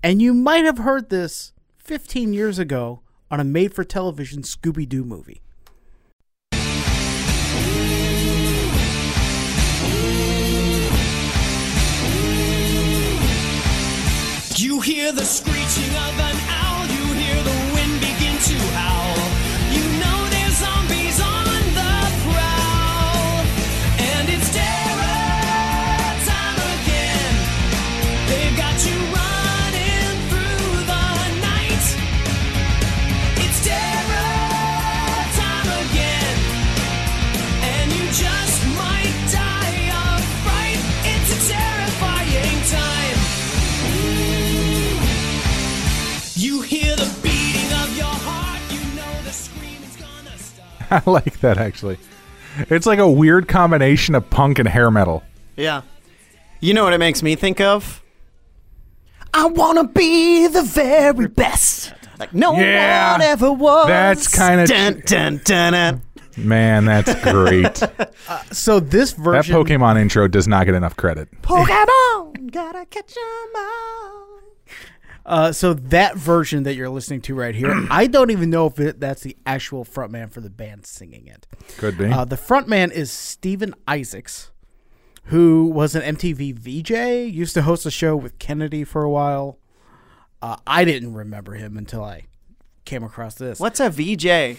And 0.04 0.22
you 0.22 0.34
might 0.34 0.66
have 0.66 0.80
heard 0.80 1.10
this 1.10 1.54
15 1.78 2.34
years 2.34 2.60
ago 2.60 3.00
on 3.30 3.40
a 3.40 3.46
made 3.46 3.74
for 3.74 3.86
television 3.86 4.42
Scooby 4.42 4.90
Doo 4.90 5.06
movie. 5.06 5.42
You 14.58 14.82
hear 14.82 15.14
the 15.14 15.24
screeching 15.24 15.96
of 15.96 16.20
an 16.20 16.51
wind 18.50 18.60
begin 18.60 18.91
I 51.06 51.10
like 51.10 51.40
that 51.40 51.58
actually. 51.58 51.98
It's 52.70 52.86
like 52.86 53.00
a 53.00 53.10
weird 53.10 53.48
combination 53.48 54.14
of 54.16 54.30
punk 54.30 54.60
and 54.60 54.68
hair 54.68 54.92
metal. 54.92 55.24
Yeah. 55.56 55.82
You 56.60 56.74
know 56.74 56.84
what 56.84 56.94
it 56.94 57.00
makes 57.00 57.24
me 57.24 57.36
think 57.36 57.60
of? 57.62 58.04
I 59.34 59.46
wanna 59.46 59.86
be 59.88 60.48
the 60.48 60.62
very 60.64 61.28
best. 61.28 61.94
Like 62.20 62.34
no 62.34 62.54
Yeah. 62.56 63.14
one 63.14 63.22
ever 63.22 63.52
was. 63.52 63.88
That's 63.88 64.28
kinda 64.28 64.68
dun, 64.68 65.02
dun, 65.06 65.42
dun, 65.46 65.74
dun. 65.74 66.02
Man, 66.38 66.86
that's 66.86 67.14
great. 67.24 67.74
that 67.76 68.14
uh, 68.30 68.42
So 68.52 68.80
this 68.80 69.12
version 69.14 69.54
That 69.54 69.66
Pokemon 69.66 70.00
intro 70.00 70.28
does 70.28 70.48
not 70.48 70.66
get 70.66 70.76
enough 70.76 70.96
credit. 70.96 71.30
Pokemon, 71.42 72.52
gotta 72.52 72.86
catch 72.86 73.16
'em 73.18 73.56
all. 73.56 74.31
Uh, 75.26 75.52
so 75.52 75.74
that 75.74 76.16
version 76.18 76.64
that 76.64 76.74
you're 76.76 76.90
listening 76.90 77.22
to 77.22 77.36
right 77.36 77.54
here, 77.56 77.86
I 77.90 78.08
don't 78.08 78.32
even 78.32 78.50
know 78.50 78.66
if 78.68 78.80
it, 78.80 79.00
that's 79.00 79.22
the 79.22 79.38
actual 79.46 79.86
frontman 79.86 80.32
for 80.32 80.42
the 80.42 80.50
band 80.50 80.86
singing 80.86 81.28
it. 81.28 81.48
Could 81.78 81.98
be. 81.98 82.06
Uh, 82.06 82.26
the 82.26 82.36
frontman 82.36 82.92
is 82.92 83.12
Steven 83.12 83.76
Isaacs, 83.88 84.52
who 85.26 85.66
was 85.68 85.94
an 85.96 86.16
MTV 86.16 86.54
VJ, 86.56 87.34
used 87.34 87.54
to 87.54 87.62
host 87.62 87.86
a 87.86 87.92
show 87.92 88.16
with 88.16 88.40
Kennedy 88.40 88.84
for 88.84 89.04
a 89.04 89.10
while. 89.10 89.60
Uh, 90.42 90.58
I 90.66 90.84
didn't 90.86 91.14
remember 91.14 91.54
him 91.54 91.78
until 91.78 92.04
I 92.04 92.26
came 92.86 93.04
across 93.04 93.36
this. 93.36 93.60
What's 93.60 93.80
a 93.80 93.90
VJ? 93.90 94.58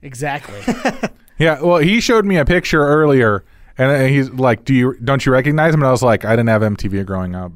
Exactly. 0.00 0.60
Yeah, 1.38 1.60
well, 1.60 1.78
he 1.78 2.00
showed 2.00 2.24
me 2.24 2.36
a 2.36 2.44
picture 2.44 2.80
earlier, 2.80 3.44
and 3.76 3.90
uh, 3.90 4.04
he's 4.06 4.30
like, 4.30 4.64
"Do 4.64 4.72
you 4.72 4.96
don't 5.02 5.26
you 5.26 5.32
recognize 5.32 5.74
him?" 5.74 5.80
And 5.80 5.88
I 5.88 5.90
was 5.90 6.02
like, 6.02 6.24
"I 6.24 6.36
didn't 6.36 6.48
have 6.48 6.62
MTV 6.62 7.04
growing 7.06 7.34
up, 7.34 7.50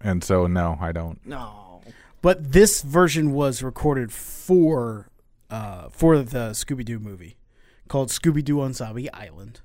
and 0.00 0.24
so 0.24 0.46
no, 0.46 0.78
I 0.80 0.92
don't." 0.92 1.20
No. 1.26 1.61
But 2.22 2.52
this 2.52 2.82
version 2.82 3.32
was 3.32 3.62
recorded 3.62 4.12
for 4.12 5.08
uh, 5.50 5.88
for 5.90 6.18
the 6.18 6.50
Scooby 6.50 6.84
Doo 6.84 6.98
movie 6.98 7.36
called 7.88 8.08
Scooby 8.08 8.42
Doo 8.42 8.60
on 8.60 8.72
Zombie 8.72 9.12
Island. 9.12 9.60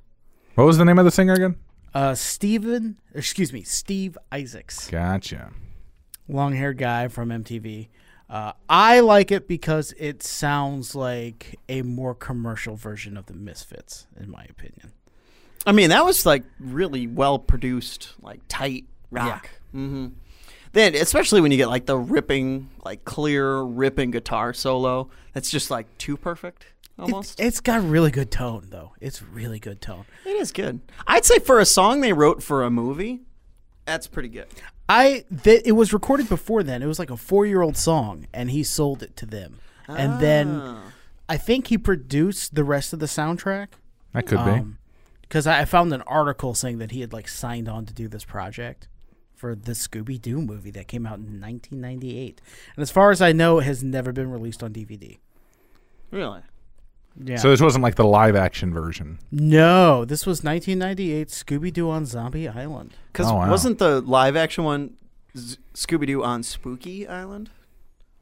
What 0.56 0.66
was 0.66 0.78
the 0.78 0.84
name 0.84 1.00
of 1.00 1.06
the 1.06 1.12
singer 1.12 1.34
again? 1.34 1.56
Uh, 1.94 2.14
Steven, 2.14 2.98
excuse 3.16 3.54
me, 3.54 3.62
Steve 3.64 4.18
Isaacs. 4.32 4.90
Gotcha. 4.90 5.52
long 6.28 6.54
haired 6.54 6.78
guy 6.78 7.08
from 7.08 7.30
MTV. 7.30 7.88
Uh, 8.30 8.52
I 8.68 9.00
like 9.00 9.32
it 9.32 9.48
because 9.48 9.94
it 9.98 10.22
sounds 10.22 10.94
like 10.94 11.58
a 11.70 11.82
more 11.84 12.14
commercial 12.14 12.76
version 12.76 13.16
of 13.16 13.28
the 13.28 13.34
Misfits, 13.34 14.08
in 14.20 14.30
my 14.30 14.44
opinion. 14.50 14.92
I 15.66 15.72
mean, 15.72 15.90
that 15.90 16.04
was 16.04 16.26
like 16.26 16.44
really 16.60 17.08
well 17.08 17.40
produced, 17.40 18.14
like 18.22 18.42
tight 18.50 18.86
rock. 19.12 19.50
Mm-hmm. 19.74 20.08
Then, 20.78 20.94
especially 20.94 21.42
when 21.42 21.52
you 21.52 21.58
get 21.58 21.70
like 21.70 21.88
the 21.88 21.98
ripping, 21.98 22.70
like 22.86 23.04
clear 23.04 23.62
ripping 23.64 24.12
guitar 24.12 24.54
solo, 24.54 25.10
that's 25.34 25.50
just 25.50 25.72
like 25.72 25.88
too 25.98 26.16
perfect 26.18 26.68
almost. 27.00 27.40
It's 27.40 27.60
got 27.62 27.84
really 27.84 28.12
good 28.12 28.30
tone, 28.30 28.68
though. 28.70 28.94
It's 29.02 29.24
really 29.24 29.58
good 29.58 29.82
tone. 29.82 30.06
it 30.24 30.36
is 30.36 30.52
good. 30.52 30.80
I'd 31.08 31.26
say 31.26 31.40
for 31.40 31.60
a 31.60 31.66
song 31.66 32.02
they 32.02 32.14
wrote 32.14 32.44
for 32.44 32.64
a 32.64 32.70
movie, 32.70 33.22
that's 33.86 34.06
pretty 34.06 34.30
good. 34.30 34.46
I 34.88 35.26
th- 35.44 35.64
it 35.66 35.72
was 35.72 35.94
recorded 35.94 36.30
before 36.30 36.62
then. 36.62 36.84
It 36.84 36.86
was 36.86 37.00
like 37.00 37.10
a 37.10 37.18
four 37.18 37.48
year 37.48 37.64
old 37.64 37.76
song, 37.76 38.28
and 38.32 38.52
he 38.52 38.64
sold 38.64 39.02
it 39.02 39.16
to 39.18 39.26
them. 39.26 39.58
And 39.88 40.20
then 40.20 40.78
I 41.28 41.38
think 41.38 41.68
he 41.68 41.78
produced 41.80 42.54
the 42.54 42.64
rest 42.64 42.94
of 42.94 43.00
the 43.00 43.08
soundtrack. 43.08 43.70
That 44.14 44.28
could 44.28 44.38
Um, 44.38 44.78
Because 45.22 45.48
I 45.48 45.62
I 45.62 45.66
found 45.66 45.92
an 45.92 46.04
article 46.04 46.54
saying 46.54 46.78
that 46.78 46.92
he 46.92 47.02
had 47.02 47.14
like 47.14 47.28
signed 47.28 47.68
on 47.68 47.88
to 47.88 47.94
do 47.96 48.08
this 48.08 48.24
project 48.24 48.88
for 49.38 49.56
the 49.56 49.72
Scooby 49.74 50.22
Doo 50.22 50.42
movie 50.42 50.72
that 50.72 50.88
came 50.88 51.06
out 51.06 51.20
in 51.20 51.40
1998, 51.40 52.42
and 52.76 52.82
as 52.82 52.92
far 52.92 53.12
as 53.12 53.22
I 53.22 53.32
know, 53.32 53.60
it 53.60 53.64
has 53.66 53.84
never 53.84 54.12
been 54.12 54.30
released 54.32 54.62
on 54.64 54.74
DVD. 54.74 55.20
Really? 56.12 56.42
Yeah. 57.24 57.38
So 57.38 57.50
this 57.50 57.62
wasn't 57.62 57.84
like 57.84 57.96
the 57.96 58.06
live 58.06 58.36
action 58.36 58.74
version. 58.74 59.20
no, 59.32 60.06
this 60.06 60.26
was 60.26 60.44
1998 60.44 61.30
Scooby 61.30 61.74
Doo 61.74 61.90
on 61.90 62.06
Zombie 62.06 62.48
Island. 62.48 62.96
Because 63.12 63.32
Oh, 63.32 63.36
wow. 63.36 63.50
wasn't 63.50 63.80
the 63.80 64.02
live 64.02 64.36
action 64.36 64.64
one 64.64 64.94
Z- 65.36 65.58
Scooby 65.74 66.06
Doo 66.08 66.24
on 66.24 66.44
Spooky 66.44 67.08
Island? 67.08 67.50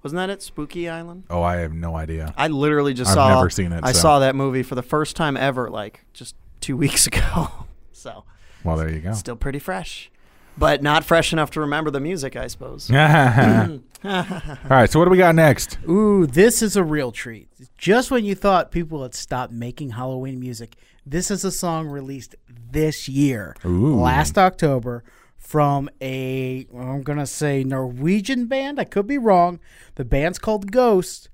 Wasn't 0.01 0.17
that 0.17 0.29
it? 0.29 0.41
Spooky 0.41 0.87
Island? 0.87 1.23
Oh, 1.29 1.41
I 1.41 1.55
have 1.57 1.73
no 1.73 1.95
idea. 1.95 2.33
I 2.37 2.47
literally 2.47 2.93
just 2.93 3.09
I've 3.09 3.15
saw. 3.15 3.35
never 3.35 3.49
seen 3.49 3.71
it, 3.73 3.81
I 3.83 3.91
so. 3.91 3.99
saw 3.99 4.19
that 4.19 4.35
movie 4.35 4.63
for 4.63 4.75
the 4.75 4.83
first 4.83 5.15
time 5.15 5.35
ever, 5.35 5.69
like 5.69 6.05
just 6.13 6.35
two 6.61 6.77
weeks 6.83 7.05
ago. 7.07 7.49
so 7.91 8.23
Well, 8.63 8.77
there 8.77 8.89
you 8.89 8.99
go. 9.01 9.13
still 9.13 9.35
pretty 9.35 9.59
fresh. 9.59 10.09
But 10.57 10.81
not 10.81 11.03
fresh 11.03 11.33
enough 11.33 11.51
to 11.51 11.59
remember 11.59 11.91
the 11.91 11.99
music, 11.99 12.35
I 12.35 12.47
suppose. 12.47 12.89
All 12.91 12.99
right, 14.69 14.89
so 14.89 14.99
what 14.99 15.05
do 15.05 15.11
we 15.11 15.17
got 15.17 15.35
next? 15.35 15.77
Ooh, 15.89 16.27
this 16.27 16.61
is 16.61 16.75
a 16.75 16.83
real 16.83 17.11
treat. 17.11 17.49
Just 17.77 18.11
when 18.11 18.23
you 18.23 18.35
thought 18.35 18.71
people 18.71 19.03
had 19.03 19.15
stopped 19.15 19.51
making 19.51 19.91
Halloween 19.91 20.39
music, 20.39 20.75
this 21.05 21.29
is 21.31 21.43
a 21.43 21.51
song 21.51 21.87
released 21.87 22.35
this 22.71 23.09
year, 23.09 23.55
Ooh. 23.65 23.95
last 23.95 24.37
October, 24.37 25.03
from 25.37 25.89
a, 26.01 26.67
I'm 26.75 27.03
going 27.03 27.19
to 27.19 27.27
say 27.27 27.63
Norwegian 27.63 28.47
band. 28.47 28.79
I 28.79 28.83
could 28.83 29.07
be 29.07 29.17
wrong. 29.17 29.59
The 29.95 30.05
band's 30.05 30.39
called 30.39 30.71
Ghost, 30.71 31.29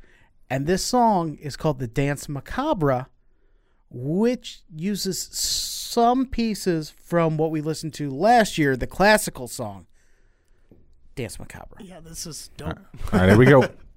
and 0.49 0.67
this 0.67 0.83
song 0.83 1.37
is 1.41 1.55
called 1.55 1.79
The 1.79 1.87
Dance 1.87 2.27
Macabre, 2.27 3.07
which 3.89 4.61
uses 4.73 5.17
some 5.91 6.25
pieces 6.25 6.89
from 6.89 7.35
what 7.35 7.51
we 7.51 7.59
listened 7.59 7.93
to 7.93 8.09
last 8.09 8.57
year, 8.57 8.77
the 8.77 8.87
classical 8.87 9.47
song, 9.47 9.87
Danse 11.15 11.37
Macabre. 11.37 11.75
Yeah, 11.81 11.99
this 11.99 12.25
is 12.25 12.49
dope. 12.55 12.79
All 13.11 13.19
right, 13.19 13.29
here 13.29 13.37
we 13.37 13.45
go. 13.45 13.67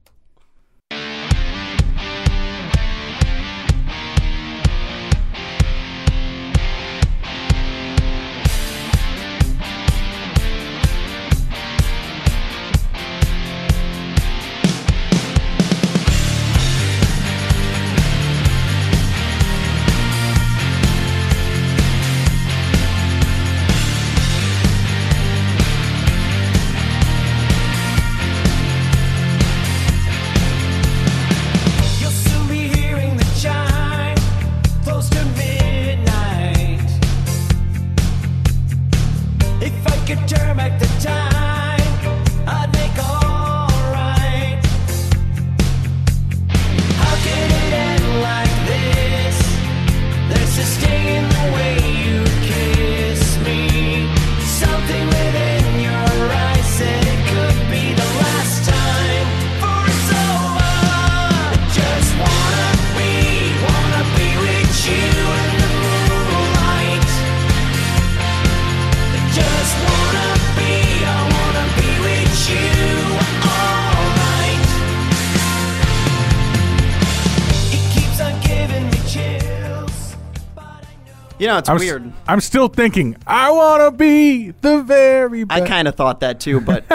You 81.44 81.48
know, 81.48 81.58
it's 81.58 81.68
I'm, 81.68 81.76
weird. 81.76 82.10
I'm 82.26 82.40
still 82.40 82.68
thinking, 82.68 83.18
I 83.26 83.50
want 83.50 83.82
to 83.82 83.90
be 83.90 84.52
the 84.62 84.82
very 84.82 85.44
best. 85.44 85.60
I 85.60 85.68
kind 85.68 85.86
of 85.86 85.94
thought 85.94 86.20
that 86.20 86.40
too, 86.40 86.58
but 86.58 86.86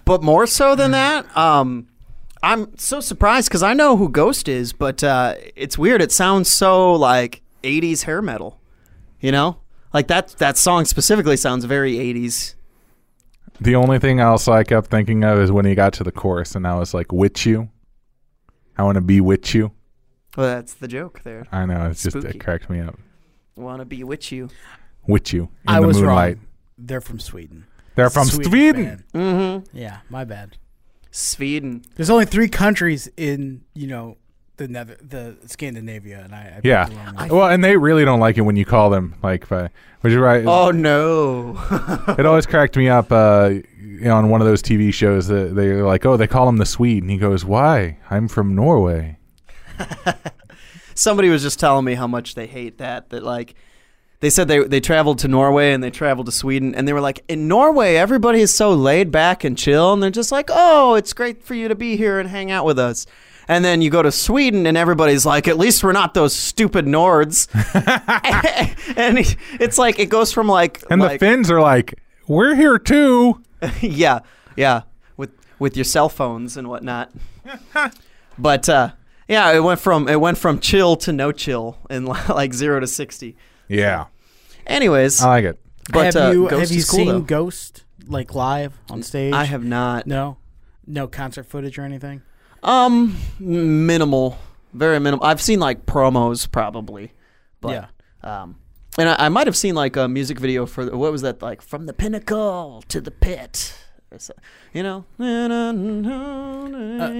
but 0.04 0.20
more 0.20 0.48
so 0.48 0.74
than 0.74 0.90
that, 0.90 1.24
um, 1.36 1.86
I'm 2.42 2.76
so 2.76 2.98
surprised 2.98 3.48
because 3.48 3.62
I 3.62 3.72
know 3.72 3.96
who 3.96 4.08
Ghost 4.08 4.48
is, 4.48 4.72
but 4.72 5.04
uh, 5.04 5.36
it's 5.54 5.78
weird. 5.78 6.02
It 6.02 6.10
sounds 6.10 6.50
so 6.50 6.94
like 6.94 7.42
'80s 7.62 8.02
hair 8.02 8.20
metal, 8.20 8.58
you 9.20 9.30
know, 9.30 9.58
like 9.92 10.08
that 10.08 10.30
that 10.38 10.56
song 10.56 10.86
specifically 10.86 11.36
sounds 11.36 11.64
very 11.64 11.94
'80s. 11.94 12.56
The 13.60 13.76
only 13.76 14.00
thing 14.00 14.18
else 14.18 14.48
I 14.48 14.64
kept 14.64 14.88
thinking 14.88 15.22
of 15.22 15.38
is 15.38 15.52
when 15.52 15.66
he 15.66 15.76
got 15.76 15.92
to 15.92 16.02
the 16.02 16.10
chorus, 16.10 16.56
and 16.56 16.66
I 16.66 16.74
was 16.74 16.94
like, 16.94 17.12
"With 17.12 17.46
you, 17.46 17.68
I 18.76 18.82
want 18.82 18.96
to 18.96 19.02
be 19.02 19.20
with 19.20 19.54
you." 19.54 19.70
Well, 20.36 20.48
that's 20.48 20.74
the 20.74 20.88
joke 20.88 21.20
there. 21.22 21.46
I 21.52 21.64
know 21.64 21.90
it's 21.90 22.02
just 22.02 22.16
it 22.16 22.40
cracked 22.40 22.68
me 22.68 22.80
up. 22.80 22.98
Want 23.56 23.80
to 23.80 23.84
be 23.84 24.02
with 24.04 24.32
you? 24.32 24.48
With 25.06 25.32
you 25.32 25.42
in 25.44 25.48
I 25.68 25.80
the 25.80 25.86
was 25.86 25.98
moonlight. 25.98 26.36
wrong. 26.36 26.46
They're 26.78 27.00
from 27.00 27.20
Sweden. 27.20 27.66
They're 27.94 28.10
from 28.10 28.26
Swedish 28.26 28.48
Sweden. 28.48 29.04
Mm-hmm. 29.14 29.76
Yeah, 29.76 29.98
my 30.10 30.24
bad. 30.24 30.56
Sweden. 31.10 31.84
There's 31.94 32.10
only 32.10 32.24
three 32.24 32.48
countries 32.48 33.08
in 33.16 33.62
you 33.74 33.86
know 33.86 34.16
the 34.56 34.66
Nether- 34.66 34.98
the 35.00 35.36
Scandinavia, 35.46 36.20
and 36.24 36.34
I, 36.34 36.40
I 36.46 36.50
picked 36.54 36.66
Yeah. 36.66 36.86
the 36.86 36.96
wrong 36.96 37.14
one. 37.14 37.28
Well, 37.28 37.48
and 37.48 37.62
they 37.62 37.76
really 37.76 38.04
don't 38.04 38.18
like 38.20 38.36
it 38.38 38.42
when 38.42 38.56
you 38.56 38.64
call 38.64 38.90
them 38.90 39.14
like, 39.22 39.48
by, 39.48 39.68
which 40.00 40.12
is 40.12 40.16
right. 40.18 40.44
Oh 40.46 40.70
no! 40.72 41.56
it 42.18 42.26
always 42.26 42.46
cracked 42.46 42.76
me 42.76 42.88
up. 42.88 43.12
Uh, 43.12 43.50
you 43.78 44.00
know, 44.08 44.16
on 44.16 44.28
one 44.30 44.40
of 44.40 44.46
those 44.48 44.62
TV 44.62 44.92
shows 44.92 45.28
that 45.28 45.54
they're 45.54 45.84
like, 45.84 46.04
"Oh, 46.04 46.16
they 46.16 46.26
call 46.26 46.48
him 46.48 46.56
the 46.56 46.66
Swede," 46.66 47.02
and 47.04 47.10
he 47.10 47.18
goes, 47.18 47.44
"Why? 47.44 47.98
I'm 48.10 48.26
from 48.26 48.54
Norway." 48.56 49.18
Somebody 50.94 51.28
was 51.28 51.42
just 51.42 51.58
telling 51.60 51.84
me 51.84 51.94
how 51.94 52.06
much 52.06 52.34
they 52.34 52.46
hate 52.46 52.78
that. 52.78 53.10
That 53.10 53.22
like. 53.22 53.54
They 54.20 54.30
said 54.30 54.48
they 54.48 54.64
they 54.64 54.80
traveled 54.80 55.18
to 55.18 55.28
Norway 55.28 55.74
and 55.74 55.84
they 55.84 55.90
traveled 55.90 56.26
to 56.26 56.32
Sweden 56.32 56.74
and 56.74 56.88
they 56.88 56.94
were 56.94 57.00
like 57.02 57.22
in 57.28 57.46
Norway 57.46 57.96
everybody 57.96 58.40
is 58.40 58.54
so 58.54 58.72
laid 58.72 59.10
back 59.10 59.44
and 59.44 59.58
chill 59.58 59.92
and 59.92 60.02
they're 60.02 60.08
just 60.08 60.32
like 60.32 60.48
oh 60.50 60.94
it's 60.94 61.12
great 61.12 61.44
for 61.44 61.52
you 61.52 61.68
to 61.68 61.74
be 61.74 61.98
here 61.98 62.18
and 62.18 62.30
hang 62.30 62.50
out 62.50 62.64
with 62.64 62.78
us 62.78 63.04
and 63.48 63.62
then 63.62 63.82
you 63.82 63.90
go 63.90 64.02
to 64.02 64.10
Sweden 64.10 64.66
and 64.66 64.78
everybody's 64.78 65.26
like 65.26 65.46
at 65.46 65.58
least 65.58 65.84
we're 65.84 65.92
not 65.92 66.14
those 66.14 66.34
stupid 66.34 66.86
Nords 66.86 67.48
and 68.96 69.18
it's 69.60 69.76
like 69.76 69.98
it 69.98 70.06
goes 70.06 70.32
from 70.32 70.48
like 70.48 70.82
And 70.88 71.02
like, 71.02 71.20
the 71.20 71.26
Finns 71.26 71.50
are 71.50 71.60
like, 71.60 72.00
"We're 72.26 72.54
here 72.54 72.78
too." 72.78 73.42
yeah, 73.80 74.20
yeah, 74.56 74.82
with 75.16 75.30
with 75.58 75.76
your 75.76 75.84
cell 75.84 76.08
phones 76.08 76.56
and 76.56 76.68
whatnot. 76.68 77.10
but 78.38 78.68
uh, 78.68 78.92
yeah, 79.28 79.52
it 79.52 79.60
went 79.60 79.80
from 79.80 80.08
it 80.08 80.20
went 80.20 80.38
from 80.38 80.58
chill 80.60 80.96
to 80.96 81.12
no 81.12 81.32
chill 81.32 81.78
in 81.90 82.04
like 82.28 82.52
zero 82.54 82.80
to 82.80 82.86
sixty. 82.86 83.36
Yeah, 83.68 84.06
Anyways, 84.66 85.22
I 85.22 85.28
like 85.28 85.44
it. 85.44 85.60
but 85.92 86.14
have 86.14 86.16
uh, 86.16 86.30
you 86.32 86.48
Ghost 86.48 86.60
have 86.70 86.76
you 86.78 86.84
cool, 86.84 86.98
seen 86.98 87.08
though. 87.08 87.20
Ghost 87.20 87.84
like 88.06 88.34
live 88.34 88.78
on 88.90 89.02
stage? 89.02 89.32
I 89.34 89.44
have 89.44 89.64
not. 89.64 90.06
No, 90.06 90.36
no 90.86 91.06
concert 91.08 91.44
footage 91.46 91.78
or 91.78 91.82
anything. 91.82 92.22
Um, 92.62 93.16
minimal, 93.38 94.38
very 94.72 94.98
minimal. 95.00 95.24
I've 95.26 95.40
seen 95.40 95.60
like 95.60 95.86
promos 95.86 96.50
probably, 96.50 97.12
but 97.60 97.70
Yeah. 98.22 98.42
um, 98.42 98.56
and 98.98 99.08
I, 99.08 99.26
I 99.26 99.28
might 99.28 99.46
have 99.46 99.56
seen 99.56 99.74
like 99.74 99.96
a 99.96 100.08
music 100.08 100.38
video 100.38 100.64
for 100.66 100.84
what 100.96 101.12
was 101.12 101.22
that 101.22 101.42
like 101.42 101.60
from 101.62 101.86
the 101.86 101.92
pinnacle 101.92 102.82
to 102.88 103.00
the 103.00 103.10
pit, 103.10 103.46
or 103.48 103.74
so, 103.74 103.83
you 104.72 104.82
know. 104.82 105.04
Uh, 105.18 105.72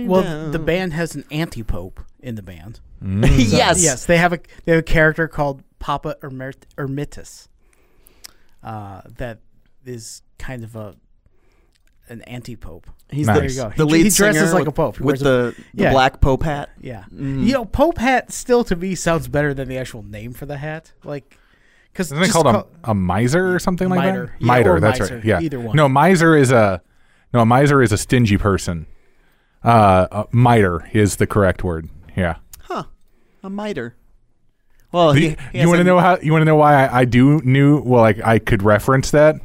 well, 0.07 0.51
the 0.51 0.59
band 0.59 0.93
has 0.93 1.15
an 1.15 1.25
anti-pope 1.31 2.01
in 2.21 2.35
the 2.35 2.43
band. 2.43 2.81
yes, 3.03 3.83
Yes, 3.83 4.07
they 4.07 4.17
have 4.17 4.33
a 4.33 4.41
they 4.65 4.73
have 4.73 4.81
a 4.81 4.83
character 4.83 5.29
called 5.29 5.63
Papa 5.79 6.17
Ermit- 6.23 6.65
Emeritus. 6.79 7.49
Uh, 8.63 9.03
that 9.19 9.41
is 9.85 10.23
kind 10.39 10.65
of 10.65 10.75
a 10.77 10.95
an 12.09 12.21
anti-pope. 12.23 12.87
He's 13.11 13.27
Nice. 13.27 13.37
There 13.37 13.49
you 13.51 13.57
go. 13.57 13.69
the 13.77 13.87
He- 13.87 13.93
lead 13.93 14.05
he 14.05 14.11
dresses 14.11 14.41
singer 14.43 14.53
like 14.53 14.61
with, 14.61 14.69
a 14.69 14.73
pope. 14.73 14.97
He 14.99 15.03
with 15.03 15.21
wears 15.21 15.23
a- 15.23 15.25
the, 15.25 15.65
the 15.75 15.83
Yeah. 15.85 15.93
black 15.93 16.21
pope 16.21 16.43
hat. 16.43 16.71
Yeah, 16.81 17.05
Mm. 17.15 17.47
you 17.47 17.53
know, 17.53 17.65
Pope 17.65 17.99
hat 17.99 18.31
still 18.33 18.63
to 18.65 18.77
me 18.77 18.95
sounds 18.95 19.29
better 19.29 19.53
than 19.55 19.69
the 19.69 19.79
actual 19.79 20.03
name 20.03 20.33
for 20.35 20.45
the 20.47 20.57
hat. 20.59 20.93
Like, 21.03 21.39
because 21.95 22.13
Isn't 22.13 22.25
it 22.25 22.31
called 22.31 22.47
a, 22.47 22.67
a 22.85 22.95
miser 22.95 23.55
or 23.55 23.59
something 23.59 23.89
like 23.89 24.01
Mitre. 24.05 24.27
that? 24.27 24.33
Yeah, 24.41 24.47
mitre, 24.47 24.75
or 24.75 24.81
that's 24.81 24.99
miser. 25.01 25.15
right. 25.17 25.25
Yeah. 25.25 25.41
Either 25.41 25.61
one. 25.61 25.77
No, 25.77 25.89
miser 25.89 26.37
is 26.37 26.51
a 26.51 26.83
no. 27.33 27.41
A 27.41 27.47
miser 27.47 27.81
is 27.83 27.93
a 27.93 27.97
stingy 27.99 28.37
person. 28.37 28.87
Uh, 29.63 30.07
a 30.13 30.27
mitre 30.37 30.89
is 30.93 31.17
the 31.17 31.27
correct 31.27 31.65
word. 31.65 31.89
Yeah. 32.17 32.37
Huh. 32.63 32.85
A 33.43 33.49
mitre. 33.51 33.95
Well, 34.93 35.13
The- 35.13 35.21
he, 35.21 35.37
he 35.53 35.61
you 35.61 35.69
want 35.69 35.79
to 35.79 35.85
know 35.85 35.99
how? 36.01 36.19
You 36.19 36.33
want 36.33 36.43
to 36.43 36.47
know 36.47 36.57
why 36.57 36.85
I, 36.87 37.01
I 37.01 37.05
do 37.05 37.41
knew? 37.43 37.81
Well, 37.81 38.03
like 38.03 38.21
I 38.25 38.39
could 38.39 38.63
reference 38.63 39.11
that 39.13 39.37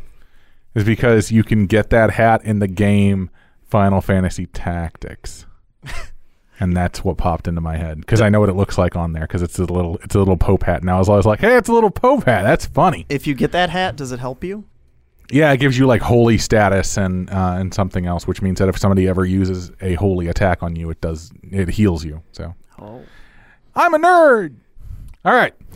is 0.76 0.84
because 0.84 1.32
you 1.32 1.44
can 1.44 1.66
get 1.68 1.90
that 1.92 2.12
hat 2.12 2.44
in 2.44 2.60
the 2.60 2.68
game 2.68 3.30
Final 3.64 4.02
Fantasy 4.02 4.46
Tactics, 4.48 5.46
and 6.60 6.76
that's 6.76 7.04
what 7.04 7.18
popped 7.18 7.48
into 7.48 7.62
my 7.62 7.78
head 7.78 8.00
because 8.02 8.22
I 8.22 8.30
know 8.30 8.40
what 8.40 8.50
it 8.50 8.56
looks 8.56 8.78
like 8.78 8.96
on 8.96 9.14
there 9.14 9.24
because 9.24 9.42
it's 9.42 9.58
a 9.60 9.66
little 9.66 9.98
it's 10.04 10.16
a 10.16 10.20
little 10.20 10.38
Pope 10.38 10.64
hat, 10.64 10.82
and 10.82 10.90
I 10.90 10.98
was 10.98 11.10
always 11.10 11.26
like, 11.26 11.40
hey, 11.40 11.56
it's 11.58 11.70
a 11.70 11.74
little 11.74 11.92
Pope 11.92 12.26
hat. 12.26 12.44
That's 12.44 12.66
funny. 12.66 13.06
If 13.10 13.26
you 13.28 13.34
get 13.36 13.52
that 13.54 13.70
hat, 13.70 13.96
does 13.96 14.12
it 14.12 14.20
help 14.20 14.44
you? 14.44 14.66
Yeah, 15.32 15.52
it 15.52 15.58
gives 15.58 15.78
you 15.78 15.86
like 15.86 16.02
holy 16.02 16.38
status 16.40 16.98
and 16.98 17.30
uh, 17.30 17.56
and 17.60 17.74
something 17.74 18.06
else, 18.08 18.26
which 18.28 18.42
means 18.42 18.58
that 18.60 18.68
if 18.70 18.78
somebody 18.78 19.08
ever 19.08 19.26
uses 19.26 19.72
a 19.82 19.94
holy 19.94 20.28
attack 20.28 20.64
on 20.64 20.76
you, 20.76 20.90
it 20.90 21.00
does 21.02 21.32
it 21.44 21.70
heals 21.70 22.04
you. 22.04 22.22
So 22.32 22.56
Oh. 22.80 23.04
I'm 23.76 23.94
a 23.94 24.00
nerd. 24.00 24.56
All 25.24 25.34
right. 25.34 25.54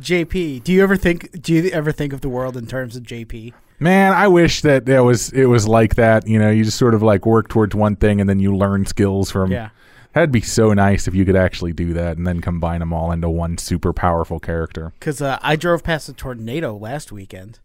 JP, 0.00 0.64
do 0.64 0.72
you 0.72 0.82
ever 0.82 0.96
think? 0.96 1.42
Do 1.42 1.52
you 1.54 1.70
ever 1.70 1.92
think 1.92 2.12
of 2.12 2.20
the 2.20 2.28
world 2.28 2.56
in 2.56 2.66
terms 2.66 2.96
of 2.96 3.02
JP? 3.04 3.52
Man, 3.78 4.12
I 4.12 4.28
wish 4.28 4.62
that 4.62 4.88
it 4.88 5.00
was 5.00 5.30
it 5.30 5.46
was 5.46 5.68
like 5.68 5.96
that. 5.96 6.26
You 6.26 6.38
know, 6.38 6.50
you 6.50 6.64
just 6.64 6.78
sort 6.78 6.94
of 6.94 7.02
like 7.02 7.26
work 7.26 7.48
towards 7.48 7.74
one 7.74 7.96
thing 7.96 8.20
and 8.20 8.28
then 8.28 8.38
you 8.38 8.56
learn 8.56 8.86
skills 8.86 9.30
from. 9.30 9.50
Yeah. 9.52 9.70
That'd 10.12 10.32
be 10.32 10.40
so 10.40 10.72
nice 10.72 11.06
if 11.06 11.14
you 11.14 11.26
could 11.26 11.36
actually 11.36 11.74
do 11.74 11.92
that 11.92 12.16
and 12.16 12.26
then 12.26 12.40
combine 12.40 12.80
them 12.80 12.90
all 12.90 13.12
into 13.12 13.28
one 13.28 13.58
super 13.58 13.92
powerful 13.92 14.40
character. 14.40 14.94
Because 14.98 15.20
uh, 15.20 15.38
I 15.42 15.56
drove 15.56 15.84
past 15.84 16.08
a 16.08 16.14
tornado 16.14 16.74
last 16.74 17.12
weekend. 17.12 17.58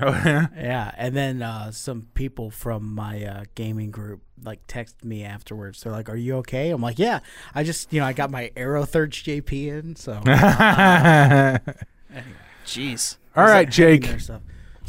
Oh 0.00 0.08
yeah. 0.24 0.48
Yeah, 0.56 0.90
and 0.96 1.14
then 1.14 1.42
uh, 1.42 1.70
some 1.70 2.08
people 2.14 2.50
from 2.50 2.92
my 2.92 3.24
uh, 3.24 3.44
gaming 3.54 3.92
group 3.92 4.22
like 4.42 4.66
texted 4.66 5.04
me 5.04 5.22
afterwards. 5.22 5.80
They're 5.82 5.92
like, 5.92 6.08
"Are 6.08 6.16
you 6.16 6.38
okay?" 6.38 6.70
I'm 6.70 6.82
like, 6.82 6.98
"Yeah, 6.98 7.20
I 7.54 7.62
just 7.62 7.92
you 7.92 8.00
know 8.00 8.06
I 8.06 8.12
got 8.12 8.30
my 8.30 8.50
Arrow 8.56 8.84
Third 8.84 9.12
JP 9.12 9.52
in, 9.52 9.96
so." 9.96 10.20
Anyway. 12.12 12.36
Jeez. 12.66 13.16
All 13.34 13.44
right, 13.44 13.70
Jake. 13.70 14.06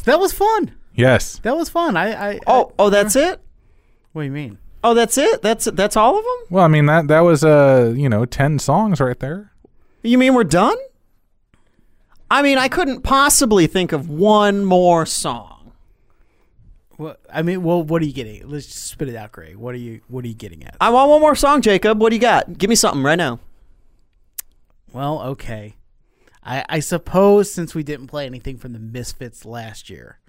So 0.03 0.11
that 0.11 0.19
was 0.19 0.33
fun. 0.33 0.73
Yes. 0.95 1.39
That 1.39 1.55
was 1.55 1.69
fun. 1.69 1.97
I, 1.97 2.33
I 2.33 2.39
Oh, 2.45 2.71
oh, 2.77 2.89
that's 2.89 3.15
it. 3.15 3.41
what 4.11 4.21
do 4.21 4.25
you 4.25 4.31
mean? 4.31 4.57
Oh, 4.83 4.93
that's 4.93 5.17
it. 5.17 5.41
That's 5.41 5.65
that's 5.65 5.95
all 5.95 6.17
of 6.17 6.23
them. 6.23 6.35
Well, 6.49 6.65
I 6.65 6.67
mean 6.67 6.85
that 6.87 7.07
that 7.07 7.21
was 7.21 7.43
uh 7.43 7.93
you 7.95 8.09
know 8.09 8.25
ten 8.25 8.59
songs 8.59 8.99
right 8.99 9.17
there. 9.19 9.51
You 10.01 10.17
mean 10.17 10.33
we're 10.33 10.43
done? 10.43 10.75
I 12.29 12.41
mean, 12.41 12.57
I 12.57 12.67
couldn't 12.67 13.01
possibly 13.01 13.67
think 13.67 13.91
of 13.93 14.09
one 14.09 14.65
more 14.65 15.05
song. 15.05 15.71
What 16.97 17.19
I 17.31 17.41
mean, 17.43 17.63
well, 17.63 17.81
what 17.81 18.01
are 18.01 18.05
you 18.05 18.11
getting? 18.13 18.47
Let's 18.49 18.65
just 18.65 18.85
spit 18.87 19.07
it 19.07 19.15
out, 19.15 19.31
Gray. 19.31 19.55
What 19.55 19.73
are 19.73 19.77
you 19.77 20.01
What 20.09 20.25
are 20.25 20.27
you 20.27 20.33
getting 20.33 20.63
at? 20.63 20.75
I 20.81 20.89
want 20.89 21.09
one 21.09 21.21
more 21.21 21.35
song, 21.35 21.61
Jacob. 21.61 22.01
What 22.01 22.09
do 22.09 22.15
you 22.17 22.21
got? 22.21 22.57
Give 22.57 22.69
me 22.69 22.75
something 22.75 23.03
right 23.03 23.15
now. 23.15 23.39
Well, 24.91 25.21
okay. 25.21 25.75
I 26.45 26.65
I 26.69 26.79
suppose 26.79 27.51
since 27.51 27.73
we 27.75 27.83
didn't 27.83 28.07
play 28.07 28.25
anything 28.25 28.57
from 28.57 28.73
the 28.73 28.79
Misfits 28.79 29.45
last 29.45 29.89
year, 29.89 30.19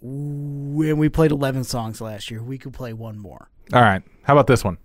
when 0.00 0.98
we 0.98 1.08
played 1.08 1.32
eleven 1.32 1.64
songs 1.64 2.00
last 2.00 2.30
year, 2.30 2.42
we 2.42 2.58
could 2.58 2.72
play 2.72 2.92
one 2.92 3.18
more. 3.18 3.48
All 3.72 3.82
right. 3.82 4.02
How 4.22 4.34
about 4.34 4.46
this 4.46 4.64
one? 4.64 4.78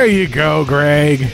There 0.00 0.08
you 0.08 0.28
go, 0.28 0.64
Greg. 0.64 1.30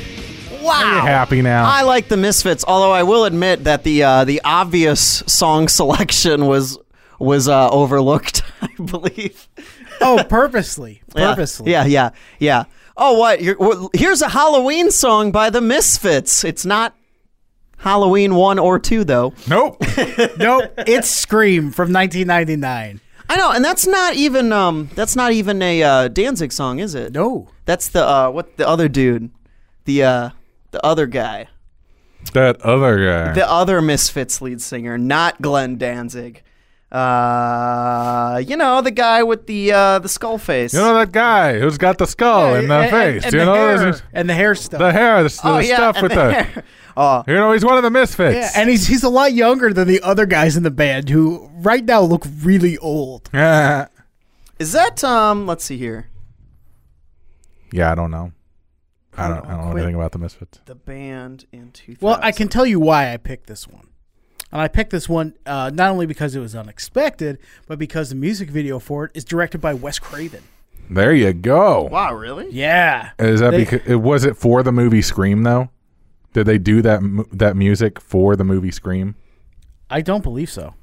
Wow. 0.61 0.73
Are 0.73 0.95
you 0.97 1.01
happy 1.03 1.41
now? 1.41 1.65
I 1.65 1.83
like 1.83 2.09
the 2.09 2.17
Misfits, 2.17 2.65
although 2.67 2.91
I 2.91 3.05
will 3.05 3.25
admit 3.25 3.63
that 3.63 3.85
the 3.85 4.03
uh, 4.03 4.25
the 4.25 4.41
obvious 4.43 5.23
song 5.29 5.69
selection 5.79 6.47
was 6.47 6.77
was 7.21 7.47
uh, 7.47 7.71
overlooked. 7.71 8.43
I 8.61 8.71
believe. 8.85 9.49
Oh, 10.01 10.25
purposely, 10.29 11.01
purposely. 11.11 11.71
Yeah, 11.71 11.85
yeah, 11.85 12.11
yeah. 12.41 12.65
Oh, 12.97 13.17
what? 13.17 13.41
You're, 13.41 13.57
well, 13.57 13.89
here's 13.95 14.21
a 14.21 14.29
Halloween 14.29 14.91
song 14.91 15.31
by 15.31 15.49
the 15.49 15.61
Misfits. 15.61 16.43
It's 16.43 16.67
not 16.67 16.97
Halloween 17.77 18.35
one 18.35 18.59
or 18.59 18.81
two, 18.81 19.05
though. 19.05 19.33
Nope. 19.47 19.81
nope. 20.39 20.75
It's 20.79 21.09
Scream 21.09 21.71
from 21.71 21.93
1999. 21.93 23.01
I 23.29 23.37
know, 23.37 23.51
and 23.51 23.65
that's 23.65 23.87
not 23.87 24.15
even 24.15 24.53
um 24.53 24.89
that's 24.95 25.17
not 25.17 25.33
even 25.33 25.61
a 25.63 25.83
uh, 25.83 26.09
Danzig 26.09 26.53
song, 26.53 26.79
is 26.79 26.95
it? 26.95 27.13
No. 27.13 27.49
That's 27.65 27.89
the 27.89 28.07
uh 28.07 28.31
what 28.31 28.57
the 28.57 28.69
other 28.69 28.89
dude, 28.89 29.31
the 29.85 30.05
uh 30.05 30.31
the 30.71 30.85
other 30.85 31.07
guy, 31.07 31.49
that 32.33 32.61
other 32.63 33.05
guy. 33.05 33.33
the 33.33 33.49
other 33.51 33.83
Misfits 33.83 34.41
lead 34.41 34.61
singer, 34.61 34.97
not 34.99 35.41
Glenn 35.43 35.77
Danzig. 35.77 36.43
Uh, 36.97 38.39
you 38.39 38.57
know 38.57 38.81
the 38.81 38.91
guy 38.91 39.23
with 39.23 39.47
the 39.47 39.73
uh 39.73 39.99
the 39.99 40.09
skull 40.09 40.39
face. 40.39 40.73
you 40.73 40.81
know 40.81 40.95
that 40.95 41.13
guy 41.13 41.59
who's 41.59 41.79
got 41.79 41.99
the 41.99 42.07
skull 42.07 42.55
in 42.55 42.69
the 42.69 42.75
and, 42.75 42.91
face. 42.91 43.25
and 43.25 43.33
you 43.35 43.41
the 43.41 43.45
know 43.45 43.55
hair, 43.55 43.79
there's- 43.79 44.03
and 44.13 44.29
the 44.31 44.35
hair 44.35 44.55
stuff. 44.55 44.79
the 44.79 44.93
hair, 44.93 45.23
the, 45.23 45.29
the 45.29 45.41
oh 45.45 45.59
yeah, 45.59 45.77
stuff 45.77 46.03
with 46.03 46.13
the 46.13 46.17
the. 46.17 46.33
hair. 46.33 46.65
Oh, 46.99 47.23
You 47.27 47.35
know, 47.35 47.53
he's 47.53 47.63
one 47.63 47.77
of 47.77 47.83
the 47.83 47.91
misfits. 47.91 48.35
yeah, 48.35 48.51
and 48.59 48.71
he's 48.71 48.87
he's 48.87 49.03
a 49.03 49.11
lot 49.11 49.35
younger 49.35 49.71
than 49.71 49.87
the 49.87 50.01
other 50.01 50.25
guys 50.25 50.57
in 50.57 50.63
the 50.63 50.71
band 50.71 51.11
who 51.11 51.51
right 51.57 51.85
now 51.85 52.01
look 52.01 52.25
really 52.43 52.79
old. 52.79 53.29
yeah, 53.35 53.89
is 54.59 54.73
that 54.73 55.05
um? 55.05 55.47
Let's 55.47 55.65
see 55.65 55.77
here. 55.77 56.09
Yeah, 57.71 57.93
I 57.93 57.95
don't 57.95 58.11
know. 58.11 58.33
I 59.15 59.29
don't. 59.29 59.45
I 59.47 59.57
don't 59.59 59.67
know 59.67 59.77
anything 59.77 59.95
about 59.95 60.13
the 60.13 60.19
misfits. 60.19 60.61
The 60.65 60.75
band 60.75 61.45
in 61.53 61.71
2000. 61.73 61.99
Well, 62.01 62.19
I 62.23 62.33
can 62.33 62.49
tell 62.49 62.65
you 62.65 62.81
why 62.81 63.13
I 63.13 63.19
picked 63.19 63.47
this 63.47 63.69
one. 63.69 63.86
And 64.53 64.61
I 64.61 64.69
picked 64.69 64.91
this 64.91 65.09
one 65.09 65.35
uh, 65.45 65.71
not 65.75 65.91
only 65.91 66.07
because 66.07 66.35
it 66.37 66.41
was 66.41 66.55
unexpected, 66.55 67.39
but 67.67 67.79
because 67.79 68.11
the 68.11 68.15
music 68.15 68.49
video 68.49 68.79
for 68.79 69.05
it 69.07 69.11
is 69.15 69.25
directed 69.25 69.59
by 69.61 69.75
Wes 69.75 69.99
Craven. 69.99 70.43
There 70.89 71.13
you 71.13 71.33
go. 71.33 71.83
Wow, 71.91 72.15
really? 72.15 72.51
Yeah. 72.51 73.11
Is 73.19 73.41
that 73.41 73.51
They- 73.51 73.65
because 73.65 73.97
was 73.97 74.25
it 74.25 74.37
for 74.37 74.63
the 74.63 74.71
movie 74.73 75.03
Scream 75.03 75.43
though? 75.43 75.71
Did 76.33 76.47
they 76.47 76.59
do 76.59 76.81
that 76.83 77.01
that 77.33 77.57
music 77.57 77.99
for 78.01 78.37
the 78.37 78.45
movie 78.45 78.71
Scream? 78.71 79.17
I 79.91 80.01
don't 80.01 80.23
believe 80.23 80.51
so. 80.51 80.75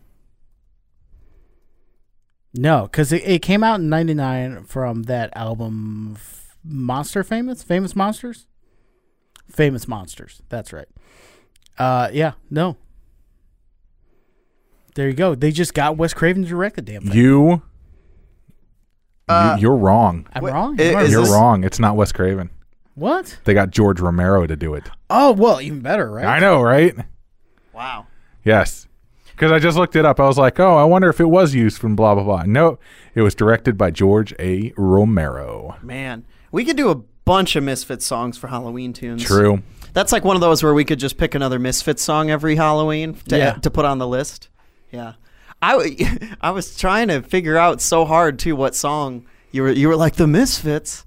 No, 2.53 2.83
because 2.83 3.11
it, 3.11 3.23
it 3.25 3.41
came 3.41 3.63
out 3.63 3.79
in 3.79 3.89
'99 3.89 4.63
from 4.65 5.03
that 5.03 5.31
album, 5.35 6.13
F- 6.15 6.55
Monster 6.63 7.23
Famous, 7.23 7.63
Famous 7.63 7.95
Monsters, 7.95 8.45
Famous 9.49 9.87
Monsters. 9.87 10.41
That's 10.49 10.71
right. 10.71 10.87
Uh, 11.77 12.09
yeah, 12.13 12.33
no. 12.51 12.77
There 14.95 15.07
you 15.07 15.13
go. 15.13 15.35
They 15.35 15.51
just 15.51 15.73
got 15.73 15.97
Wes 15.97 16.13
Craven 16.13 16.43
to 16.43 16.49
direct 16.49 16.75
the 16.75 16.81
damn 16.81 17.03
thing. 17.03 17.17
You, 17.17 17.61
Uh, 19.27 19.55
you 19.57 19.63
you're 19.63 19.77
wrong. 19.77 20.27
I'm 20.33 20.43
Wait, 20.43 20.51
wrong. 20.53 20.79
i- 20.79 20.89
I'm 20.89 20.93
wrong. 20.95 21.05
is 21.05 21.11
You're 21.11 21.21
this- 21.21 21.31
wrong. 21.31 21.63
It's 21.63 21.79
not 21.79 21.95
Wes 21.95 22.11
Craven. 22.11 22.49
What? 22.95 23.39
They 23.45 23.53
got 23.53 23.71
George 23.71 23.99
Romero 23.99 24.45
to 24.45 24.55
do 24.55 24.73
it. 24.75 24.89
Oh 25.09 25.31
well, 25.31 25.59
even 25.61 25.79
better, 25.81 26.11
right? 26.11 26.25
I 26.25 26.39
know, 26.39 26.61
right? 26.61 26.95
Wow. 27.73 28.05
Yes. 28.43 28.87
Because 29.31 29.51
I 29.51 29.57
just 29.57 29.77
looked 29.77 29.95
it 29.95 30.05
up. 30.05 30.19
I 30.19 30.27
was 30.27 30.37
like, 30.37 30.59
oh, 30.59 30.77
I 30.77 30.83
wonder 30.83 31.09
if 31.09 31.19
it 31.19 31.25
was 31.25 31.55
used 31.55 31.79
from 31.79 31.95
blah, 31.95 32.13
blah, 32.13 32.23
blah. 32.23 32.43
No, 32.45 32.77
it 33.15 33.21
was 33.21 33.33
directed 33.33 33.79
by 33.79 33.89
George 33.89 34.31
A. 34.39 34.71
Romero. 34.77 35.75
Man, 35.81 36.23
we 36.51 36.63
could 36.63 36.77
do 36.77 36.91
a 36.91 36.95
bunch 37.25 37.55
of 37.55 37.63
Misfits 37.63 38.05
songs 38.05 38.37
for 38.37 38.47
Halloween 38.47 38.93
tunes. 38.93 39.23
True. 39.23 39.63
That's 39.93 40.11
like 40.11 40.23
one 40.23 40.35
of 40.35 40.41
those 40.41 40.61
where 40.61 40.73
we 40.75 40.85
could 40.85 40.99
just 40.99 41.17
pick 41.17 41.33
another 41.33 41.57
Misfits 41.57 42.03
song 42.03 42.29
every 42.29 42.57
Halloween 42.57 43.15
to, 43.29 43.37
Yeah. 43.37 43.53
to 43.53 43.71
put 43.71 43.85
on 43.85 43.97
the 43.97 44.07
list. 44.07 44.49
Yeah. 44.93 45.13
I, 45.61 45.71
w- 45.73 46.05
I 46.41 46.51
was 46.51 46.77
trying 46.77 47.07
to 47.09 47.21
figure 47.21 47.57
out 47.57 47.81
so 47.81 48.05
hard 48.05 48.39
too 48.39 48.55
what 48.55 48.75
song 48.75 49.25
you 49.51 49.63
were 49.63 49.71
you 49.71 49.87
were 49.87 49.95
like 49.95 50.15
the 50.15 50.27
Misfits. 50.27 51.05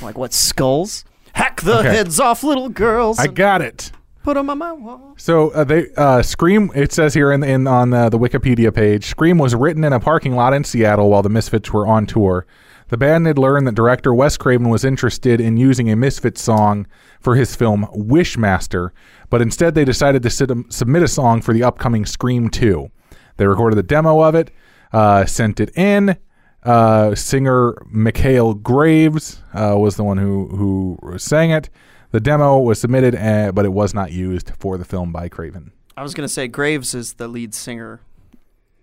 I'm 0.00 0.06
like 0.06 0.18
what 0.18 0.32
skulls? 0.32 1.04
Hack 1.34 1.60
the 1.60 1.78
Okay. 1.80 1.88
heads 1.88 2.18
off 2.18 2.42
little 2.42 2.68
girls. 2.68 3.18
I 3.18 3.26
got 3.26 3.60
it. 3.62 3.92
put 4.22 4.34
them 4.34 4.48
on 4.50 4.58
my 4.58 4.72
wall. 4.72 5.14
So 5.18 5.50
uh, 5.50 5.64
they 5.64 5.88
uh, 5.96 6.22
Scream. 6.22 6.70
It 6.74 6.92
says 6.92 7.14
here 7.14 7.30
in, 7.32 7.42
in 7.44 7.66
on 7.66 7.92
uh, 7.92 8.08
the 8.08 8.18
Wikipedia 8.18 8.74
page, 8.74 9.04
Scream 9.06 9.38
was 9.38 9.54
written 9.54 9.84
in 9.84 9.92
a 9.92 10.00
parking 10.00 10.34
lot 10.34 10.52
in 10.54 10.64
Seattle 10.64 11.10
while 11.10 11.22
the 11.22 11.28
Misfits 11.28 11.72
were 11.72 11.86
on 11.86 12.06
tour. 12.06 12.46
The 12.88 12.96
band 12.96 13.26
had 13.26 13.36
learned 13.38 13.66
that 13.66 13.74
director 13.74 14.14
Wes 14.14 14.36
Craven 14.36 14.68
was 14.68 14.84
interested 14.84 15.40
in 15.40 15.56
using 15.56 15.90
a 15.90 15.96
Misfits 15.96 16.40
song 16.40 16.86
for 17.20 17.34
his 17.34 17.56
film 17.56 17.86
Wishmaster, 17.94 18.90
but 19.28 19.42
instead 19.42 19.74
they 19.74 19.84
decided 19.84 20.22
to 20.22 20.30
sit, 20.30 20.50
submit 20.68 21.02
a 21.02 21.08
song 21.08 21.42
for 21.42 21.52
the 21.52 21.64
upcoming 21.64 22.06
Scream 22.06 22.48
2. 22.48 22.88
They 23.36 23.46
recorded 23.46 23.76
the 23.76 23.82
demo 23.82 24.20
of 24.22 24.34
it. 24.34 24.50
uh, 24.92 25.26
sent 25.26 25.60
it 25.60 25.76
in. 25.76 26.16
Uh, 26.62 27.14
singer 27.14 27.74
Michale 27.90 28.54
Graves 28.54 29.40
uh, 29.54 29.76
was 29.78 29.96
the 29.96 30.02
one 30.04 30.18
who 30.18 30.48
who 30.48 31.18
sang 31.18 31.50
it. 31.50 31.70
The 32.10 32.20
demo 32.20 32.58
was 32.58 32.80
submitted, 32.80 33.14
uh, 33.14 33.52
but 33.52 33.64
it 33.64 33.72
was 33.72 33.94
not 33.94 34.10
used 34.10 34.52
for 34.58 34.78
the 34.78 34.84
film 34.84 35.12
by 35.12 35.28
Craven. 35.28 35.70
I 35.96 36.02
was 36.02 36.14
gonna 36.14 36.28
say 36.28 36.48
Graves 36.48 36.94
is 36.94 37.14
the 37.14 37.28
lead 37.28 37.54
singer 37.54 38.00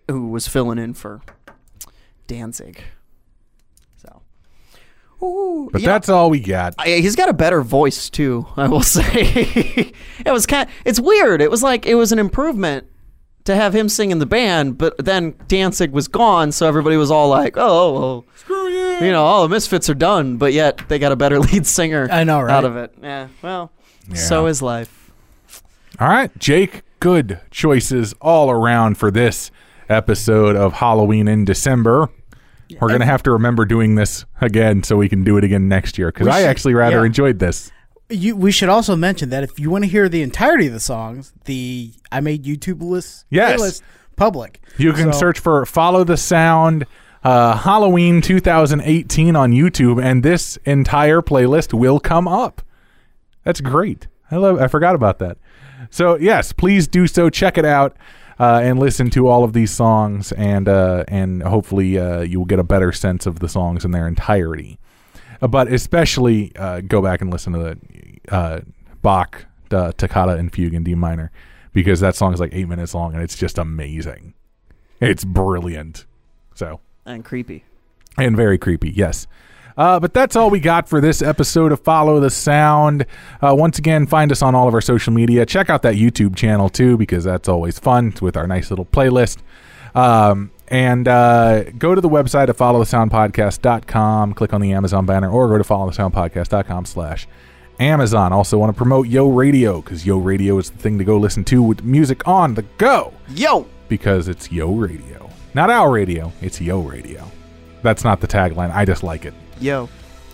who 0.09 0.27
was 0.29 0.47
filling 0.47 0.77
in 0.79 0.93
for 0.93 1.21
Danzig. 2.27 2.81
So, 3.97 4.21
Ooh, 5.21 5.69
But 5.71 5.81
know, 5.81 5.85
that's 5.85 6.09
all 6.09 6.29
we 6.29 6.39
got. 6.39 6.75
I, 6.77 6.87
he's 6.87 7.15
got 7.15 7.29
a 7.29 7.33
better 7.33 7.61
voice 7.61 8.09
too. 8.09 8.45
I 8.57 8.67
will 8.67 8.81
say 8.81 9.03
it 10.25 10.31
was 10.31 10.45
kind. 10.45 10.69
it's 10.85 10.99
weird. 10.99 11.41
It 11.41 11.51
was 11.51 11.63
like 11.63 11.85
it 11.85 11.95
was 11.95 12.11
an 12.11 12.19
improvement 12.19 12.87
to 13.45 13.55
have 13.55 13.75
him 13.75 13.89
sing 13.89 14.11
in 14.11 14.19
the 14.19 14.25
band, 14.25 14.77
but 14.77 14.97
then 14.97 15.35
Danzig 15.47 15.91
was 15.91 16.07
gone, 16.07 16.51
so 16.51 16.67
everybody 16.67 16.95
was 16.95 17.11
all 17.11 17.29
like, 17.29 17.55
"Oh, 17.57 17.93
well, 17.93 18.25
screw 18.35 18.67
you!" 18.67 19.05
You 19.05 19.11
know, 19.11 19.25
all 19.25 19.43
the 19.43 19.49
Misfits 19.49 19.89
are 19.89 19.95
done, 19.95 20.37
but 20.37 20.53
yet 20.53 20.87
they 20.87 20.99
got 20.99 21.11
a 21.11 21.15
better 21.15 21.39
lead 21.51 21.65
singer. 21.65 22.07
I 22.11 22.23
know, 22.23 22.41
right? 22.41 22.53
Out 22.53 22.65
of 22.65 22.77
it, 22.77 22.93
yeah. 23.01 23.27
Well, 23.41 23.71
so 24.13 24.45
is 24.45 24.61
life. 24.61 25.11
All 25.99 26.07
right, 26.07 26.35
Jake. 26.39 26.83
Good 26.99 27.41
choices 27.51 28.13
all 28.21 28.49
around 28.49 28.97
for 28.97 29.11
this 29.11 29.51
episode 29.89 30.55
of 30.55 30.73
Halloween 30.73 31.27
in 31.27 31.43
December. 31.43 32.09
We're 32.79 32.87
gonna 32.87 33.05
have 33.05 33.23
to 33.23 33.31
remember 33.31 33.65
doing 33.65 33.95
this 33.95 34.25
again 34.39 34.83
so 34.83 34.95
we 34.95 35.09
can 35.09 35.25
do 35.25 35.37
it 35.37 35.43
again 35.43 35.67
next 35.67 35.97
year 35.97 36.11
because 36.11 36.27
I 36.27 36.43
actually 36.43 36.73
rather 36.75 36.99
yeah. 36.99 37.05
enjoyed 37.05 37.39
this. 37.39 37.72
You, 38.09 38.35
we 38.35 38.51
should 38.51 38.69
also 38.69 38.95
mention 38.95 39.29
that 39.29 39.43
if 39.43 39.59
you 39.59 39.69
want 39.69 39.85
to 39.85 39.89
hear 39.89 40.07
the 40.09 40.21
entirety 40.21 40.67
of 40.67 40.73
the 40.73 40.79
songs, 40.79 41.33
the 41.45 41.93
I 42.11 42.19
made 42.19 42.43
YouTube 42.43 42.81
list 42.81 43.25
Yes. 43.29 43.59
playlist 43.59 43.81
public. 44.17 44.61
You 44.77 44.93
can 44.93 45.11
So- 45.13 45.19
search 45.19 45.39
for 45.39 45.65
"Follow 45.65 46.03
the 46.03 46.17
Sound" 46.17 46.85
uh, 47.23 47.57
Halloween 47.57 48.21
2018 48.21 49.35
on 49.35 49.51
YouTube, 49.51 50.03
and 50.03 50.21
this 50.21 50.57
entire 50.65 51.21
playlist 51.21 51.73
will 51.73 51.99
come 51.99 52.27
up. 52.27 52.61
That's 53.43 53.61
great. 53.61 54.07
I 54.29 54.35
love. 54.35 54.59
I 54.59 54.67
forgot 54.67 54.95
about 54.95 55.19
that. 55.19 55.37
So 55.89 56.15
yes, 56.17 56.51
please 56.51 56.87
do 56.87 57.07
so. 57.07 57.29
Check 57.29 57.57
it 57.57 57.65
out 57.65 57.95
uh, 58.39 58.59
and 58.63 58.79
listen 58.79 59.09
to 59.11 59.27
all 59.27 59.43
of 59.43 59.53
these 59.53 59.71
songs, 59.71 60.31
and 60.33 60.67
uh, 60.67 61.05
and 61.07 61.41
hopefully 61.43 61.97
uh, 61.97 62.21
you 62.21 62.37
will 62.39 62.45
get 62.45 62.59
a 62.59 62.63
better 62.63 62.91
sense 62.91 63.25
of 63.25 63.39
the 63.39 63.47
songs 63.49 63.85
in 63.85 63.91
their 63.91 64.07
entirety. 64.07 64.77
Uh, 65.41 65.47
but 65.47 65.71
especially 65.71 66.51
uh, 66.57 66.81
go 66.81 67.01
back 67.01 67.21
and 67.21 67.31
listen 67.31 67.53
to 67.53 67.59
the 67.59 67.77
uh, 68.29 68.61
Bach, 69.01 69.45
uh, 69.71 69.91
Toccata, 69.97 70.33
and 70.33 70.51
Fugue 70.53 70.73
in 70.73 70.83
D 70.83 70.95
minor 70.95 71.31
because 71.73 71.99
that 72.01 72.15
song 72.15 72.33
is 72.33 72.39
like 72.39 72.53
eight 72.53 72.67
minutes 72.67 72.93
long 72.93 73.13
and 73.13 73.23
it's 73.23 73.35
just 73.37 73.57
amazing. 73.57 74.33
It's 74.99 75.23
brilliant. 75.25 76.05
So 76.55 76.79
And 77.05 77.25
creepy. 77.25 77.63
and 78.17 78.35
very 78.37 78.57
creepy. 78.57 78.91
Yes. 78.91 79.27
Uh, 79.75 79.99
but 79.99 80.13
that's 80.13 80.35
all 80.35 80.51
we 80.51 80.59
got 80.59 80.87
for 80.87 81.01
this 81.01 81.23
episode 81.23 81.71
of 81.71 81.79
Follow 81.79 82.19
the 82.19 82.29
Sound. 82.29 83.07
Uh, 83.41 83.55
once 83.57 83.79
again, 83.79 84.05
find 84.05 84.31
us 84.31 84.43
on 84.43 84.53
all 84.53 84.67
of 84.67 84.75
our 84.75 84.81
social 84.81 85.11
media. 85.11 85.47
Check 85.47 85.67
out 85.71 85.81
that 85.81 85.95
YouTube 85.95 86.35
channel 86.35 86.69
too, 86.69 86.95
because 86.95 87.23
that's 87.23 87.49
always 87.49 87.79
fun 87.79 88.13
with 88.21 88.37
our 88.37 88.45
nice 88.45 88.69
little 88.69 88.85
playlist. 88.85 89.39
Um, 89.95 90.51
and 90.67 91.07
uh, 91.07 91.63
go 91.71 91.95
to 91.95 92.01
the 92.01 92.09
website 92.09 92.49
at 92.49 92.57
followthesoundpodcast.com, 92.57 94.33
click 94.33 94.53
on 94.53 94.61
the 94.61 94.71
Amazon 94.73 95.05
banner, 95.05 95.29
or 95.29 95.47
go 95.49 95.57
to 95.57 95.63
followthesoundpodcast.com 95.63 96.85
slash 96.85 97.27
Amazon. 97.83 98.33
Also 98.33 98.57
want 98.57 98.73
to 98.73 98.77
promote 98.77 99.07
Yo 99.07 99.29
Radio, 99.29 99.81
because 99.81 100.05
Yo 100.05 100.17
Radio 100.17 100.57
is 100.57 100.69
the 100.69 100.77
thing 100.77 100.97
to 100.97 101.03
go 101.03 101.17
listen 101.17 101.43
to 101.45 101.61
with 101.61 101.83
music 101.83 102.27
on 102.27 102.53
the 102.53 102.63
go 102.77 103.13
Yo! 103.29 103.67
because 103.89 104.27
it's 104.27 104.51
Yo 104.51 104.71
Radio. 104.73 105.29
Not 105.53 105.69
our 105.69 105.91
radio, 105.91 106.31
it's 106.41 106.59
Yo 106.59 106.79
Radio. 106.81 107.29
That's 107.83 108.03
not 108.03 108.21
the 108.21 108.27
tagline. 108.27 108.71
I 108.73 108.85
just 108.85 109.03
like 109.03 109.25
it. 109.25 109.33
Yo. 109.59 109.89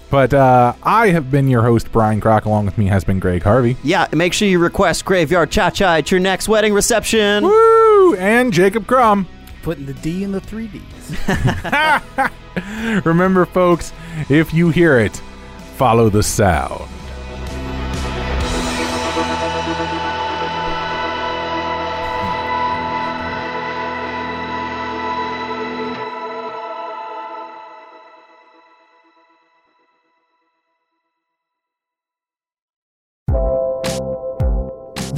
But 0.09 0.33
uh, 0.33 0.73
I 0.81 1.09
have 1.09 1.29
been 1.29 1.47
your 1.47 1.61
host, 1.61 1.91
Brian 1.91 2.21
Crock. 2.21 2.45
Along 2.45 2.65
with 2.65 2.77
me 2.77 2.85
has 2.87 3.03
been 3.03 3.19
Greg 3.19 3.43
Harvey. 3.43 3.75
Yeah, 3.83 4.07
make 4.13 4.33
sure 4.33 4.47
you 4.47 4.59
request 4.59 5.05
Graveyard 5.05 5.51
Cha 5.51 5.69
Cha 5.69 5.95
at 5.97 6.09
your 6.11 6.19
next 6.19 6.47
wedding 6.47 6.73
reception. 6.73 7.43
Woo! 7.43 8.15
And 8.15 8.53
Jacob 8.53 8.87
Crumb. 8.87 9.27
Putting 9.61 9.85
the 9.85 9.93
D 9.95 10.23
in 10.23 10.31
the 10.31 10.41
three 10.41 10.67
Ds. 10.67 10.85
Remember, 13.05 13.45
folks, 13.45 13.91
if 14.29 14.53
you 14.53 14.69
hear 14.69 14.99
it, 14.99 15.15
follow 15.75 16.09
the 16.09 16.23
sound. 16.23 16.89